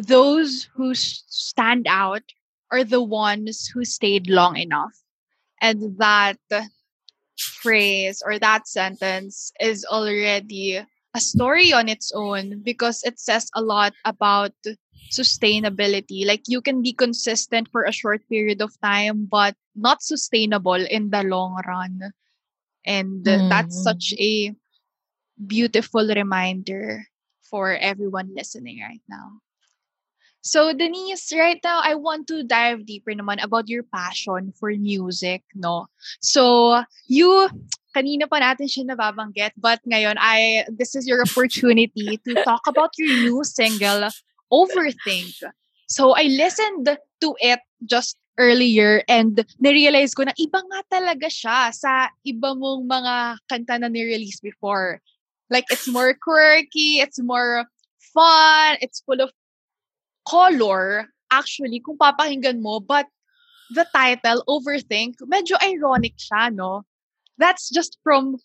those 0.00 0.68
who 0.72 0.94
stand 0.94 1.84
out 1.86 2.24
are 2.70 2.84
the 2.84 3.02
ones 3.02 3.68
who 3.72 3.84
stayed 3.84 4.28
long 4.28 4.56
enough. 4.56 4.94
And 5.60 5.98
that 5.98 6.38
phrase 7.38 8.22
or 8.24 8.38
that 8.38 8.68
sentence 8.68 9.52
is 9.60 9.84
already 9.84 10.80
a 11.14 11.20
story 11.20 11.72
on 11.72 11.88
its 11.88 12.12
own 12.14 12.60
because 12.62 13.02
it 13.04 13.18
says 13.18 13.48
a 13.54 13.62
lot 13.62 13.94
about 14.04 14.52
sustainability. 15.10 16.26
Like 16.26 16.42
you 16.48 16.60
can 16.60 16.82
be 16.82 16.92
consistent 16.92 17.68
for 17.70 17.84
a 17.84 17.92
short 17.92 18.22
period 18.28 18.60
of 18.60 18.74
time, 18.80 19.26
but 19.30 19.54
not 19.74 20.02
sustainable 20.02 20.74
in 20.78 21.10
the 21.10 21.22
long 21.22 21.60
run. 21.66 22.12
And 22.84 23.24
that's 23.24 23.76
Mhm. 23.76 23.82
such 23.82 24.14
a 24.18 24.54
beautiful 25.38 26.06
reminder 26.06 27.06
for 27.42 27.74
everyone 27.76 28.34
listening 28.34 28.80
right 28.80 29.02
now. 29.08 29.40
So 30.44 30.76
Denise, 30.76 31.32
right 31.32 31.58
now 31.64 31.80
I 31.80 31.96
want 31.96 32.28
to 32.28 32.44
dive 32.44 32.84
deeper 32.84 33.16
naman 33.16 33.40
about 33.40 33.64
your 33.66 33.82
passion 33.82 34.52
for 34.52 34.68
music, 34.76 35.40
no? 35.56 35.88
So 36.20 36.84
you 37.08 37.48
kanina 37.96 38.28
pa 38.28 38.44
natin 38.44 38.68
siya 38.68 38.92
nababanggit, 38.92 39.56
but 39.56 39.80
ngayon 39.88 40.20
I 40.20 40.68
this 40.68 40.92
is 40.92 41.08
your 41.08 41.24
opportunity 41.24 42.20
to 42.28 42.32
talk 42.44 42.68
about 42.68 42.92
your 43.00 43.08
new 43.24 43.40
single 43.40 44.12
Overthink. 44.52 45.32
So 45.88 46.12
I 46.12 46.28
listened 46.28 46.92
to 46.92 47.28
it 47.40 47.64
just 47.88 48.20
earlier 48.36 49.00
and 49.08 49.48
narealize 49.64 50.12
ko 50.12 50.28
na 50.28 50.36
iba 50.36 50.60
nga 50.60 50.80
talaga 50.92 51.32
siya 51.32 51.72
sa 51.72 52.12
iba 52.20 52.52
mong 52.52 52.84
mga 52.84 53.14
kanta 53.48 53.80
na 53.80 53.88
ni-release 53.88 54.44
before. 54.44 55.00
Like 55.48 55.64
it's 55.72 55.88
more 55.88 56.12
quirky, 56.12 57.00
it's 57.00 57.18
more 57.18 57.64
fun, 58.12 58.76
it's 58.84 59.00
full 59.00 59.24
of 59.24 59.32
color 60.26 61.08
actually 61.30 61.80
kung 61.80 61.96
papakinggan 61.96 62.60
mo 62.60 62.80
but 62.80 63.06
the 63.72 63.86
title 63.92 64.44
Overthink 64.48 65.16
medyo 65.24 65.56
ironic 65.62 66.16
siya 66.16 66.52
no? 66.52 66.84
That's 67.38 67.68
just 67.68 67.98
from 68.04 68.38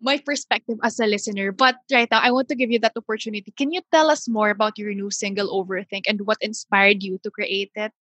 my 0.00 0.18
perspective 0.18 0.80
as 0.82 0.98
a 0.98 1.06
listener. 1.06 1.52
But 1.52 1.76
right 1.92 2.08
now 2.10 2.20
I 2.20 2.32
want 2.32 2.48
to 2.48 2.56
give 2.56 2.70
you 2.70 2.80
that 2.80 2.96
opportunity. 2.96 3.52
Can 3.56 3.72
you 3.72 3.80
tell 3.92 4.10
us 4.10 4.28
more 4.28 4.50
about 4.50 4.78
your 4.78 4.92
new 4.92 5.10
single 5.10 5.48
Overthink 5.52 6.04
and 6.08 6.20
what 6.24 6.38
inspired 6.40 7.02
you 7.02 7.20
to 7.22 7.30
create 7.30 7.72
it? 7.76 7.92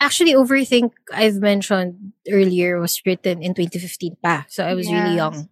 Actually, 0.00 0.32
Overthink, 0.32 0.92
I've 1.12 1.44
mentioned 1.44 2.12
earlier, 2.30 2.80
was 2.80 3.02
written 3.04 3.42
in 3.42 3.52
2015 3.52 4.16
pa. 4.22 4.46
So 4.48 4.64
I 4.64 4.72
was 4.72 4.88
really 4.88 5.16
young 5.16 5.48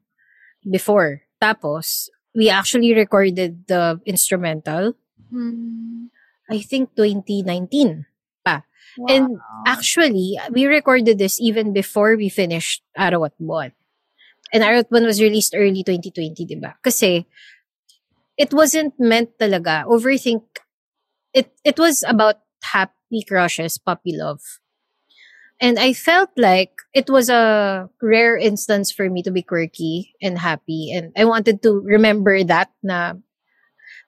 before. 0.64 1.20
Tapos, 1.40 2.08
we 2.34 2.48
actually 2.48 2.94
recorded 2.94 3.68
the 3.68 4.00
instrumental, 4.06 4.96
Hmm. 5.30 6.08
I 6.48 6.60
think 6.60 6.96
2019 6.96 8.06
pa. 8.44 8.64
And 9.08 9.38
actually, 9.66 10.40
we 10.50 10.66
recorded 10.66 11.18
this 11.18 11.38
even 11.40 11.72
before 11.72 12.16
we 12.16 12.28
finished 12.28 12.82
Araw 12.96 13.28
at 13.28 13.36
Buwan. 13.38 13.72
And 14.52 14.64
Araw 14.64 14.80
at 14.80 14.90
Buwan 14.90 15.04
was 15.04 15.20
released 15.20 15.54
early 15.54 15.84
2020, 15.84 16.44
di 16.48 16.56
ba? 16.56 16.74
Kasi, 16.82 17.28
it 18.40 18.50
wasn't 18.54 18.96
meant 18.98 19.36
talaga. 19.38 19.84
Overthink, 19.84 20.42
it, 21.34 21.52
it 21.62 21.78
was 21.78 22.02
about 22.08 22.40
happy 22.62 23.22
crushes, 23.22 23.76
puppy 23.76 24.16
love. 24.16 24.40
And 25.60 25.78
I 25.78 25.92
felt 25.92 26.30
like 26.36 26.70
it 26.94 27.10
was 27.10 27.28
a 27.28 27.90
rare 28.00 28.36
instance 28.36 28.90
for 28.90 29.10
me 29.10 29.22
to 29.22 29.30
be 29.30 29.42
quirky 29.42 30.14
and 30.22 30.38
happy. 30.38 30.94
And 30.94 31.12
I 31.18 31.24
wanted 31.26 31.62
to 31.62 31.82
remember 31.82 32.42
that 32.44 32.70
na 32.82 33.18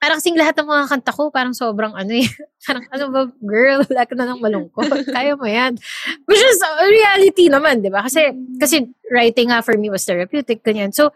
parang 0.01 0.17
kasing 0.17 0.41
lahat 0.41 0.57
ng 0.57 0.65
mga 0.65 0.85
kanta 0.89 1.13
ko, 1.13 1.29
parang 1.29 1.53
sobrang 1.53 1.93
ano 1.93 2.17
eh. 2.17 2.25
Parang 2.65 2.85
ano 2.93 3.05
ba, 3.09 3.21
girl, 3.41 3.85
wala 3.85 4.03
ka 4.05 4.15
na 4.17 4.25
lang 4.29 4.41
malungkot. 4.41 4.89
Kaya 5.17 5.37
mo 5.37 5.45
yan. 5.49 5.77
Which 6.25 6.41
is 6.41 6.61
a 6.61 6.89
reality 6.89 7.49
naman, 7.49 7.85
di 7.85 7.89
ba? 7.93 8.05
Kasi, 8.05 8.33
kasi 8.61 8.89
writing 9.13 9.49
nga 9.49 9.65
for 9.65 9.77
me 9.77 9.89
was 9.89 10.05
therapeutic, 10.05 10.61
ganyan. 10.61 10.93
So, 10.93 11.13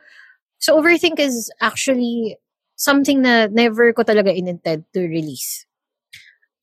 so 0.56 0.76
overthink 0.76 1.20
is 1.20 1.52
actually 1.60 2.36
something 2.76 3.20
na 3.20 3.48
never 3.48 3.92
ko 3.92 4.04
talaga 4.04 4.32
inintend 4.32 4.84
to 4.92 5.04
release. 5.04 5.64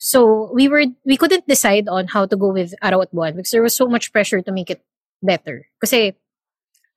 So, 0.02 0.50
we 0.54 0.66
were, 0.66 0.90
we 1.06 1.18
couldn't 1.18 1.46
decide 1.46 1.86
on 1.86 2.10
how 2.10 2.26
to 2.26 2.38
go 2.38 2.50
with 2.50 2.74
Araw 2.82 3.06
at 3.06 3.14
Buwan 3.14 3.38
because 3.38 3.54
there 3.54 3.62
was 3.62 3.78
so 3.78 3.86
much 3.86 4.10
pressure 4.10 4.42
to 4.42 4.52
make 4.52 4.70
it 4.70 4.82
better. 5.22 5.70
Kasi, 5.78 6.18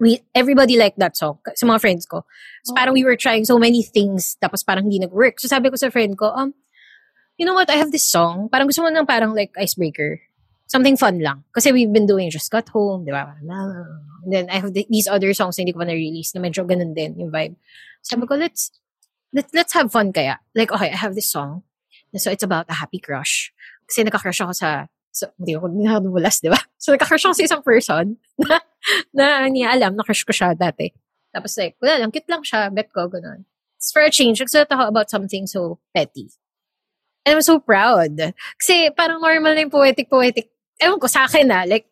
we, 0.01 0.20
everybody 0.34 0.76
liked 0.76 0.99
that 0.99 1.16
song. 1.16 1.38
Sa 1.55 1.66
mga 1.66 1.80
friends 1.80 2.07
ko. 2.07 2.24
So, 2.64 2.74
parang 2.74 2.95
we 2.95 3.05
were 3.05 3.16
trying 3.16 3.45
so 3.45 3.59
many 3.59 3.82
things, 3.82 4.36
tapos 4.42 4.64
parang 4.66 4.84
hindi 4.84 4.99
nag-work. 4.99 5.40
So, 5.40 5.49
sabi 5.49 5.70
ko 5.70 5.76
sa 5.76 5.90
friend 5.90 6.18
ko, 6.18 6.32
um, 6.34 6.55
you 7.36 7.47
know 7.47 7.55
what, 7.55 7.70
I 7.70 7.76
have 7.76 7.92
this 7.92 8.07
song. 8.07 8.49
Parang 8.51 8.66
gusto 8.66 8.82
mo 8.82 8.90
ng 8.90 9.07
parang 9.07 9.34
like 9.34 9.55
icebreaker. 9.59 10.20
Something 10.66 10.97
fun 10.97 11.20
lang. 11.20 11.45
Kasi 11.53 11.72
we've 11.72 11.92
been 11.92 12.07
doing 12.07 12.30
Just 12.30 12.51
Got 12.51 12.68
Home, 12.72 13.05
di 13.05 13.12
ba? 13.12 13.36
And 14.24 14.32
then 14.32 14.49
I 14.51 14.59
have 14.59 14.72
the, 14.72 14.86
these 14.88 15.07
other 15.07 15.32
songs 15.34 15.59
na 15.59 15.62
hindi 15.62 15.72
ko 15.76 15.84
pa 15.84 15.86
na-release 15.86 16.34
na 16.34 16.40
medyo 16.40 16.64
ganun 16.64 16.97
din 16.97 17.14
yung 17.20 17.30
vibe. 17.30 17.55
Sabi 18.03 18.26
ko, 18.26 18.34
let's, 18.34 18.72
let, 19.32 19.47
let's 19.53 19.74
have 19.74 19.92
fun 19.92 20.12
kaya. 20.12 20.40
Like, 20.55 20.72
okay, 20.72 20.90
I 20.90 20.97
have 20.97 21.14
this 21.14 21.30
song. 21.30 21.62
So, 22.16 22.30
it's 22.30 22.47
about 22.47 22.70
a 22.70 22.78
happy 22.78 22.99
crush. 22.99 23.53
Kasi 23.90 24.07
nakakrush 24.07 24.40
ako 24.40 24.53
sa, 24.55 24.86
so, 25.12 25.28
hindi 25.36 25.59
ako 25.59 25.68
nakadumulas, 25.68 26.40
di 26.40 26.49
ba? 26.49 26.59
So, 26.78 26.95
nakakrush 26.95 27.26
ako 27.26 27.34
sa 27.36 27.45
isang 27.45 27.62
person 27.62 28.16
na, 28.40 28.62
na 29.16 29.47
niya 29.49 29.74
alam, 29.74 29.97
na 29.97 30.05
crush 30.05 30.24
ko 30.24 30.32
siya 30.32 30.57
dati. 30.57 30.93
Tapos 31.35 31.57
like, 31.59 31.74
wala 31.82 32.05
lang, 32.05 32.11
cute 32.14 32.30
lang 32.30 32.43
siya, 32.47 32.70
bet 32.70 32.91
ko, 32.95 33.11
ganun. 33.11 33.45
It's 33.76 33.91
for 33.91 34.03
a 34.03 34.11
change, 34.11 34.41
nagsulat 34.41 34.70
ako 34.70 34.89
about 34.89 35.11
something 35.11 35.45
so 35.51 35.82
petty. 35.93 36.30
And 37.26 37.37
I'm 37.37 37.43
so 37.43 37.59
proud. 37.59 38.16
Kasi 38.61 38.93
parang 38.93 39.20
normal 39.20 39.57
na 39.57 39.64
yung 39.64 39.72
poetic-poetic. 39.72 40.53
Ewan 40.80 41.01
ko, 41.01 41.09
sa 41.09 41.24
akin 41.24 41.49
na, 41.49 41.64
like, 41.64 41.89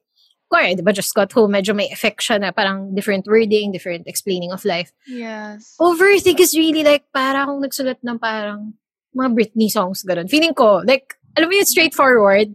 kuwari, 0.53 0.76
di 0.76 0.84
ba, 0.84 0.93
just 0.93 1.16
got 1.16 1.32
home, 1.32 1.57
medyo 1.57 1.72
may 1.72 1.88
effect 1.88 2.20
siya 2.20 2.36
na 2.36 2.53
parang 2.53 2.93
different 2.93 3.24
wording, 3.24 3.72
different 3.72 4.05
explaining 4.05 4.53
of 4.53 4.61
life. 4.68 4.93
yes 5.09 5.72
Overthink 5.80 6.36
is 6.36 6.53
really 6.53 6.84
like, 6.84 7.09
parang 7.09 7.49
akong 7.49 7.61
nagsulat 7.64 7.99
ng 8.05 8.20
parang 8.20 8.76
mga 9.16 9.32
Britney 9.32 9.72
songs, 9.72 10.05
ganun. 10.05 10.28
Feeling 10.28 10.53
ko, 10.53 10.84
like, 10.84 11.16
alam 11.32 11.49
mo 11.49 11.57
yung 11.57 11.68
straightforward, 11.68 12.53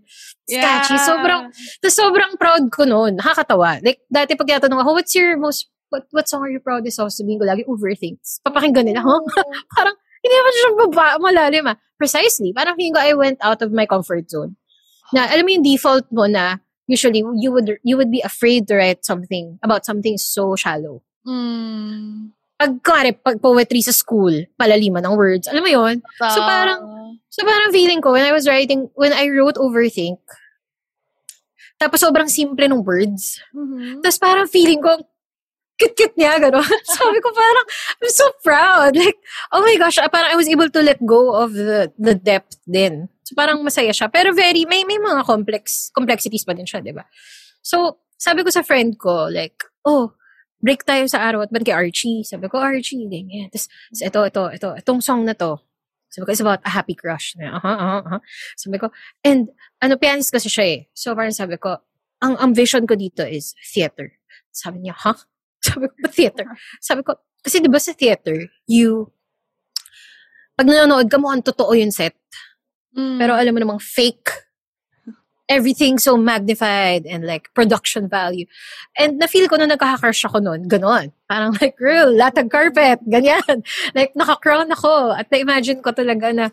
sketchy. 0.47 0.95
Yeah. 0.95 1.05
Sobrang, 1.05 1.41
tas 1.83 1.93
sobrang 1.93 2.31
proud 2.39 2.71
ko 2.71 2.87
noon. 2.87 3.19
Nakakatawa. 3.19 3.83
Like, 3.83 4.01
dati 4.07 4.39
pag 4.39 4.47
tinatanong 4.47 4.81
ako, 4.81 4.91
what's 4.95 5.13
your 5.13 5.35
most, 5.37 5.67
what, 5.91 6.07
what 6.15 6.25
song 6.31 6.41
are 6.47 6.51
you 6.51 6.63
proudest 6.63 6.99
of? 7.03 7.11
Sabihin 7.11 7.37
ko 7.37 7.45
lagi, 7.45 7.67
overthinks. 7.67 8.39
Papakinggan 8.47 8.87
nila, 8.87 9.03
huh? 9.03 9.21
parang, 9.75 9.95
hindi 10.23 10.35
naman 10.35 10.53
siyang 10.55 10.75
baba, 10.87 11.05
malalim 11.19 11.67
ah. 11.67 11.77
Precisely. 11.99 12.53
Parang 12.55 12.79
feeling 12.79 12.95
ko, 12.95 13.01
I 13.03 13.13
went 13.13 13.39
out 13.43 13.61
of 13.61 13.75
my 13.75 13.85
comfort 13.85 14.29
zone. 14.31 14.55
Na, 15.11 15.27
alam 15.27 15.43
mo 15.43 15.51
yung 15.51 15.67
default 15.67 16.07
mo 16.11 16.25
na, 16.25 16.63
usually, 16.87 17.23
you 17.37 17.51
would, 17.51 17.77
you 17.83 17.97
would 17.97 18.11
be 18.11 18.21
afraid 18.21 18.67
to 18.67 18.75
write 18.75 19.03
something 19.03 19.59
about 19.63 19.85
something 19.85 20.17
so 20.17 20.55
shallow. 20.55 21.03
Mm. 21.27 22.36
Pag, 22.57 22.81
kare, 22.81 23.13
pag 23.13 23.37
poetry 23.37 23.85
sa 23.85 23.93
school, 23.93 24.33
palaliman 24.57 25.05
ng 25.05 25.13
words. 25.13 25.45
Alam 25.45 25.61
mo 25.61 25.69
yon 25.69 25.95
So, 26.33 26.41
parang- 26.41 26.83
So 27.29 27.45
parang 27.45 27.69
feeling 27.69 28.01
ko, 28.01 28.17
when 28.17 28.25
I 28.25 28.33
was 28.33 28.49
writing, 28.49 28.89
when 28.97 29.13
I 29.13 29.29
wrote 29.29 29.61
Overthink, 29.61 30.17
tapos 31.77 32.01
sobrang 32.01 32.25
simple 32.25 32.65
ng 32.65 32.81
words. 32.81 33.37
Mhm. 33.53 34.01
Tapos 34.01 34.17
parang 34.17 34.47
feeling 34.49 34.81
ko, 34.81 34.97
cute-cute 35.77 36.17
niya, 36.17 36.41
gano'n. 36.41 36.65
Sabi 36.97 37.21
ko 37.21 37.29
parang, 37.29 37.65
I'm 38.01 38.09
so 38.09 38.25
proud. 38.41 38.97
Like, 38.97 39.21
oh 39.53 39.61
my 39.61 39.77
gosh, 39.77 40.01
ah, 40.01 40.09
parang 40.09 40.33
I 40.33 40.39
was 40.39 40.49
able 40.49 40.73
to 40.73 40.81
let 40.81 40.97
go 41.05 41.37
of 41.37 41.53
the 41.53 41.93
the 42.01 42.17
depth 42.17 42.57
din. 42.65 43.05
So 43.21 43.37
parang 43.37 43.61
masaya 43.61 43.93
siya. 43.93 44.09
Pero 44.09 44.33
very, 44.33 44.65
may, 44.65 44.81
may 44.89 44.97
mga 44.97 45.21
complex, 45.29 45.93
complexities 45.93 46.41
pa 46.41 46.57
din 46.57 46.65
siya, 46.65 46.81
di 46.81 46.97
ba? 46.97 47.05
So, 47.61 48.01
sabi 48.17 48.41
ko 48.41 48.49
sa 48.49 48.65
friend 48.65 48.97
ko, 48.97 49.29
like, 49.29 49.61
oh, 49.85 50.16
break 50.61 50.83
tayo 50.83 51.05
sa 51.05 51.21
araw 51.21 51.45
at 51.45 51.51
ban 51.53 51.63
kay 51.63 51.75
Archie. 51.75 52.25
Sabi 52.25 52.49
ko, 52.49 52.57
Archie, 52.57 53.05
ganyan. 53.05 53.49
Tapos, 53.53 53.69
ito, 53.93 54.19
ito, 54.25 54.43
ito, 54.53 54.69
itong 54.81 55.01
song 55.01 55.23
na 55.25 55.37
to. 55.37 55.61
Sabi 56.09 56.23
ko, 56.25 56.31
it's 56.31 56.43
about 56.43 56.63
a 56.65 56.71
happy 56.71 56.95
crush. 56.95 57.35
Aha, 57.37 57.61
aha, 57.61 57.97
aha. 58.01 58.17
Sabi 58.57 58.79
ko, 58.79 58.89
and, 59.21 59.51
ano, 59.83 59.99
pianist 59.99 60.33
kasi 60.33 60.49
siya 60.49 60.65
eh. 60.65 60.79
So, 60.95 61.13
parang 61.13 61.35
sabi 61.35 61.59
ko, 61.59 61.77
ang, 62.23 62.33
ang 62.41 62.51
vision 62.57 62.89
ko 62.89 62.97
dito 62.97 63.21
is 63.21 63.53
theater. 63.61 64.17
Sabi 64.49 64.81
niya, 64.87 64.97
huh? 64.97 65.17
Sabi 65.67 65.89
ko, 65.89 65.93
"Ba't 65.99 66.13
theater? 66.13 66.45
Sabi 66.79 67.01
ko, 67.01 67.17
kasi 67.43 67.59
di 67.59 67.69
ba 67.69 67.81
sa 67.81 67.91
theater, 67.93 68.49
you, 68.69 69.09
pag 70.57 70.69
nanonood 70.69 71.09
ka, 71.11 71.21
mukhang 71.21 71.45
totoo 71.45 71.77
yung 71.77 71.93
set. 71.93 72.17
Mm. 72.97 73.21
Pero 73.21 73.31
alam 73.37 73.53
mo 73.53 73.59
namang 73.61 73.81
fake. 73.83 74.46
Everything 75.47 75.97
so 75.97 76.19
magnified 76.19 77.07
and 77.07 77.23
like 77.23 77.47
production 77.55 78.11
value. 78.11 78.45
And 78.99 79.15
na-feel 79.19 79.47
ko 79.47 79.55
na 79.55 79.71
nagkaka-crush 79.71 80.27
ako 80.27 80.43
noon, 80.43 80.67
ganon. 80.67 81.15
Parang 81.31 81.55
like, 81.59 81.79
real, 81.79 82.11
latag 82.11 82.51
carpet, 82.51 82.99
ganyan. 83.07 83.63
like, 83.97 84.11
naka-crown 84.15 84.67
ako. 84.71 85.15
At 85.15 85.31
na-imagine 85.31 85.79
ko 85.79 85.95
talaga 85.95 86.35
na 86.35 86.45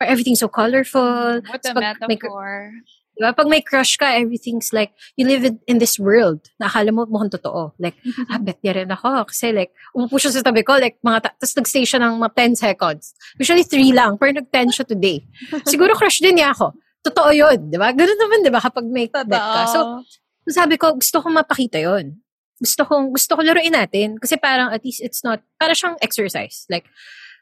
everything 0.00 0.34
so 0.34 0.48
colorful. 0.48 1.44
What 1.44 1.64
a 1.68 1.74
may 1.76 1.92
cr- 1.92 2.08
metaphor. 2.08 2.72
Diba? 3.12 3.36
Pag 3.36 3.48
may 3.48 3.60
crush 3.60 4.00
ka, 4.00 4.08
everything's 4.16 4.72
like, 4.72 4.92
you 5.16 5.28
live 5.28 5.44
in, 5.44 5.60
in 5.68 5.76
this 5.78 6.00
world. 6.00 6.40
Nakakala 6.56 6.90
mo 6.96 7.04
mukhang 7.04 7.32
totoo. 7.36 7.76
Like, 7.76 7.96
ah, 8.32 8.40
bet 8.40 8.58
niya 8.64 8.82
rin 8.82 8.90
ako. 8.90 9.28
Kasi 9.28 9.52
like, 9.52 9.70
umupo 9.92 10.16
siya 10.16 10.32
sa 10.32 10.42
tabi 10.42 10.64
ko, 10.64 10.80
like, 10.80 10.96
mga, 11.04 11.28
ta- 11.28 11.36
tapos 11.36 11.54
nag-stay 11.60 11.84
siya 11.84 12.00
ng 12.00 12.16
mga 12.16 12.32
10 12.56 12.56
seconds. 12.56 13.12
Usually 13.36 13.64
3 13.68 13.92
lang, 13.92 14.12
pero 14.16 14.32
nag-10 14.32 14.68
siya 14.72 14.84
today. 14.88 15.20
Siguro 15.72 15.92
crush 15.92 16.24
din 16.24 16.40
niya 16.40 16.56
ako. 16.56 16.72
Totoo 17.02 17.30
yun, 17.34 17.66
di 17.66 17.78
ba? 17.78 17.90
Ganun 17.90 18.18
naman, 18.18 18.46
di 18.46 18.50
ba? 18.50 18.62
Kapag 18.62 18.86
may 18.86 19.10
bet 19.10 19.26
ka. 19.26 19.62
So, 19.66 20.06
so, 20.46 20.50
sabi 20.54 20.78
ko, 20.78 20.94
gusto 20.94 21.18
ko 21.18 21.26
mapakita 21.34 21.82
yon 21.82 22.22
Gusto 22.62 22.86
ko, 22.86 23.10
gusto 23.10 23.34
ko 23.34 23.42
laruin 23.42 23.74
natin. 23.74 24.22
Kasi 24.22 24.38
parang 24.38 24.70
at 24.70 24.86
least 24.86 25.02
it's 25.02 25.26
not, 25.26 25.42
para 25.58 25.74
siyang 25.74 25.98
exercise. 25.98 26.62
Like, 26.70 26.86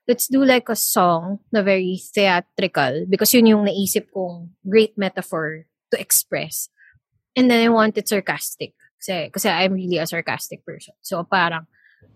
let's 0.09 0.27
do 0.27 0.45
like 0.45 0.69
a 0.73 0.77
song 0.77 1.45
na 1.53 1.61
very 1.61 2.01
theatrical 2.01 3.05
because 3.05 3.31
yun 3.37 3.53
yung 3.53 3.65
naisip 3.69 4.09
kong 4.11 4.57
great 4.65 4.97
metaphor 4.97 5.69
to 5.93 6.01
express. 6.01 6.73
And 7.37 7.51
then 7.51 7.61
I 7.61 7.69
want 7.69 8.01
it 8.01 8.09
sarcastic. 8.09 8.73
Kasi, 8.97 9.31
kasi 9.31 9.49
I'm 9.49 9.77
really 9.77 10.01
a 10.01 10.07
sarcastic 10.09 10.65
person. 10.65 10.95
So 11.05 11.23
parang, 11.25 11.69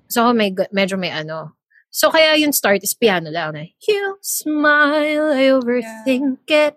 so 0.08 0.32
may, 0.32 0.52
medyo 0.72 0.98
may 0.98 1.12
ano. 1.12 1.56
So 1.94 2.10
kaya 2.10 2.34
yung 2.40 2.52
start 2.52 2.82
is 2.82 2.96
piano 2.96 3.30
lang 3.30 3.54
na, 3.54 3.70
you 3.86 4.18
smile, 4.20 5.30
I 5.30 5.54
overthink 5.54 6.48
it. 6.48 6.76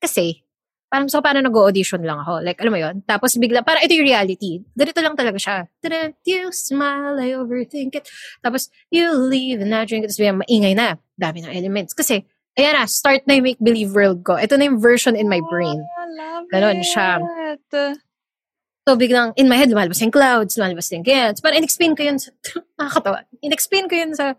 Kasi, 0.00 0.42
parang 0.90 1.06
so 1.06 1.22
parang 1.22 1.46
nag-audition 1.46 2.02
lang 2.02 2.18
ako. 2.18 2.42
Like, 2.42 2.58
alam 2.58 2.72
mo 2.74 2.80
yun? 2.82 2.96
Tapos 3.06 3.38
bigla, 3.38 3.62
parang 3.62 3.86
ito 3.86 3.94
yung 3.94 4.10
reality. 4.10 4.58
Ganito 4.74 4.98
lang 4.98 5.14
talaga 5.14 5.38
siya. 5.38 5.56
Tadam, 5.78 6.18
You 6.26 6.50
smile, 6.50 7.20
I 7.22 7.38
overthink 7.38 7.94
it. 7.94 8.10
Tapos, 8.42 8.72
you 8.90 9.06
leave 9.14 9.62
and 9.62 9.70
I 9.70 9.86
drink 9.86 10.02
it. 10.02 10.10
Tapos 10.10 10.18
bigla, 10.18 10.42
maingay 10.42 10.74
na. 10.74 10.98
Dami 11.14 11.46
ng 11.46 11.54
elements. 11.54 11.94
Kasi, 11.94 12.26
ayan 12.58 12.74
na, 12.74 12.90
start 12.90 13.22
na 13.30 13.38
yung 13.38 13.46
make-believe 13.54 13.94
world 13.94 14.26
ko. 14.26 14.34
Ito 14.34 14.58
na 14.58 14.66
yung 14.66 14.82
version 14.82 15.14
in 15.14 15.30
my 15.30 15.38
brain. 15.46 15.78
I 15.78 16.04
love 16.10 16.44
Ganon 16.50 16.82
siya. 16.82 17.22
it. 17.54 18.00
So, 18.88 18.98
biglang, 18.98 19.36
in 19.38 19.46
my 19.46 19.54
head, 19.54 19.70
lumalabas 19.70 20.02
yung 20.02 20.10
clouds, 20.10 20.58
lumalabas 20.58 20.90
yung 20.90 21.06
ganyan. 21.06 21.36
So, 21.38 21.46
parang 21.46 21.62
in-explain 21.62 21.94
ko 21.94 22.02
yun 22.02 22.18
sa, 22.18 22.34
nakakatawa. 22.80 23.22
In-explain 23.38 23.86
ko 23.86 23.94
yun 23.94 24.16
sa, 24.18 24.34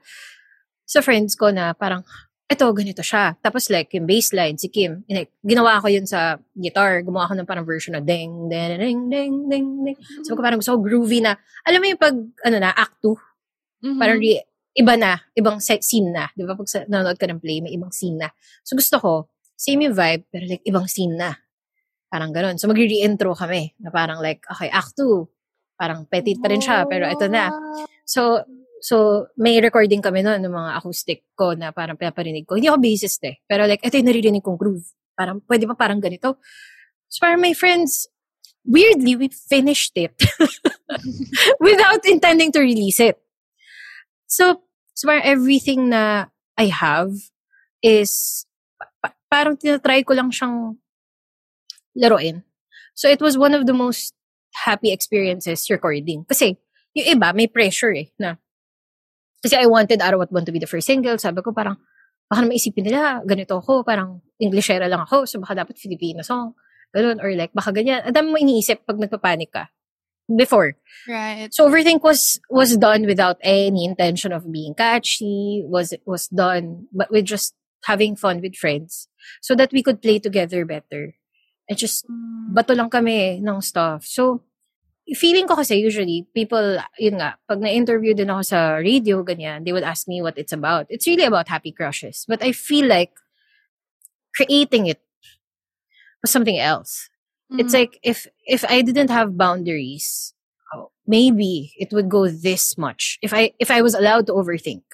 sa 0.83 0.99
friends 0.99 1.39
ko 1.39 1.53
na 1.55 1.71
parang, 1.71 2.03
eto, 2.51 2.67
ganito 2.75 2.99
siya. 2.99 3.31
Tapos 3.39 3.71
like, 3.71 3.87
yung 3.95 4.03
bassline, 4.03 4.59
si 4.59 4.67
Kim, 4.67 5.07
in- 5.07 5.31
ginawa 5.39 5.79
ko 5.79 5.87
yun 5.87 6.03
sa 6.03 6.35
guitar. 6.51 6.99
Gumawa 6.99 7.31
ko 7.31 7.33
ng 7.39 7.47
parang 7.47 7.63
version 7.63 7.95
na 7.95 8.03
ding, 8.03 8.51
ding, 8.51 8.75
ding, 8.75 8.99
ding, 9.07 9.35
ding, 9.47 9.67
ding. 9.87 9.97
So, 10.27 10.35
ko 10.35 10.43
parang 10.43 10.59
gusto 10.59 10.75
ko 10.75 10.83
groovy 10.83 11.23
na, 11.23 11.39
alam 11.63 11.79
mo 11.79 11.87
yung 11.87 12.01
pag, 12.01 12.11
ano 12.43 12.57
na, 12.59 12.75
act 12.75 12.99
2, 12.99 13.15
Mhm. 13.87 13.97
parang 13.97 14.19
re- 14.19 14.45
iba 14.75 14.93
na, 14.99 15.15
ibang 15.33 15.57
set, 15.63 15.79
scene 15.83 16.11
na. 16.11 16.27
Di 16.35 16.43
ba? 16.43 16.59
Pag 16.59 16.67
sa, 16.67 16.83
nanonood 16.83 17.15
ka 17.15 17.27
ng 17.31 17.39
play, 17.39 17.63
may 17.63 17.71
ibang 17.71 17.91
scene 17.95 18.19
na. 18.19 18.27
So, 18.67 18.75
gusto 18.75 18.99
ko, 18.99 19.11
same 19.55 19.87
yung 19.87 19.95
vibe, 19.95 20.27
pero 20.27 20.43
like, 20.51 20.63
ibang 20.67 20.91
scene 20.91 21.15
na. 21.15 21.31
Parang 22.11 22.35
ganun. 22.35 22.59
So, 22.59 22.67
mag-re-intro 22.67 23.31
kami, 23.31 23.71
na 23.79 23.95
parang 23.95 24.19
like, 24.19 24.43
okay, 24.51 24.67
act 24.67 24.99
2, 24.99 25.23
parang 25.79 26.03
petit 26.05 26.35
pa 26.37 26.51
rin 26.51 26.59
siya, 26.59 26.83
pero 26.85 27.07
ito 27.07 27.25
na. 27.31 27.47
So, 28.03 28.43
so 28.81 29.29
may 29.37 29.61
recording 29.61 30.01
kami 30.01 30.25
noon 30.25 30.41
ng 30.41 30.51
mga 30.51 30.71
acoustic 30.81 31.21
ko 31.37 31.53
na 31.53 31.69
parang 31.69 31.95
pinaparinig 31.95 32.49
ko. 32.49 32.57
Hindi 32.57 32.67
ako 32.67 32.81
bassist 32.81 33.21
eh. 33.29 33.37
Pero 33.45 33.69
like, 33.69 33.85
ito 33.85 33.93
yung 33.93 34.09
naririnig 34.09 34.41
kong 34.41 34.57
groove. 34.57 34.83
Parang, 35.13 35.37
pwede 35.45 35.69
ba 35.69 35.77
parang 35.77 36.01
ganito? 36.01 36.41
So 37.05 37.21
parang 37.21 37.45
my 37.45 37.53
friends, 37.53 38.09
weirdly, 38.65 39.13
we 39.15 39.29
finished 39.29 39.93
it 39.93 40.17
without 41.61 42.01
intending 42.09 42.49
to 42.57 42.59
release 42.65 42.97
it. 42.97 43.21
So, 44.25 44.65
so 44.97 45.05
parang 45.05 45.29
everything 45.29 45.93
na 45.93 46.33
I 46.57 46.73
have 46.73 47.13
is 47.85 48.43
pa- 48.81 48.89
pa- 48.97 49.19
parang 49.29 49.61
tinatry 49.61 50.01
ko 50.01 50.17
lang 50.17 50.33
siyang 50.33 50.81
laruin. 51.93 52.41
So 52.97 53.09
it 53.09 53.21
was 53.21 53.37
one 53.37 53.53
of 53.53 53.69
the 53.69 53.77
most 53.77 54.17
happy 54.65 54.91
experiences 54.91 55.69
recording. 55.69 56.25
Kasi 56.25 56.57
yung 56.95 57.07
iba, 57.17 57.29
may 57.35 57.47
pressure 57.47 57.93
eh, 57.93 58.11
na 58.19 58.41
kasi 59.41 59.57
I 59.57 59.65
wanted 59.65 59.99
Araw 59.99 60.23
at 60.23 60.29
Buwan 60.29 60.45
to 60.45 60.53
be 60.53 60.61
the 60.61 60.69
first 60.69 60.87
single. 60.87 61.17
Sabi 61.17 61.41
ko 61.41 61.51
parang, 61.51 61.81
baka 62.29 62.45
naman 62.45 62.55
isipin 62.55 62.87
nila, 62.87 63.19
ganito 63.25 63.57
ako, 63.59 63.83
parang 63.83 64.21
Englishera 64.39 64.87
lang 64.87 65.03
ako, 65.03 65.25
so 65.27 65.41
baka 65.41 65.65
dapat 65.65 65.75
Filipino 65.75 66.23
song. 66.23 66.55
Ganun, 66.95 67.19
or 67.19 67.33
like, 67.35 67.51
baka 67.51 67.73
ganyan. 67.75 68.05
Ang 68.05 68.15
dami 68.15 68.27
mo 68.31 68.37
iniisip 68.39 68.85
pag 68.85 69.01
nagpapanik 69.01 69.51
ka. 69.51 69.65
Before. 70.31 70.79
Right. 71.11 71.51
So 71.51 71.67
Overthink 71.67 72.07
was 72.07 72.39
was 72.47 72.79
done 72.79 73.03
without 73.03 73.35
any 73.43 73.83
intention 73.83 74.31
of 74.31 74.47
being 74.47 74.71
catchy, 74.71 75.65
was 75.67 75.91
was 76.07 76.31
done 76.31 76.87
but 76.95 77.11
with 77.11 77.27
just 77.27 77.51
having 77.83 78.15
fun 78.15 78.39
with 78.39 78.55
friends 78.55 79.09
so 79.41 79.57
that 79.59 79.73
we 79.73 79.83
could 79.83 79.99
play 79.99 80.23
together 80.23 80.63
better. 80.63 81.19
And 81.67 81.75
just 81.75 82.07
bato 82.53 82.71
lang 82.71 82.87
kami 82.87 83.43
ng 83.43 83.59
stuff. 83.59 84.07
So 84.07 84.47
feeling 85.15 85.47
ko 85.47 85.55
kasi 85.55 85.75
usually 85.75 86.27
people 86.33 86.79
yun 86.97 87.19
nga 87.19 87.35
pag 87.47 87.59
na-interview 87.59 88.15
din 88.15 88.31
ako 88.31 88.41
sa 88.41 88.59
radio 88.79 89.23
ganyan, 89.23 89.63
they 89.65 89.73
would 89.73 89.83
ask 89.85 90.07
me 90.07 90.21
what 90.21 90.37
it's 90.37 90.55
about. 90.55 90.87
It's 90.89 91.07
really 91.07 91.25
about 91.25 91.47
happy 91.51 91.71
crushes. 91.71 92.25
But 92.27 92.43
I 92.43 92.51
feel 92.51 92.87
like 92.87 93.11
creating 94.35 94.87
it 94.87 95.01
was 96.21 96.31
something 96.31 96.57
else. 96.57 97.09
It's 97.51 97.75
mm-hmm. 97.75 97.83
like 97.83 97.99
if 98.03 98.27
if 98.47 98.63
I 98.63 98.81
didn't 98.81 99.11
have 99.11 99.35
boundaries, 99.35 100.33
maybe 101.03 101.73
it 101.75 101.91
would 101.91 102.07
go 102.07 102.31
this 102.31 102.77
much. 102.77 103.19
If 103.21 103.33
I 103.33 103.51
if 103.59 103.69
I 103.69 103.81
was 103.81 103.93
allowed 103.93 104.27
to 104.27 104.33
overthink. 104.33 104.87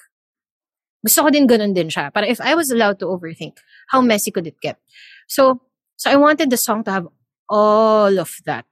Gusto 1.05 1.21
ko 1.21 1.29
din 1.29 1.45
ganun 1.45 1.77
din 1.77 1.93
siya. 1.93 2.09
Para 2.09 2.25
if 2.25 2.41
I 2.41 2.57
was 2.57 2.73
allowed 2.73 2.97
to 2.99 3.05
overthink, 3.05 3.61
how 3.93 4.01
messy 4.01 4.33
could 4.33 4.49
it 4.49 4.57
get? 4.57 4.81
So 5.29 5.61
so 5.93 6.09
I 6.09 6.17
wanted 6.17 6.49
the 6.49 6.57
song 6.57 6.81
to 6.89 6.91
have 6.91 7.07
all 7.45 8.17
of 8.17 8.41
that. 8.49 8.65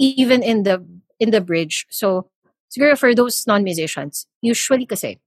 Even 0.00 0.40
in 0.40 0.64
the 0.64 0.80
in 1.20 1.28
the 1.28 1.44
bridge. 1.44 1.84
So 1.92 2.32
siguro 2.72 2.96
for 2.96 3.12
those 3.12 3.44
non-musicians, 3.44 4.24
usually 4.40 4.88
kasi 4.88 5.20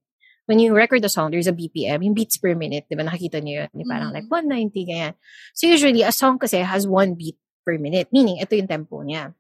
when 0.50 0.60
you 0.60 0.74
record 0.74 1.06
a 1.06 1.10
song, 1.10 1.32
there's 1.32 1.48
a 1.48 1.56
BPM, 1.56 2.04
yung 2.04 2.18
beats 2.18 2.36
per 2.42 2.56
minute, 2.56 2.90
di 2.90 2.98
ba? 2.98 3.06
Nakikita 3.06 3.40
niyo 3.40 3.64
yun? 3.64 3.72
Yung 3.80 3.90
Parang 3.90 4.12
like 4.12 4.28
mm. 4.28 4.74
190, 4.76 4.90
ganyan. 4.90 5.14
So 5.54 5.68
usually, 5.68 6.04
a 6.04 6.12
song 6.12 6.36
kasi 6.40 6.60
has 6.60 6.84
one 6.84 7.16
beat 7.16 7.38
per 7.64 7.78
minute. 7.80 8.12
Meaning, 8.12 8.44
ito 8.44 8.52
yung 8.58 8.68
tempo 8.68 9.00
niya. 9.06 9.32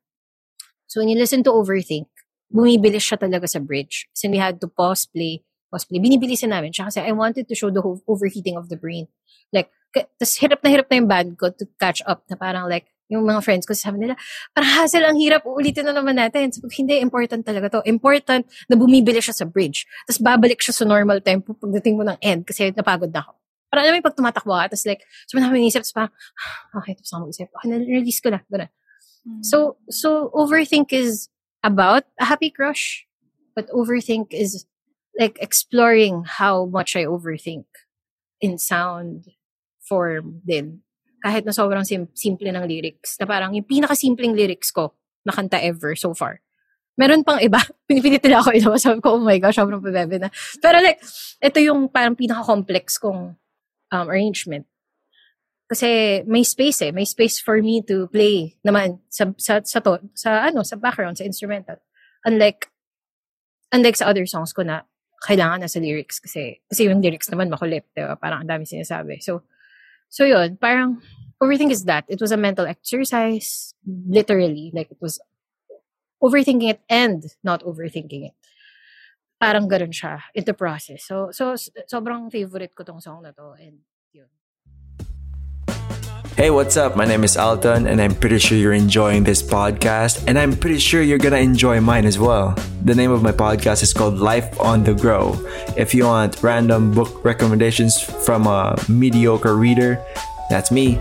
So 0.88 1.01
when 1.01 1.09
you 1.11 1.19
listen 1.19 1.43
to 1.43 1.51
Overthink, 1.51 2.07
bumibilis 2.47 3.03
siya 3.03 3.19
talaga 3.19 3.49
sa 3.49 3.59
bridge. 3.59 4.07
Kasi 4.15 4.29
we 4.29 4.39
had 4.39 4.61
to 4.61 4.69
pause 4.69 5.03
play, 5.03 5.43
pause 5.73 5.84
play. 5.84 5.99
Binibilisan 5.99 6.53
namin 6.53 6.71
siya 6.71 6.88
kasi 6.88 7.03
I 7.03 7.11
wanted 7.11 7.49
to 7.49 7.55
show 7.57 7.73
the 7.73 7.81
whole 7.81 7.99
overheating 8.07 8.55
of 8.55 8.69
the 8.69 8.79
brain. 8.79 9.09
Like, 9.51 9.73
Tapos 9.93 10.41
hirap 10.41 10.65
na 10.65 10.69
hirap 10.73 10.88
na 10.89 10.97
yung 10.97 11.09
band 11.09 11.29
ko 11.38 11.53
to 11.53 11.65
catch 11.77 12.01
up 12.09 12.25
na 12.25 12.34
parang 12.34 12.65
like, 12.65 12.89
yung 13.14 13.24
mga 13.24 13.41
friends 13.45 13.70
ko 13.70 13.78
sabi 13.78 14.01
nila, 14.01 14.18
parang 14.51 14.72
hassle 14.82 15.05
ang 15.05 15.18
hirap, 15.22 15.45
uulitin 15.45 15.86
na 15.86 15.93
naman 15.93 16.18
natin. 16.18 16.49
So, 16.49 16.66
hindi, 16.74 16.97
important 16.99 17.45
talaga 17.45 17.80
to. 17.80 17.82
Important 17.86 18.49
na 18.68 18.76
bumibili 18.76 19.22
siya 19.22 19.38
sa 19.38 19.45
bridge. 19.45 19.86
Tapos 20.09 20.20
babalik 20.20 20.59
siya 20.59 20.74
sa 20.74 20.86
normal 20.89 21.22
tempo 21.22 21.53
pagdating 21.53 21.95
mo 21.99 22.03
ng 22.03 22.18
end 22.20 22.43
kasi 22.49 22.74
napagod 22.74 23.14
na 23.14 23.22
ako. 23.22 23.38
Parang 23.74 23.89
alam 23.89 23.93
mo 23.93 23.97
yung 24.01 24.07
pag 24.09 24.18
tumatakbo 24.18 24.53
ka, 24.53 24.66
tapos 24.70 24.86
like, 24.86 25.01
so 25.26 25.38
namin 25.41 25.66
isip, 25.66 25.82
tapos 25.82 25.93
parang, 25.97 26.14
ah, 26.14 26.78
okay, 26.78 26.93
tapos 26.93 27.09
ako 27.09 27.20
mag-isip, 27.26 27.49
okay, 27.49 27.68
na-release 27.74 28.22
ko 28.22 28.30
na, 28.30 28.39
gano'n. 28.45 28.72
Mm. 29.26 29.41
So, 29.41 29.82
so 29.89 30.30
overthink 30.38 30.93
is 30.93 31.30
about 31.66 32.05
a 32.22 32.26
happy 32.30 32.53
crush, 32.53 33.07
but 33.57 33.66
overthink 33.74 34.30
is 34.30 34.70
like 35.18 35.38
exploring 35.41 36.24
how 36.26 36.66
much 36.66 36.95
I 36.95 37.05
overthink 37.05 37.66
in 38.41 38.57
sound 38.57 39.32
form 39.82 40.41
din. 40.45 40.82
Kahit 41.24 41.47
na 41.47 41.55
sobrang 41.55 41.88
sim- 41.88 42.11
simple 42.11 42.51
ng 42.51 42.67
lyrics, 42.67 43.15
na 43.15 43.24
parang 43.24 43.55
yung 43.55 43.63
pinaka-simpleng 43.63 44.36
lyrics 44.36 44.76
ko 44.76 44.91
na 45.24 45.32
kanta 45.32 45.55
ever 45.63 45.95
so 45.95 46.11
far. 46.11 46.43
Meron 46.99 47.24
pang 47.24 47.39
iba. 47.39 47.63
Pinipilit 47.89 48.21
nila 48.21 48.43
ako 48.43 48.49
ito. 48.53 48.69
Sabi 48.76 48.99
ko, 48.99 49.17
oh 49.17 49.24
my 49.24 49.39
gosh, 49.39 49.57
sobrang 49.57 49.82
pabebe 49.82 50.19
na. 50.19 50.30
Pero 50.59 50.84
like, 50.84 50.99
ito 51.39 51.57
yung 51.63 51.88
parang 51.88 52.13
pinaka-complex 52.13 52.99
kong 52.99 53.39
um, 53.89 54.07
arrangement. 54.11 54.67
Kasi 55.65 56.21
may 56.30 56.43
space 56.45 56.86
eh. 56.86 56.91
May 56.91 57.07
space 57.07 57.41
for 57.41 57.57
me 57.63 57.82
to 57.88 58.05
play 58.11 58.59
naman 58.61 59.01
sa, 59.09 59.32
sa, 59.39 59.63
sa, 59.63 59.80
to, 59.82 59.97
sa, 60.13 60.51
ano, 60.51 60.61
sa 60.61 60.78
background, 60.78 61.17
sa 61.17 61.26
instrumental. 61.26 61.82
Unlike, 62.28 62.69
unlike 63.74 63.97
sa 63.97 64.11
other 64.11 64.28
songs 64.30 64.53
ko 64.53 64.61
na 64.61 64.86
kailangan 65.24 65.63
na 65.63 65.71
sa 65.71 65.80
lyrics 65.80 66.19
kasi, 66.19 66.61
kasi 66.67 66.86
yung 66.86 66.99
lyrics 66.99 67.32
naman 67.32 67.47
makulit, 67.47 67.88
diba? 67.95 68.19
Parang 68.19 68.43
ang 68.43 68.49
dami 68.49 68.67
sinasabi. 68.67 69.24
So, 69.24 69.47
so 70.14 70.30
yun, 70.30 70.61
parang, 70.61 71.01
overthink 71.41 71.74
is 71.74 71.89
that. 71.89 72.05
It 72.05 72.22
was 72.22 72.30
a 72.30 72.38
mental 72.38 72.70
exercise, 72.70 73.74
literally. 73.82 74.70
Like, 74.70 74.93
it 74.93 75.01
was 75.01 75.18
overthinking 76.22 76.70
it 76.70 76.82
and 76.86 77.26
not 77.41 77.66
overthinking 77.66 78.30
it 78.30 78.38
parang 79.43 79.68
ganun 79.68 79.91
siya 79.91 80.24
in 80.32 80.47
the 80.47 80.55
process. 80.55 81.03
So, 81.03 81.36
so 81.36 81.59
sobrang 81.91 82.32
favorite 82.32 82.72
ko 82.72 82.88
tong 82.88 83.03
song 83.03 83.28
na 83.28 83.36
to. 83.36 83.59
And. 83.59 83.84
Hey, 86.36 86.49
what's 86.49 86.77
up? 86.77 86.95
My 86.95 87.05
name 87.05 87.23
is 87.23 87.38
Alton, 87.38 87.86
and 87.86 88.01
I'm 88.01 88.15
pretty 88.15 88.39
sure 88.39 88.57
you're 88.57 88.73
enjoying 88.73 89.23
this 89.23 89.43
podcast, 89.43 90.23
and 90.27 90.39
I'm 90.39 90.57
pretty 90.57 90.79
sure 90.79 91.03
you're 91.03 91.19
gonna 91.19 91.38
enjoy 91.38 91.79
mine 91.79 92.05
as 92.05 92.17
well. 92.17 92.55
The 92.84 92.95
name 92.95 93.11
of 93.11 93.21
my 93.21 93.31
podcast 93.31 93.84
is 93.84 93.93
called 93.93 94.17
Life 94.17 94.59
on 94.59 94.84
the 94.84 94.95
Grow. 94.95 95.38
If 95.77 95.93
you 95.93 96.05
want 96.05 96.41
random 96.41 96.91
book 96.91 97.23
recommendations 97.23 98.01
from 98.01 98.47
a 98.47 98.75
mediocre 98.89 99.55
reader, 99.55 100.03
that's 100.49 100.71
me. 100.71 100.97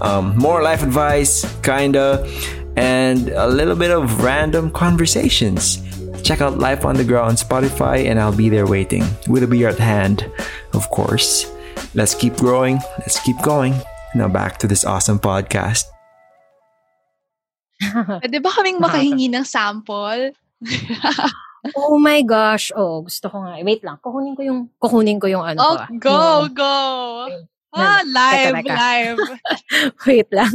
Um, 0.00 0.36
more 0.36 0.62
life 0.62 0.82
advice, 0.82 1.48
kinda, 1.62 2.28
and 2.76 3.30
a 3.30 3.48
little 3.48 3.76
bit 3.76 3.90
of 3.90 4.22
random 4.22 4.70
conversations. 4.70 5.80
Check 6.22 6.42
out 6.42 6.58
Life 6.58 6.84
on 6.84 6.96
the 6.96 7.04
Grow 7.04 7.24
on 7.24 7.36
Spotify, 7.36 8.04
and 8.04 8.20
I'll 8.20 8.36
be 8.36 8.50
there 8.50 8.66
waiting 8.66 9.04
with 9.28 9.44
a 9.44 9.46
beer 9.46 9.70
at 9.70 9.78
hand, 9.78 10.30
of 10.74 10.90
course. 10.90 11.50
Let's 11.94 12.14
keep 12.14 12.36
growing. 12.36 12.80
Let's 12.98 13.18
keep 13.20 13.40
going. 13.40 13.74
Now 14.14 14.30
back 14.30 14.62
to 14.62 14.70
this 14.70 14.86
awesome 14.86 15.18
podcast. 15.18 15.90
Pwede 18.22 18.38
ba 18.38 18.50
kaming 18.54 18.78
makahingi 18.78 19.26
ng 19.26 19.42
sample? 19.42 20.30
oh 21.74 21.98
my 21.98 22.22
gosh. 22.22 22.70
Oh, 22.78 23.02
gusto 23.02 23.26
ko 23.26 23.42
nga. 23.42 23.58
Wait 23.66 23.82
lang. 23.82 23.98
Kukunin 23.98 24.38
ko 24.38 24.42
yung, 24.46 24.60
kukunin 24.78 25.18
ko 25.18 25.26
yung 25.26 25.42
ano 25.42 25.58
oh, 25.58 25.74
ko. 25.74 25.82
Ah. 25.82 25.88
Go, 25.98 26.14
yung, 26.14 26.54
go. 26.54 26.78
Ah, 27.74 28.06
live, 28.06 28.54
teka, 28.54 28.62
teka. 28.62 28.76
live. 28.78 29.20
Wait 30.06 30.28
lang. 30.30 30.54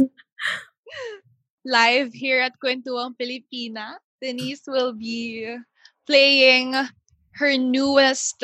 Live 1.68 2.16
here 2.16 2.40
at 2.40 2.56
Kwentuang 2.56 3.12
Pilipina. 3.12 4.00
Denise 4.24 4.64
will 4.64 4.96
be 4.96 5.44
playing 6.08 6.72
her 7.36 7.52
newest 7.60 8.40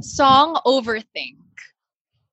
song, 0.00 0.56
Overthink. 0.64 1.39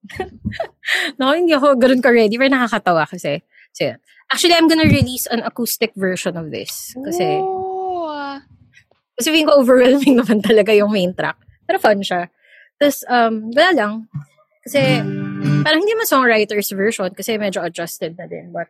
no, 1.20 1.34
hindi 1.34 1.53
ako 1.53 1.78
ganun 1.78 2.03
ka-ready. 2.03 2.36
Pero 2.39 2.51
nakakatawa 2.51 3.08
kasi. 3.08 3.43
So, 3.76 3.93
actually, 4.32 4.55
I'm 4.55 4.68
gonna 4.68 4.88
release 4.88 5.28
an 5.28 5.43
acoustic 5.43 5.93
version 5.95 6.36
of 6.36 6.49
this. 6.51 6.95
Kasi, 6.97 7.39
Ooh. 7.41 8.39
kasi 9.18 9.34
feeling 9.34 9.49
ko 9.49 9.60
overwhelming 9.60 10.18
naman 10.22 10.41
talaga 10.41 10.74
yung 10.74 10.91
main 10.93 11.14
track. 11.14 11.38
Pero 11.68 11.78
fun 11.78 12.01
siya. 12.01 12.32
Tapos, 12.78 13.03
um, 13.10 13.51
wala 13.51 13.72
lang. 13.74 13.93
Kasi, 14.64 14.99
parang 15.64 15.80
hindi 15.80 15.95
man 15.95 16.08
songwriter's 16.08 16.72
version 16.76 17.12
kasi 17.16 17.39
medyo 17.39 17.64
adjusted 17.64 18.20
na 18.20 18.28
din. 18.28 18.51
But, 18.51 18.68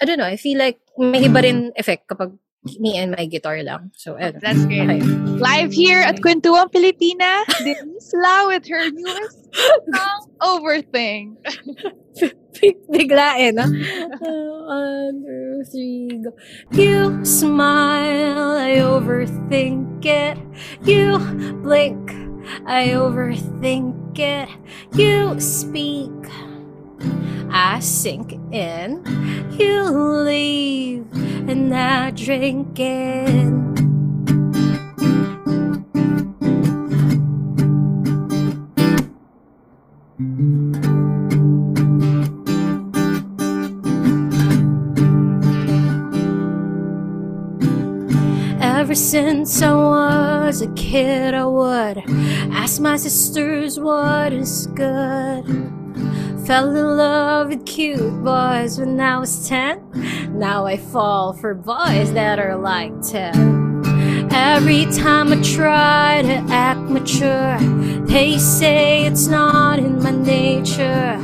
I 0.00 0.08
don't 0.08 0.16
know, 0.16 0.30
I 0.30 0.40
feel 0.40 0.56
like 0.56 0.80
may 0.96 1.20
iba 1.28 1.44
rin 1.44 1.76
effect 1.76 2.08
kapag 2.08 2.32
me 2.78 2.98
and 2.98 3.12
my 3.16 3.26
guitar 3.26 3.62
lang. 3.62 3.90
So, 3.96 4.16
uh, 4.16 4.32
That's 4.40 4.64
great. 4.66 4.84
Okay. 4.84 5.00
Live 5.40 5.72
here 5.72 6.00
at 6.00 6.20
Kwentuang 6.20 6.68
Pilipina, 6.68 7.44
Denise 7.64 8.12
La 8.12 8.46
with 8.48 8.68
her 8.68 8.90
newest 8.90 9.48
song, 9.54 10.20
Overthink. 10.40 11.40
Biglain, 12.92 13.54
no? 13.54 13.64
One, 14.68 15.24
two, 15.24 15.64
three, 15.72 16.20
go. 16.20 16.36
You 16.76 17.24
smile, 17.24 18.52
I 18.58 18.76
overthink 18.84 20.04
it. 20.04 20.36
You 20.84 21.18
blink, 21.62 22.10
I 22.66 22.88
overthink 22.92 24.18
it. 24.18 24.48
You 24.92 25.40
speak, 25.40 26.12
I 27.52 27.80
sink 27.80 28.32
in, 28.52 29.04
you 29.58 29.82
leave, 29.82 31.06
and 31.48 31.74
I 31.74 32.10
drink 32.12 32.78
in. 32.78 33.60
Ever 48.62 48.94
since 48.94 49.60
I 49.62 49.72
was 49.74 50.62
a 50.62 50.72
kid, 50.74 51.34
I 51.34 51.44
would 51.44 51.98
ask 52.52 52.80
my 52.80 52.96
sisters 52.96 53.78
what 53.78 54.32
is 54.32 54.66
good. 54.68 55.79
Fell 56.50 56.74
in 56.74 56.96
love 56.96 57.50
with 57.50 57.64
cute 57.64 58.24
boys 58.24 58.76
when 58.80 58.98
I 58.98 59.20
was 59.20 59.48
10. 59.48 60.36
Now 60.36 60.66
I 60.66 60.78
fall 60.78 61.32
for 61.32 61.54
boys 61.54 62.12
that 62.14 62.40
are 62.40 62.56
like 62.56 62.90
10. 63.02 64.28
Every 64.32 64.86
time 64.86 65.32
I 65.32 65.40
try 65.42 66.22
to 66.22 66.44
act 66.52 66.80
mature, 66.80 67.56
they 68.06 68.36
say 68.38 69.04
it's 69.06 69.28
not 69.28 69.78
in 69.78 70.02
my 70.02 70.10
nature. 70.10 71.14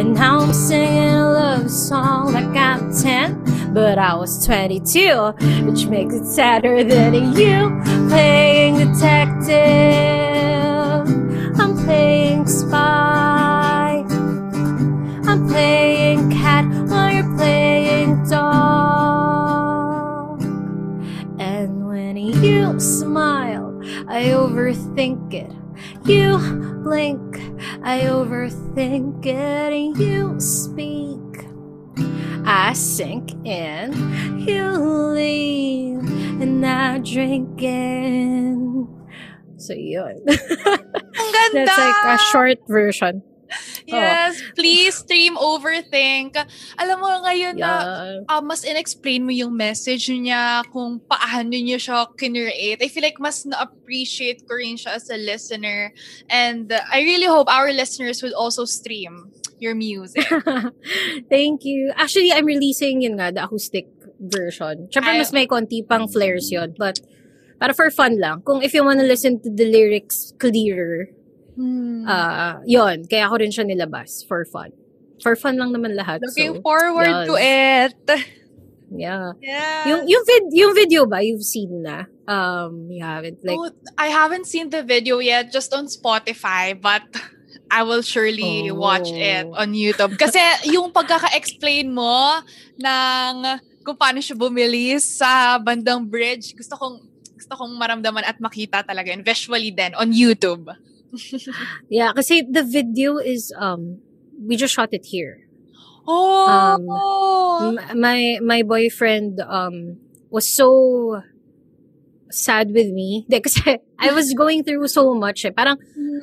And 0.00 0.14
now 0.14 0.38
I'm 0.38 0.54
singing 0.54 1.10
a 1.10 1.30
love 1.30 1.70
song 1.70 2.32
like 2.32 2.56
I'm 2.56 2.90
10, 2.90 3.74
but 3.74 3.98
I 3.98 4.14
was 4.14 4.46
22, 4.46 5.34
which 5.66 5.88
makes 5.88 6.14
it 6.14 6.24
sadder 6.24 6.82
than 6.84 7.34
you 7.34 7.82
playing 8.08 8.78
detective. 8.78 9.50
I'm 11.60 11.76
playing 11.84 12.46
spy. 12.46 13.09
I 24.10 24.24
overthink 24.34 25.32
it. 25.32 25.52
You 26.04 26.36
blink, 26.82 27.36
I 27.84 28.00
overthink 28.00 29.24
it. 29.24 29.72
And 29.72 29.96
you 29.96 30.40
speak, 30.40 31.46
I 32.44 32.72
sink 32.72 33.30
in. 33.46 34.40
You 34.40 34.72
leave, 35.14 36.02
and 36.42 36.66
I 36.66 36.98
drink 36.98 37.62
in. 37.62 38.88
So 39.58 39.74
yun. 39.74 40.18
That's 40.26 41.78
like 41.78 42.04
a 42.04 42.18
short 42.32 42.58
version. 42.66 43.22
Yes, 43.92 44.38
please 44.54 44.94
stream 45.02 45.34
Overthink. 45.36 46.38
Alam 46.78 46.96
mo 47.02 47.10
ngayon 47.26 47.58
yeah. 47.58 48.22
na 48.26 48.38
uh, 48.38 48.42
mas 48.42 48.62
inexplain 48.62 49.26
mo 49.26 49.32
yung 49.34 49.54
message 49.54 50.08
niya 50.10 50.62
kung 50.70 51.02
paano 51.02 51.50
niyo 51.50 51.76
siya 51.76 52.06
kinreate. 52.14 52.82
I 52.82 52.88
feel 52.88 53.02
like 53.02 53.18
mas 53.18 53.42
na-appreciate 53.44 54.46
ko 54.46 54.56
rin 54.58 54.78
siya 54.78 54.96
as 54.96 55.10
a 55.10 55.18
listener. 55.18 55.92
And 56.30 56.70
uh, 56.70 56.82
I 56.90 57.02
really 57.02 57.26
hope 57.26 57.50
our 57.50 57.72
listeners 57.74 58.22
would 58.22 58.34
also 58.34 58.64
stream 58.64 59.34
your 59.58 59.74
music. 59.74 60.24
Thank 61.32 61.64
you. 61.64 61.92
Actually, 61.96 62.32
I'm 62.32 62.46
releasing 62.46 63.02
yun 63.02 63.20
nga, 63.20 63.30
the 63.30 63.44
acoustic 63.44 63.86
version. 64.18 64.88
Siyempre, 64.88 65.20
mas 65.20 65.32
may 65.32 65.46
konti 65.46 65.84
pang 65.84 66.08
flares 66.08 66.48
yun. 66.48 66.74
But, 66.76 67.00
para 67.60 67.76
for 67.76 67.92
fun 67.92 68.16
lang. 68.16 68.40
Kung 68.40 68.64
if 68.64 68.72
you 68.72 68.82
wanna 68.82 69.04
listen 69.04 69.38
to 69.44 69.52
the 69.52 69.68
lyrics 69.68 70.32
clearer, 70.40 71.12
Hmm. 71.56 72.06
Uh, 72.06 72.60
yon 72.66 73.06
Kaya 73.06 73.26
ako 73.26 73.42
rin 73.42 73.52
siya 73.52 73.66
nilabas 73.66 74.24
for 74.26 74.44
fun. 74.46 74.70
For 75.20 75.36
fun 75.36 75.60
lang 75.60 75.70
naman 75.72 75.96
lahat. 75.96 76.24
Looking 76.24 76.58
so, 76.58 76.64
forward 76.64 77.12
yes. 77.12 77.26
to 77.28 77.34
it. 77.36 78.04
Yeah. 78.90 79.38
Yeah. 79.38 79.86
Yung, 79.86 80.02
yung, 80.08 80.24
vid- 80.26 80.54
yung 80.56 80.72
video 80.74 81.06
ba, 81.06 81.22
you've 81.22 81.46
seen 81.46 81.86
na? 81.86 82.10
Um, 82.26 82.90
you 82.90 83.04
haven't? 83.04 83.38
Like, 83.44 83.58
oh, 83.58 83.70
I 83.96 84.08
haven't 84.10 84.46
seen 84.46 84.70
the 84.70 84.82
video 84.82 85.18
yet, 85.18 85.52
just 85.52 85.72
on 85.72 85.86
Spotify, 85.86 86.74
but 86.74 87.06
I 87.70 87.86
will 87.86 88.02
surely 88.02 88.70
watch 88.74 89.06
it 89.14 89.46
Oh. 89.46 89.62
on 89.62 89.72
YouTube. 89.78 90.18
Kasi 90.18 90.42
yung 90.74 90.90
pagkaka-explain 90.90 91.86
mo 91.86 92.42
ng 92.82 93.34
kung 93.86 93.96
paano 93.96 94.18
siya 94.18 94.34
bumili 94.34 94.98
sa 94.98 95.56
bandang 95.62 96.02
bridge, 96.02 96.52
gusto 96.58 96.74
kong 96.74 96.96
gusto 97.38 97.54
kong 97.56 97.72
maramdaman 97.78 98.26
at 98.26 98.36
makita 98.42 98.84
talaga 98.84 99.14
and 99.14 99.24
visually 99.24 99.72
then 99.72 99.94
on 99.96 100.12
YouTube. 100.12 100.66
yeah, 101.88 102.12
kasi 102.12 102.42
the 102.42 102.62
video 102.62 103.18
is, 103.18 103.52
um, 103.56 103.98
we 104.40 104.56
just 104.56 104.74
shot 104.74 104.90
it 104.92 105.06
here. 105.06 105.50
Oh! 106.06 107.60
Um, 107.60 108.00
my 108.00 108.38
my 108.42 108.62
boyfriend 108.62 109.40
um 109.46 110.00
was 110.30 110.48
so 110.48 111.22
sad 112.30 112.72
with 112.72 112.90
me. 112.90 113.26
Di, 113.30 113.40
kasi 113.40 113.78
I 113.98 114.10
was 114.12 114.32
going 114.34 114.64
through 114.64 114.88
so 114.88 115.14
much. 115.14 115.44
Eh. 115.44 115.50
Parang 115.54 115.78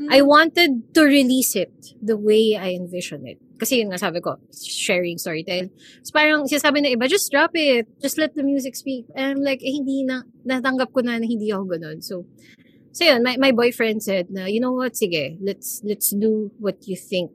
I 0.09 0.23
wanted 0.23 0.93
to 0.95 1.01
release 1.03 1.55
it 1.55 1.71
the 2.01 2.17
way 2.17 2.55
I 2.55 2.73
envisioned 2.73 3.27
it. 3.27 3.39
Kasi 3.57 3.81
yun 3.81 3.89
nga 3.89 3.97
sabi 3.97 4.21
ko, 4.21 4.37
sharing 4.53 5.17
storytelling. 5.17 5.73
So 6.05 6.13
parang 6.13 6.45
sinasabi 6.45 6.85
na 6.85 6.93
iba, 6.93 7.09
just 7.09 7.31
drop 7.33 7.51
it. 7.57 7.89
Just 7.99 8.21
let 8.21 8.37
the 8.37 8.45
music 8.45 8.77
speak. 8.77 9.09
And 9.17 9.25
I'm 9.33 9.41
like, 9.41 9.65
eh, 9.65 9.73
hindi 9.73 10.05
na, 10.05 10.23
natanggap 10.45 10.93
ko 10.93 11.01
na 11.01 11.17
na 11.17 11.25
hindi 11.25 11.49
ako 11.49 11.65
ganun. 11.65 11.99
So, 12.05 12.29
so 12.97 13.05
yun, 13.05 13.21
my, 13.21 13.37
my 13.37 13.51
boyfriend 13.51 14.01
said 14.01 14.27
na, 14.29 14.45
you 14.45 14.59
know 14.59 14.73
what, 14.73 14.93
sige, 14.93 15.37
let's, 15.39 15.81
let's 15.85 16.09
do 16.09 16.51
what 16.57 16.87
you 16.87 16.97
think. 16.97 17.31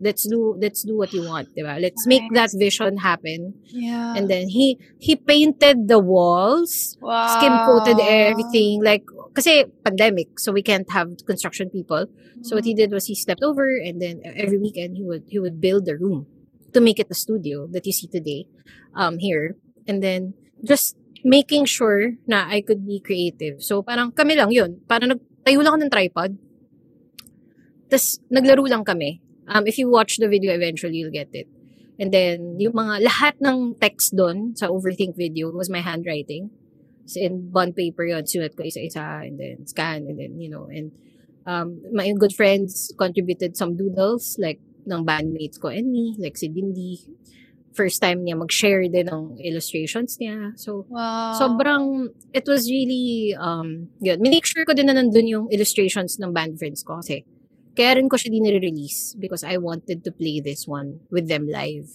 Let's 0.00 0.26
do, 0.26 0.58
let's 0.58 0.82
do 0.82 0.96
what 0.96 1.12
you 1.12 1.22
want, 1.22 1.54
diba? 1.54 1.80
Let's 1.80 2.06
make 2.06 2.22
that 2.34 2.50
vision 2.54 2.98
happen. 2.98 3.54
yeah. 3.66 4.14
And 4.16 4.28
then 4.28 4.48
he, 4.48 4.78
he 4.98 5.14
painted 5.14 5.86
the 5.86 5.98
walls 5.98 6.98
wow. 7.00 7.38
skim 7.38 7.52
coated 7.66 7.98
everything 8.02 8.82
like 8.82 9.04
kasi 9.34 9.64
pandemic 9.84 10.38
so 10.38 10.52
we 10.52 10.62
can't 10.62 10.90
have 10.92 11.08
construction 11.26 11.70
people 11.70 12.06
so 12.42 12.56
what 12.56 12.64
he 12.64 12.74
did 12.74 12.92
was 12.92 13.06
he 13.06 13.14
stepped 13.14 13.42
over 13.42 13.64
and 13.64 14.00
then 14.00 14.20
every 14.36 14.58
weekend 14.58 14.96
he 14.96 15.04
would 15.04 15.24
he 15.28 15.38
would 15.38 15.60
build 15.60 15.88
a 15.88 15.96
room 15.96 16.26
to 16.72 16.80
make 16.80 17.00
it 17.00 17.08
a 17.10 17.14
studio 17.14 17.66
that 17.72 17.86
you 17.86 17.92
see 17.92 18.06
today 18.06 18.44
um 18.94 19.18
here 19.18 19.56
and 19.88 20.02
then 20.02 20.34
just 20.64 20.96
making 21.24 21.64
sure 21.64 22.18
na 22.26 22.46
I 22.50 22.62
could 22.62 22.86
be 22.86 22.98
creative. 22.98 23.62
So 23.62 23.82
parang 23.82 24.12
kami 24.12 24.34
lang 24.34 24.50
yun. 24.50 24.82
Parang 24.86 25.14
nagtayo 25.14 25.58
lang 25.62 25.72
ako 25.74 25.78
ng 25.82 25.92
tripod. 25.92 26.30
Tas 27.90 28.18
naglaro 28.30 28.66
lang 28.66 28.82
kami. 28.82 29.22
Um 29.46 29.66
if 29.66 29.78
you 29.78 29.90
watch 29.90 30.18
the 30.18 30.30
video 30.30 30.52
eventually 30.54 31.02
you'll 31.02 31.14
get 31.14 31.30
it. 31.34 31.46
And 32.00 32.10
then 32.10 32.58
yung 32.58 32.74
mga 32.74 33.06
lahat 33.06 33.34
ng 33.38 33.78
text 33.78 34.16
doon 34.18 34.58
sa 34.58 34.68
overthink 34.68 35.14
video 35.14 35.52
was 35.54 35.70
my 35.70 35.84
handwriting. 35.84 36.50
So, 37.06 37.18
in 37.20 37.50
bond 37.50 37.74
paper 37.74 38.06
yun, 38.06 38.24
sulat 38.24 38.54
ko 38.54 38.62
isa-isa, 38.62 39.26
and 39.26 39.34
then 39.34 39.66
scan, 39.66 40.06
and 40.06 40.18
then, 40.18 40.38
you 40.38 40.48
know, 40.48 40.70
and 40.70 40.94
um, 41.46 41.82
my 41.90 42.06
good 42.14 42.32
friends 42.32 42.94
contributed 42.94 43.58
some 43.58 43.76
doodles, 43.76 44.38
like, 44.38 44.62
ng 44.86 45.02
bandmates 45.06 45.58
ko 45.58 45.68
and 45.70 45.90
me, 45.90 46.14
like 46.18 46.34
si 46.34 46.50
Dindy. 46.50 46.98
First 47.72 48.04
time 48.04 48.24
niya 48.24 48.36
mag-share 48.36 48.84
din 48.84 49.08
ng 49.08 49.40
illustrations 49.40 50.20
niya. 50.20 50.52
So, 50.60 50.84
Wow. 50.92 51.32
sobrang, 51.40 52.12
it 52.36 52.44
was 52.44 52.68
really, 52.68 53.32
um, 53.36 53.88
yun. 54.00 54.20
Minake 54.20 54.44
sure 54.44 54.68
ko 54.68 54.76
din 54.76 54.92
na 54.92 54.96
nandun 54.96 55.28
yung 55.28 55.46
illustrations 55.48 56.20
ng 56.20 56.36
band 56.36 56.60
friends 56.60 56.84
ko 56.84 57.00
kasi 57.00 57.24
kaya 57.72 57.96
rin 57.96 58.12
ko 58.12 58.20
siya 58.20 58.28
din 58.28 58.44
release 58.60 59.16
because 59.16 59.40
I 59.40 59.56
wanted 59.56 60.04
to 60.04 60.12
play 60.12 60.44
this 60.44 60.68
one 60.68 61.00
with 61.08 61.32
them 61.32 61.48
live. 61.48 61.88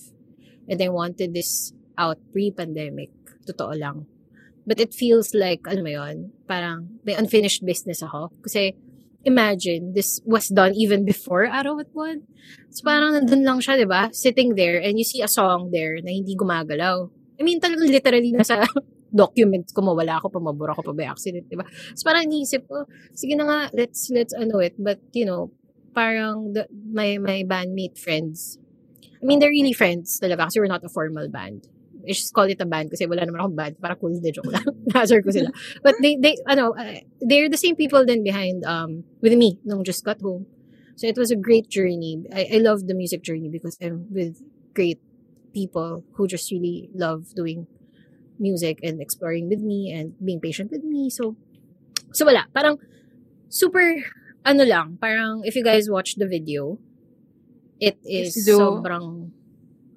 And 0.66 0.82
I 0.82 0.90
wanted 0.90 1.38
this 1.38 1.72
out 1.98 2.18
pre-pandemic. 2.34 3.14
Totoo 3.46 3.78
lang. 3.78 4.10
But 4.68 4.82
it 4.84 4.92
feels 4.92 5.32
like, 5.32 5.64
alam 5.64 5.86
mo 5.86 5.92
yun, 5.94 6.36
parang 6.44 7.00
may 7.08 7.16
unfinished 7.16 7.64
business 7.64 8.04
ako. 8.04 8.36
Kasi, 8.44 8.76
imagine, 9.28 9.92
this 9.92 10.24
was 10.24 10.48
done 10.48 10.72
even 10.72 11.04
before 11.04 11.44
Araw 11.44 11.84
at 11.84 11.92
One. 11.92 12.24
So, 12.72 12.88
parang 12.88 13.12
nandun 13.12 13.44
lang 13.44 13.60
siya, 13.60 13.76
di 13.76 13.84
ba? 13.84 14.08
Sitting 14.16 14.56
there, 14.56 14.80
and 14.80 14.96
you 14.96 15.04
see 15.04 15.20
a 15.20 15.28
song 15.28 15.76
there 15.76 16.00
na 16.00 16.16
hindi 16.16 16.34
gumagalaw. 16.40 17.12
I 17.36 17.44
mean, 17.44 17.60
talagang 17.60 17.92
literally 17.92 18.32
nasa 18.32 18.64
documents 19.12 19.76
ko, 19.76 19.84
mawala 19.84 20.24
ako, 20.24 20.32
pamabura 20.32 20.72
ko 20.72 20.82
pa 20.82 20.96
by 20.96 21.12
accident, 21.12 21.52
di 21.52 21.60
ba? 21.60 21.68
So, 21.94 22.08
parang 22.08 22.32
iniisip 22.32 22.64
ko, 22.72 22.88
sige 23.12 23.36
na 23.36 23.44
nga, 23.44 23.60
let's, 23.76 24.08
let's 24.16 24.32
ano 24.32 24.64
it. 24.64 24.80
But, 24.80 25.04
you 25.12 25.28
know, 25.28 25.52
parang 25.92 26.56
the, 26.56 26.72
my, 26.72 27.20
my 27.20 27.44
bandmate 27.44 28.00
friends, 28.00 28.56
I 29.20 29.26
mean, 29.28 29.44
they're 29.44 29.52
really 29.52 29.76
friends 29.76 30.24
talaga 30.24 30.48
kasi 30.48 30.64
we're 30.64 30.72
not 30.72 30.86
a 30.88 30.94
formal 30.94 31.28
band. 31.28 31.68
I 32.08 32.16
just 32.16 32.34
call 32.34 32.48
it 32.48 32.62
a 32.62 32.66
band 32.66 32.90
kasi 32.90 33.06
wala 33.06 33.28
naman 33.28 33.44
akong 33.44 33.58
band. 33.60 33.76
Para 33.84 33.96
cool 34.00 34.16
din, 34.16 34.34
joke 34.34 34.48
lang. 34.48 34.64
Nazar 34.96 35.22
ko 35.22 35.30
sila. 35.30 35.52
But 35.84 36.00
they, 36.02 36.16
they, 36.16 36.40
ano, 36.48 36.72
uh, 36.74 37.04
they're 37.20 37.50
the 37.52 37.60
same 37.60 37.76
people 37.76 38.06
then 38.06 38.24
behind, 38.24 38.64
um, 38.66 39.04
with 39.22 39.34
me, 39.36 39.60
nung 39.66 39.84
just 39.84 40.04
got 40.04 40.22
home. 40.22 40.48
So 40.96 41.06
it 41.06 41.18
was 41.18 41.30
a 41.30 41.38
great 41.38 41.70
journey. 41.70 42.24
I, 42.34 42.56
I 42.56 42.58
love 42.58 42.88
the 42.88 42.96
music 42.96 43.22
journey 43.22 43.50
because 43.50 43.78
I'm 43.82 44.08
with 44.10 44.42
great 44.74 45.00
people 45.54 46.04
who 46.16 46.28
just 46.28 46.50
really 46.52 46.90
love 46.96 47.36
doing 47.36 47.68
music 48.40 48.80
and 48.82 49.02
exploring 49.02 49.50
with 49.50 49.60
me 49.60 49.92
and 49.92 50.14
being 50.24 50.40
patient 50.40 50.72
with 50.72 50.84
me. 50.84 51.10
So, 51.10 51.36
so 52.14 52.26
wala. 52.26 52.46
Parang, 52.54 52.78
super, 53.50 54.04
ano 54.46 54.64
lang, 54.64 54.98
parang 55.00 55.42
if 55.44 55.56
you 55.56 55.64
guys 55.64 55.90
watch 55.90 56.16
the 56.16 56.28
video, 56.28 56.80
it 57.80 57.98
is 58.04 58.36
Yes, 58.36 58.46
do. 58.46 58.58
sobrang 58.58 59.32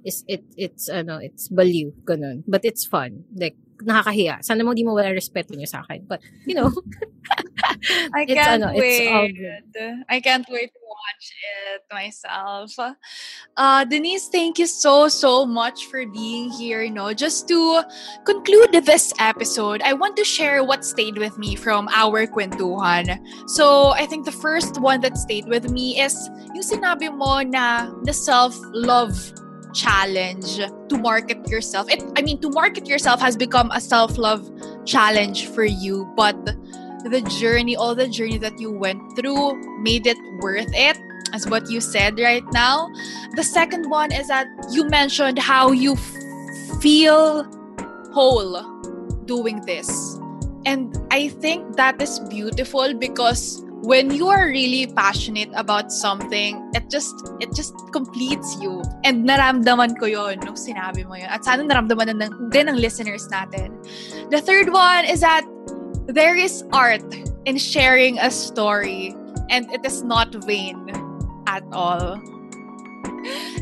is 0.04 0.24
it 0.28 0.44
it's 0.56 0.88
ano 0.88 1.18
it's 1.18 1.48
baliw 1.48 1.92
ganun 2.04 2.42
but 2.48 2.64
it's 2.64 2.84
fun 2.84 3.24
like 3.36 3.56
nakakahiya 3.80 4.44
sana 4.44 4.60
mo 4.64 4.76
di 4.76 4.84
mo 4.84 4.92
wala 4.92 5.12
respeto 5.12 5.56
niyo 5.56 5.68
sa 5.68 5.80
akin 5.84 6.04
but 6.04 6.20
you 6.44 6.54
know 6.56 6.68
I 8.14 8.22
it's 8.22 8.34
can't 8.34 8.62
ano, 8.62 8.72
wait. 8.74 9.08
I 10.08 10.20
can't 10.20 10.46
wait 10.50 10.72
to 10.72 10.80
watch 10.84 11.26
it 11.74 11.82
myself. 11.92 12.74
Uh, 13.56 13.84
Denise, 13.84 14.28
thank 14.28 14.58
you 14.58 14.66
so, 14.66 15.08
so 15.08 15.46
much 15.46 15.86
for 15.86 16.06
being 16.06 16.50
here. 16.50 16.82
You 16.82 16.90
know, 16.90 17.12
just 17.12 17.48
to 17.48 17.82
conclude 18.24 18.72
this 18.72 19.12
episode, 19.18 19.82
I 19.82 19.92
want 19.92 20.16
to 20.16 20.24
share 20.24 20.64
what 20.64 20.84
stayed 20.84 21.18
with 21.18 21.38
me 21.38 21.56
from 21.56 21.88
our 21.94 22.26
kwentuhan. 22.26 23.18
So, 23.48 23.90
I 23.90 24.06
think 24.06 24.24
the 24.24 24.32
first 24.32 24.80
one 24.80 25.00
that 25.02 25.16
stayed 25.16 25.46
with 25.46 25.70
me 25.70 26.00
is 26.00 26.28
yung 26.54 26.64
sinabi 26.64 27.14
mo 27.14 27.42
na 27.42 27.90
the 28.04 28.12
self-love 28.12 29.14
challenge 29.72 30.56
to 30.56 30.98
market 30.98 31.48
yourself. 31.48 31.90
It, 31.90 32.02
I 32.16 32.22
mean, 32.22 32.40
to 32.40 32.50
market 32.50 32.86
yourself 32.86 33.20
has 33.20 33.36
become 33.36 33.70
a 33.70 33.80
self-love 33.80 34.50
challenge 34.84 35.46
for 35.48 35.64
you, 35.64 36.12
but 36.16 36.36
the 37.04 37.22
journey, 37.40 37.76
all 37.76 37.94
the 37.94 38.08
journey 38.08 38.38
that 38.38 38.60
you 38.60 38.70
went 38.70 39.00
through 39.16 39.80
made 39.82 40.06
it 40.06 40.18
worth 40.40 40.70
it, 40.72 40.98
as 41.32 41.46
what 41.46 41.70
you 41.70 41.80
said 41.80 42.18
right 42.18 42.44
now. 42.52 42.88
The 43.36 43.44
second 43.44 43.88
one 43.88 44.12
is 44.12 44.28
that 44.28 44.46
you 44.70 44.84
mentioned 44.88 45.38
how 45.38 45.72
you 45.72 45.94
f- 45.94 46.80
feel 46.80 47.44
whole 48.12 48.62
doing 49.24 49.60
this. 49.66 50.18
And 50.66 50.96
I 51.10 51.28
think 51.28 51.76
that 51.76 52.02
is 52.02 52.20
beautiful 52.28 52.92
because 52.94 53.64
when 53.82 54.10
you 54.12 54.28
are 54.28 54.46
really 54.46 54.92
passionate 54.92 55.48
about 55.54 55.90
something, 55.92 56.60
it 56.74 56.90
just 56.90 57.14
it 57.40 57.54
just 57.54 57.72
completes 57.92 58.56
you. 58.60 58.82
And 59.04 59.28
naramdaman 59.28 59.98
ko 59.98 60.06
yon 60.06 60.40
nung 60.44 60.56
sinabi 60.56 61.08
mo 61.08 61.16
yun. 61.16 61.28
At 61.32 61.44
sana 61.44 61.64
naramdaman 61.64 62.12
na 62.12 62.26
ng, 62.28 62.50
din 62.50 62.68
ng 62.68 62.76
listeners 62.76 63.24
natin. 63.32 63.72
The 64.28 64.40
third 64.40 64.72
one 64.72 65.04
is 65.08 65.20
that 65.20 65.48
there 66.06 66.36
is 66.36 66.64
art 66.72 67.04
in 67.46 67.56
sharing 67.56 68.18
a 68.18 68.30
story 68.30 69.16
and 69.48 69.70
it 69.72 69.84
is 69.84 70.02
not 70.02 70.34
vain 70.44 70.76
at 71.46 71.64
all. 71.72 72.20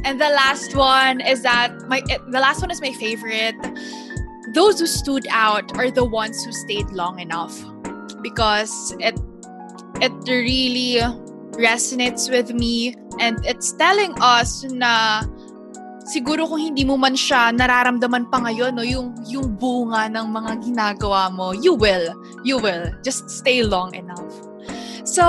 And 0.05 0.21
the 0.21 0.31
last 0.31 0.75
one 0.75 1.21
is 1.21 1.43
that 1.43 1.71
my 1.87 2.03
the 2.31 2.43
last 2.43 2.61
one 2.61 2.71
is 2.71 2.83
my 2.83 2.93
favorite. 2.93 3.55
Those 4.55 4.81
who 4.81 4.87
stood 4.87 5.27
out 5.31 5.77
are 5.79 5.91
the 5.91 6.05
ones 6.05 6.43
who 6.43 6.51
stayed 6.51 6.91
long 6.91 7.21
enough 7.21 7.55
because 8.23 8.97
it 8.99 9.15
it 10.01 10.15
really 10.27 11.03
resonates 11.59 12.31
with 12.31 12.55
me 12.55 12.95
and 13.19 13.39
it's 13.45 13.75
telling 13.75 14.15
us 14.23 14.63
na 14.71 15.23
siguro 16.09 16.49
kung 16.49 16.63
hindi 16.73 16.87
mo 16.87 16.97
man 16.97 17.19
siya 17.19 17.53
nararamdaman 17.53 18.31
pa 18.33 18.41
ngayon 18.41 18.73
no 18.79 18.87
yung 18.87 19.13
yung 19.29 19.59
bunga 19.59 20.09
ng 20.09 20.27
mga 20.31 20.53
ginagawa 20.65 21.29
mo 21.29 21.53
you 21.53 21.77
will 21.77 22.15
you 22.47 22.57
will. 22.57 22.89
Just 23.05 23.29
stay 23.29 23.61
long 23.67 23.93
enough 23.93 24.48
so 25.09 25.25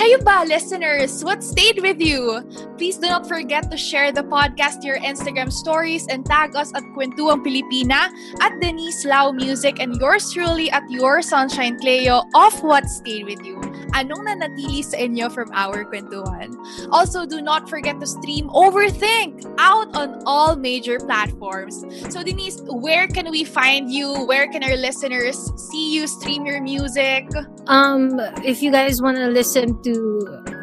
kayo 0.00 0.16
ba 0.24 0.40
listeners 0.48 1.20
what 1.20 1.44
stayed 1.44 1.76
with 1.84 2.00
you 2.00 2.40
please 2.80 2.96
do 2.96 3.04
not 3.04 3.28
forget 3.28 3.68
to 3.68 3.76
share 3.76 4.08
the 4.08 4.24
podcast 4.24 4.80
to 4.80 4.88
your 4.88 5.00
Instagram 5.04 5.52
stories 5.52 6.08
and 6.08 6.24
tag 6.24 6.56
us 6.56 6.72
at 6.72 6.82
Kwentuhang 6.96 7.44
Pilipina 7.44 8.08
at 8.40 8.52
Denise 8.64 9.04
Lau 9.04 9.28
Music 9.28 9.84
and 9.84 10.00
yours 10.00 10.32
truly 10.32 10.72
at 10.72 10.88
your 10.88 11.20
Sunshine 11.20 11.76
Cleo 11.76 12.24
of 12.32 12.56
what 12.64 12.88
stayed 12.88 13.28
with 13.28 13.44
you 13.44 13.60
anong 13.98 14.30
nanatili 14.30 14.84
sa 14.84 14.96
inyo 15.00 15.26
from 15.26 15.50
our 15.52 15.82
kwentuhan. 15.82 16.54
Also, 16.94 17.26
do 17.26 17.42
not 17.42 17.66
forget 17.66 17.98
to 18.00 18.06
stream 18.06 18.46
Overthink 18.54 19.44
out 19.58 19.90
on 19.98 20.22
all 20.26 20.56
major 20.56 20.98
platforms. 21.02 21.84
So, 22.08 22.22
Denise, 22.22 22.62
where 22.66 23.06
can 23.10 23.30
we 23.30 23.44
find 23.44 23.90
you? 23.90 24.24
Where 24.26 24.46
can 24.48 24.62
our 24.62 24.76
listeners 24.76 25.36
see 25.56 25.94
you 25.94 26.06
stream 26.06 26.46
your 26.46 26.60
music? 26.60 27.26
Um, 27.66 28.20
if 28.46 28.62
you 28.62 28.70
guys 28.70 29.02
want 29.02 29.17
to 29.20 29.30
listen 29.30 29.80
to 29.82 29.94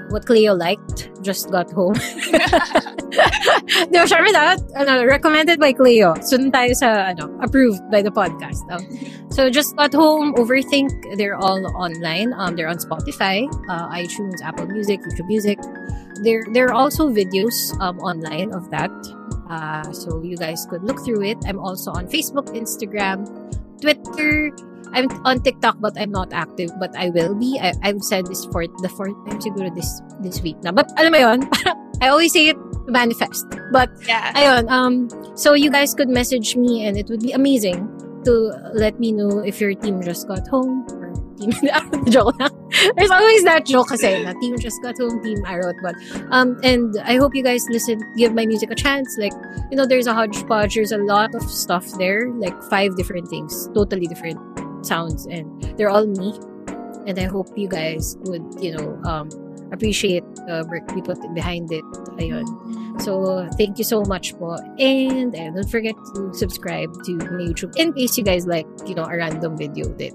what 0.09 0.25
Cleo 0.25 0.53
liked, 0.53 1.09
just 1.21 1.51
got 1.51 1.71
home. 1.71 1.95
Di 3.91 3.95
ba, 3.95 4.05
syempre 4.07 4.31
dapat, 4.31 4.59
recommended 5.07 5.59
by 5.59 5.71
Cleo. 5.71 6.13
Sunod 6.19 6.51
tayo 6.51 6.71
sa, 6.75 7.11
ano, 7.11 7.31
approved 7.39 7.81
by 7.89 8.01
the 8.03 8.11
podcast. 8.11 8.63
Um, 8.71 8.83
so, 9.31 9.49
just 9.49 9.75
got 9.75 9.93
home, 9.93 10.35
overthink, 10.35 10.91
they're 11.17 11.35
all 11.35 11.59
online. 11.75 12.33
Um, 12.35 12.55
they're 12.55 12.69
on 12.69 12.77
Spotify, 12.77 13.47
uh, 13.71 13.87
iTunes, 13.91 14.41
Apple 14.43 14.67
Music, 14.67 14.99
YouTube 15.01 15.27
Music. 15.27 15.59
There, 16.23 16.43
there 16.51 16.67
are 16.71 16.75
also 16.75 17.09
videos 17.11 17.55
um, 17.79 17.99
online 17.99 18.53
of 18.53 18.69
that. 18.71 18.91
Uh, 19.49 19.91
so, 19.91 20.21
you 20.23 20.37
guys 20.37 20.65
could 20.69 20.83
look 20.83 21.03
through 21.05 21.23
it. 21.23 21.37
I'm 21.47 21.59
also 21.59 21.91
on 21.91 22.07
Facebook, 22.07 22.51
Instagram, 22.51 23.25
Twitter, 23.79 24.51
I'm 24.95 25.11
on 25.27 25.43
TikTok 25.43 25.77
but 25.83 25.93
I'm 25.99 26.09
not 26.09 26.31
active 26.31 26.71
but 26.79 26.95
I 26.95 27.11
will 27.11 27.35
be. 27.35 27.59
I, 27.61 27.75
I've 27.83 28.01
said 28.01 28.25
this 28.31 28.47
for 28.49 28.63
the 28.81 28.89
fourth 28.95 29.13
time 29.27 29.37
siguro 29.43 29.69
this 29.75 30.01
this 30.23 30.39
week 30.41 30.55
na. 30.63 30.71
But 30.71 30.87
alam 30.97 31.11
mo 31.11 31.19
yun, 31.19 31.39
I 32.01 32.07
always 32.09 32.31
say 32.33 32.49
it 32.55 32.57
manifest. 32.87 33.45
But 33.75 33.91
Yeah. 34.07 34.31
ayun, 34.33 34.71
um, 34.71 35.09
so 35.35 35.53
you 35.53 35.69
guys 35.69 35.93
could 35.93 36.07
message 36.09 36.55
me 36.55 36.87
and 36.87 36.95
it 36.97 37.09
would 37.11 37.21
be 37.21 37.33
amazing 37.35 37.91
to 38.25 38.55
let 38.73 38.97
me 38.97 39.11
know 39.11 39.43
if 39.45 39.61
your 39.61 39.73
team 39.77 40.01
just 40.01 40.25
got 40.25 40.47
home 40.49 40.81
or 40.97 41.13
team 41.37 41.51
joke 42.09 42.33
lang. 42.41 42.49
There's 42.97 43.11
always 43.13 43.43
that 43.45 43.65
joke 43.69 43.93
kasi 43.93 44.23
na 44.25 44.33
team 44.41 44.57
just 44.57 44.81
got 44.81 44.97
home, 44.97 45.21
team 45.21 45.37
I 45.45 45.57
wrote 45.61 45.77
but 45.83 45.93
um 46.31 46.57
and 46.63 46.93
I 47.05 47.17
hope 47.21 47.35
you 47.35 47.43
guys 47.43 47.65
listen 47.69 48.01
give 48.17 48.33
my 48.33 48.45
music 48.49 48.71
a 48.71 48.77
chance 48.77 49.13
like 49.19 49.33
you 49.69 49.77
know 49.77 49.85
there's 49.85 50.07
a 50.07 50.13
hodgepodge 50.15 50.73
there's 50.73 50.91
a 50.95 51.01
lot 51.01 51.35
of 51.35 51.43
stuff 51.45 51.85
there 52.01 52.31
like 52.41 52.55
five 52.71 52.95
different 52.97 53.27
things 53.29 53.67
totally 53.77 54.07
different 54.09 54.39
sounds 54.85 55.25
and 55.25 55.47
they're 55.77 55.89
all 55.89 56.05
me. 56.05 56.37
And 57.05 57.19
I 57.19 57.25
hope 57.25 57.55
you 57.55 57.67
guys 57.67 58.17
would 58.25 58.43
you 58.61 58.75
know 58.75 58.99
um 59.05 59.29
appreciate 59.71 60.23
the 60.47 60.65
work 60.69 60.85
we 60.95 61.01
put 61.01 61.19
behind 61.33 61.71
it. 61.71 61.83
Ayun. 62.21 62.45
So 63.01 63.47
thank 63.57 63.77
you 63.77 63.83
so 63.83 64.03
much 64.05 64.37
po. 64.39 64.55
And, 64.79 65.35
and 65.35 65.55
don't 65.55 65.69
forget 65.69 65.95
to 66.15 66.33
subscribe 66.33 66.89
to 67.03 67.11
my 67.17 67.51
YouTube 67.51 67.75
in 67.75 67.93
case 67.93 68.17
you 68.17 68.23
guys 68.23 68.47
like 68.47 68.67
you 68.85 68.95
know 68.95 69.03
a 69.05 69.17
random 69.17 69.57
video 69.57 69.89
that 69.99 70.13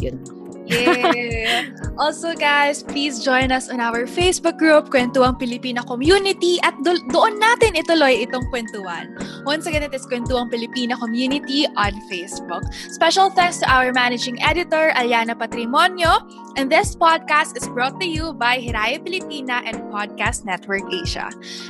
yun 0.00 0.41
Yeah. 0.66 1.74
also, 1.98 2.34
guys, 2.34 2.82
please 2.82 3.24
join 3.24 3.50
us 3.50 3.68
on 3.68 3.80
our 3.80 4.06
Facebook 4.06 4.58
group, 4.58 4.90
Kwentuhang 4.94 5.38
Pilipina 5.38 5.82
Community, 5.86 6.62
at 6.62 6.74
do- 6.86 7.02
doon 7.10 7.42
natin 7.42 7.74
ituloy 7.74 8.22
itong 8.22 8.46
kwentuhan. 8.54 9.10
Once 9.42 9.66
again, 9.66 9.82
it 9.82 9.90
is 9.90 10.06
Kwentuhang 10.06 10.48
Pilipina 10.54 10.94
Community 10.98 11.66
on 11.74 11.92
Facebook. 12.06 12.62
Special 12.94 13.28
thanks 13.34 13.58
to 13.58 13.66
our 13.66 13.90
managing 13.92 14.38
editor, 14.38 14.94
Aliana 14.94 15.34
Patrimonio, 15.34 16.22
and 16.54 16.70
this 16.70 16.94
podcast 16.94 17.56
is 17.58 17.66
brought 17.68 17.98
to 17.98 18.06
you 18.06 18.32
by 18.32 18.56
Hiraya 18.60 19.02
Pilipina 19.02 19.66
and 19.66 19.82
Podcast 19.90 20.44
Network 20.44 20.84
Asia. 20.92 21.26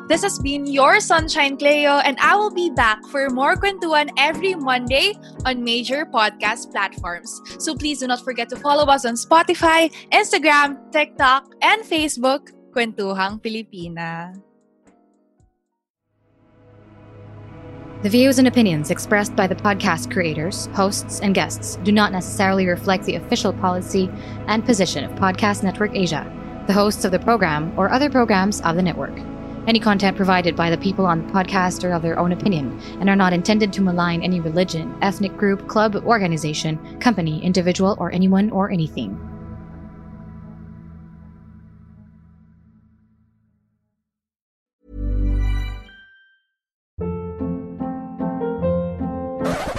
This 0.08 0.20
has 0.22 0.38
been 0.38 0.66
your 0.66 1.00
Sunshine 1.00 1.56
Cleo, 1.56 2.02
and 2.04 2.18
I 2.20 2.36
will 2.36 2.52
be 2.52 2.68
back 2.68 3.00
for 3.08 3.30
more 3.30 3.56
kwentuhan 3.56 4.10
every 4.20 4.54
Monday 4.54 5.16
on 5.48 5.64
major 5.64 6.04
podcast 6.04 6.70
platforms. 6.70 7.30
So 7.58 7.74
please 7.74 8.00
do 8.04 8.06
not 8.06 8.20
forget 8.20 8.50
to 8.52 8.58
follow 8.60 8.81
us 8.88 9.04
on 9.04 9.14
Spotify, 9.14 9.92
Instagram, 10.10 10.78
TikTok, 10.90 11.54
and 11.62 11.82
Facebook, 11.82 12.50
Kwentuhang 12.72 13.42
Pilipina. 13.42 14.32
The 18.02 18.08
views 18.08 18.40
and 18.40 18.48
opinions 18.48 18.90
expressed 18.90 19.36
by 19.36 19.46
the 19.46 19.54
podcast 19.54 20.10
creators, 20.10 20.66
hosts, 20.74 21.20
and 21.20 21.36
guests 21.36 21.76
do 21.84 21.92
not 21.92 22.10
necessarily 22.10 22.66
reflect 22.66 23.04
the 23.04 23.14
official 23.14 23.52
policy 23.52 24.10
and 24.48 24.66
position 24.66 25.04
of 25.04 25.12
Podcast 25.12 25.62
Network 25.62 25.94
Asia, 25.94 26.26
the 26.66 26.72
hosts 26.72 27.04
of 27.04 27.12
the 27.12 27.20
program, 27.20 27.72
or 27.78 27.92
other 27.92 28.10
programs 28.10 28.60
of 28.62 28.74
the 28.74 28.82
network. 28.82 29.14
Any 29.64 29.78
content 29.78 30.16
provided 30.16 30.56
by 30.56 30.70
the 30.70 30.76
people 30.76 31.06
on 31.06 31.24
the 31.24 31.32
podcast 31.32 31.84
are 31.84 31.92
of 31.92 32.02
their 32.02 32.18
own 32.18 32.32
opinion 32.32 32.80
and 32.98 33.08
are 33.08 33.16
not 33.16 33.32
intended 33.32 33.72
to 33.74 33.80
malign 33.80 34.20
any 34.20 34.40
religion, 34.40 34.96
ethnic 35.02 35.36
group, 35.36 35.68
club, 35.68 35.94
organization, 35.94 36.98
company, 36.98 37.42
individual, 37.44 37.96
or 38.00 38.10
anyone 38.12 38.50
or 38.50 38.70
anything. 38.70 39.16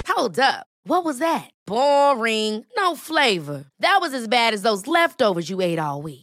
Hold 0.08 0.40
up. 0.40 0.68
What 0.86 1.04
was 1.04 1.20
that? 1.20 1.50
Boring. 1.66 2.66
No 2.78 2.96
flavor. 2.96 3.66
That 3.80 3.98
was 4.00 4.14
as 4.14 4.30
bad 4.30 4.54
as 4.54 4.62
those 4.62 4.88
leftovers 4.88 5.50
you 5.50 5.60
ate 5.60 5.80
all 5.80 6.02
week. 6.02 6.23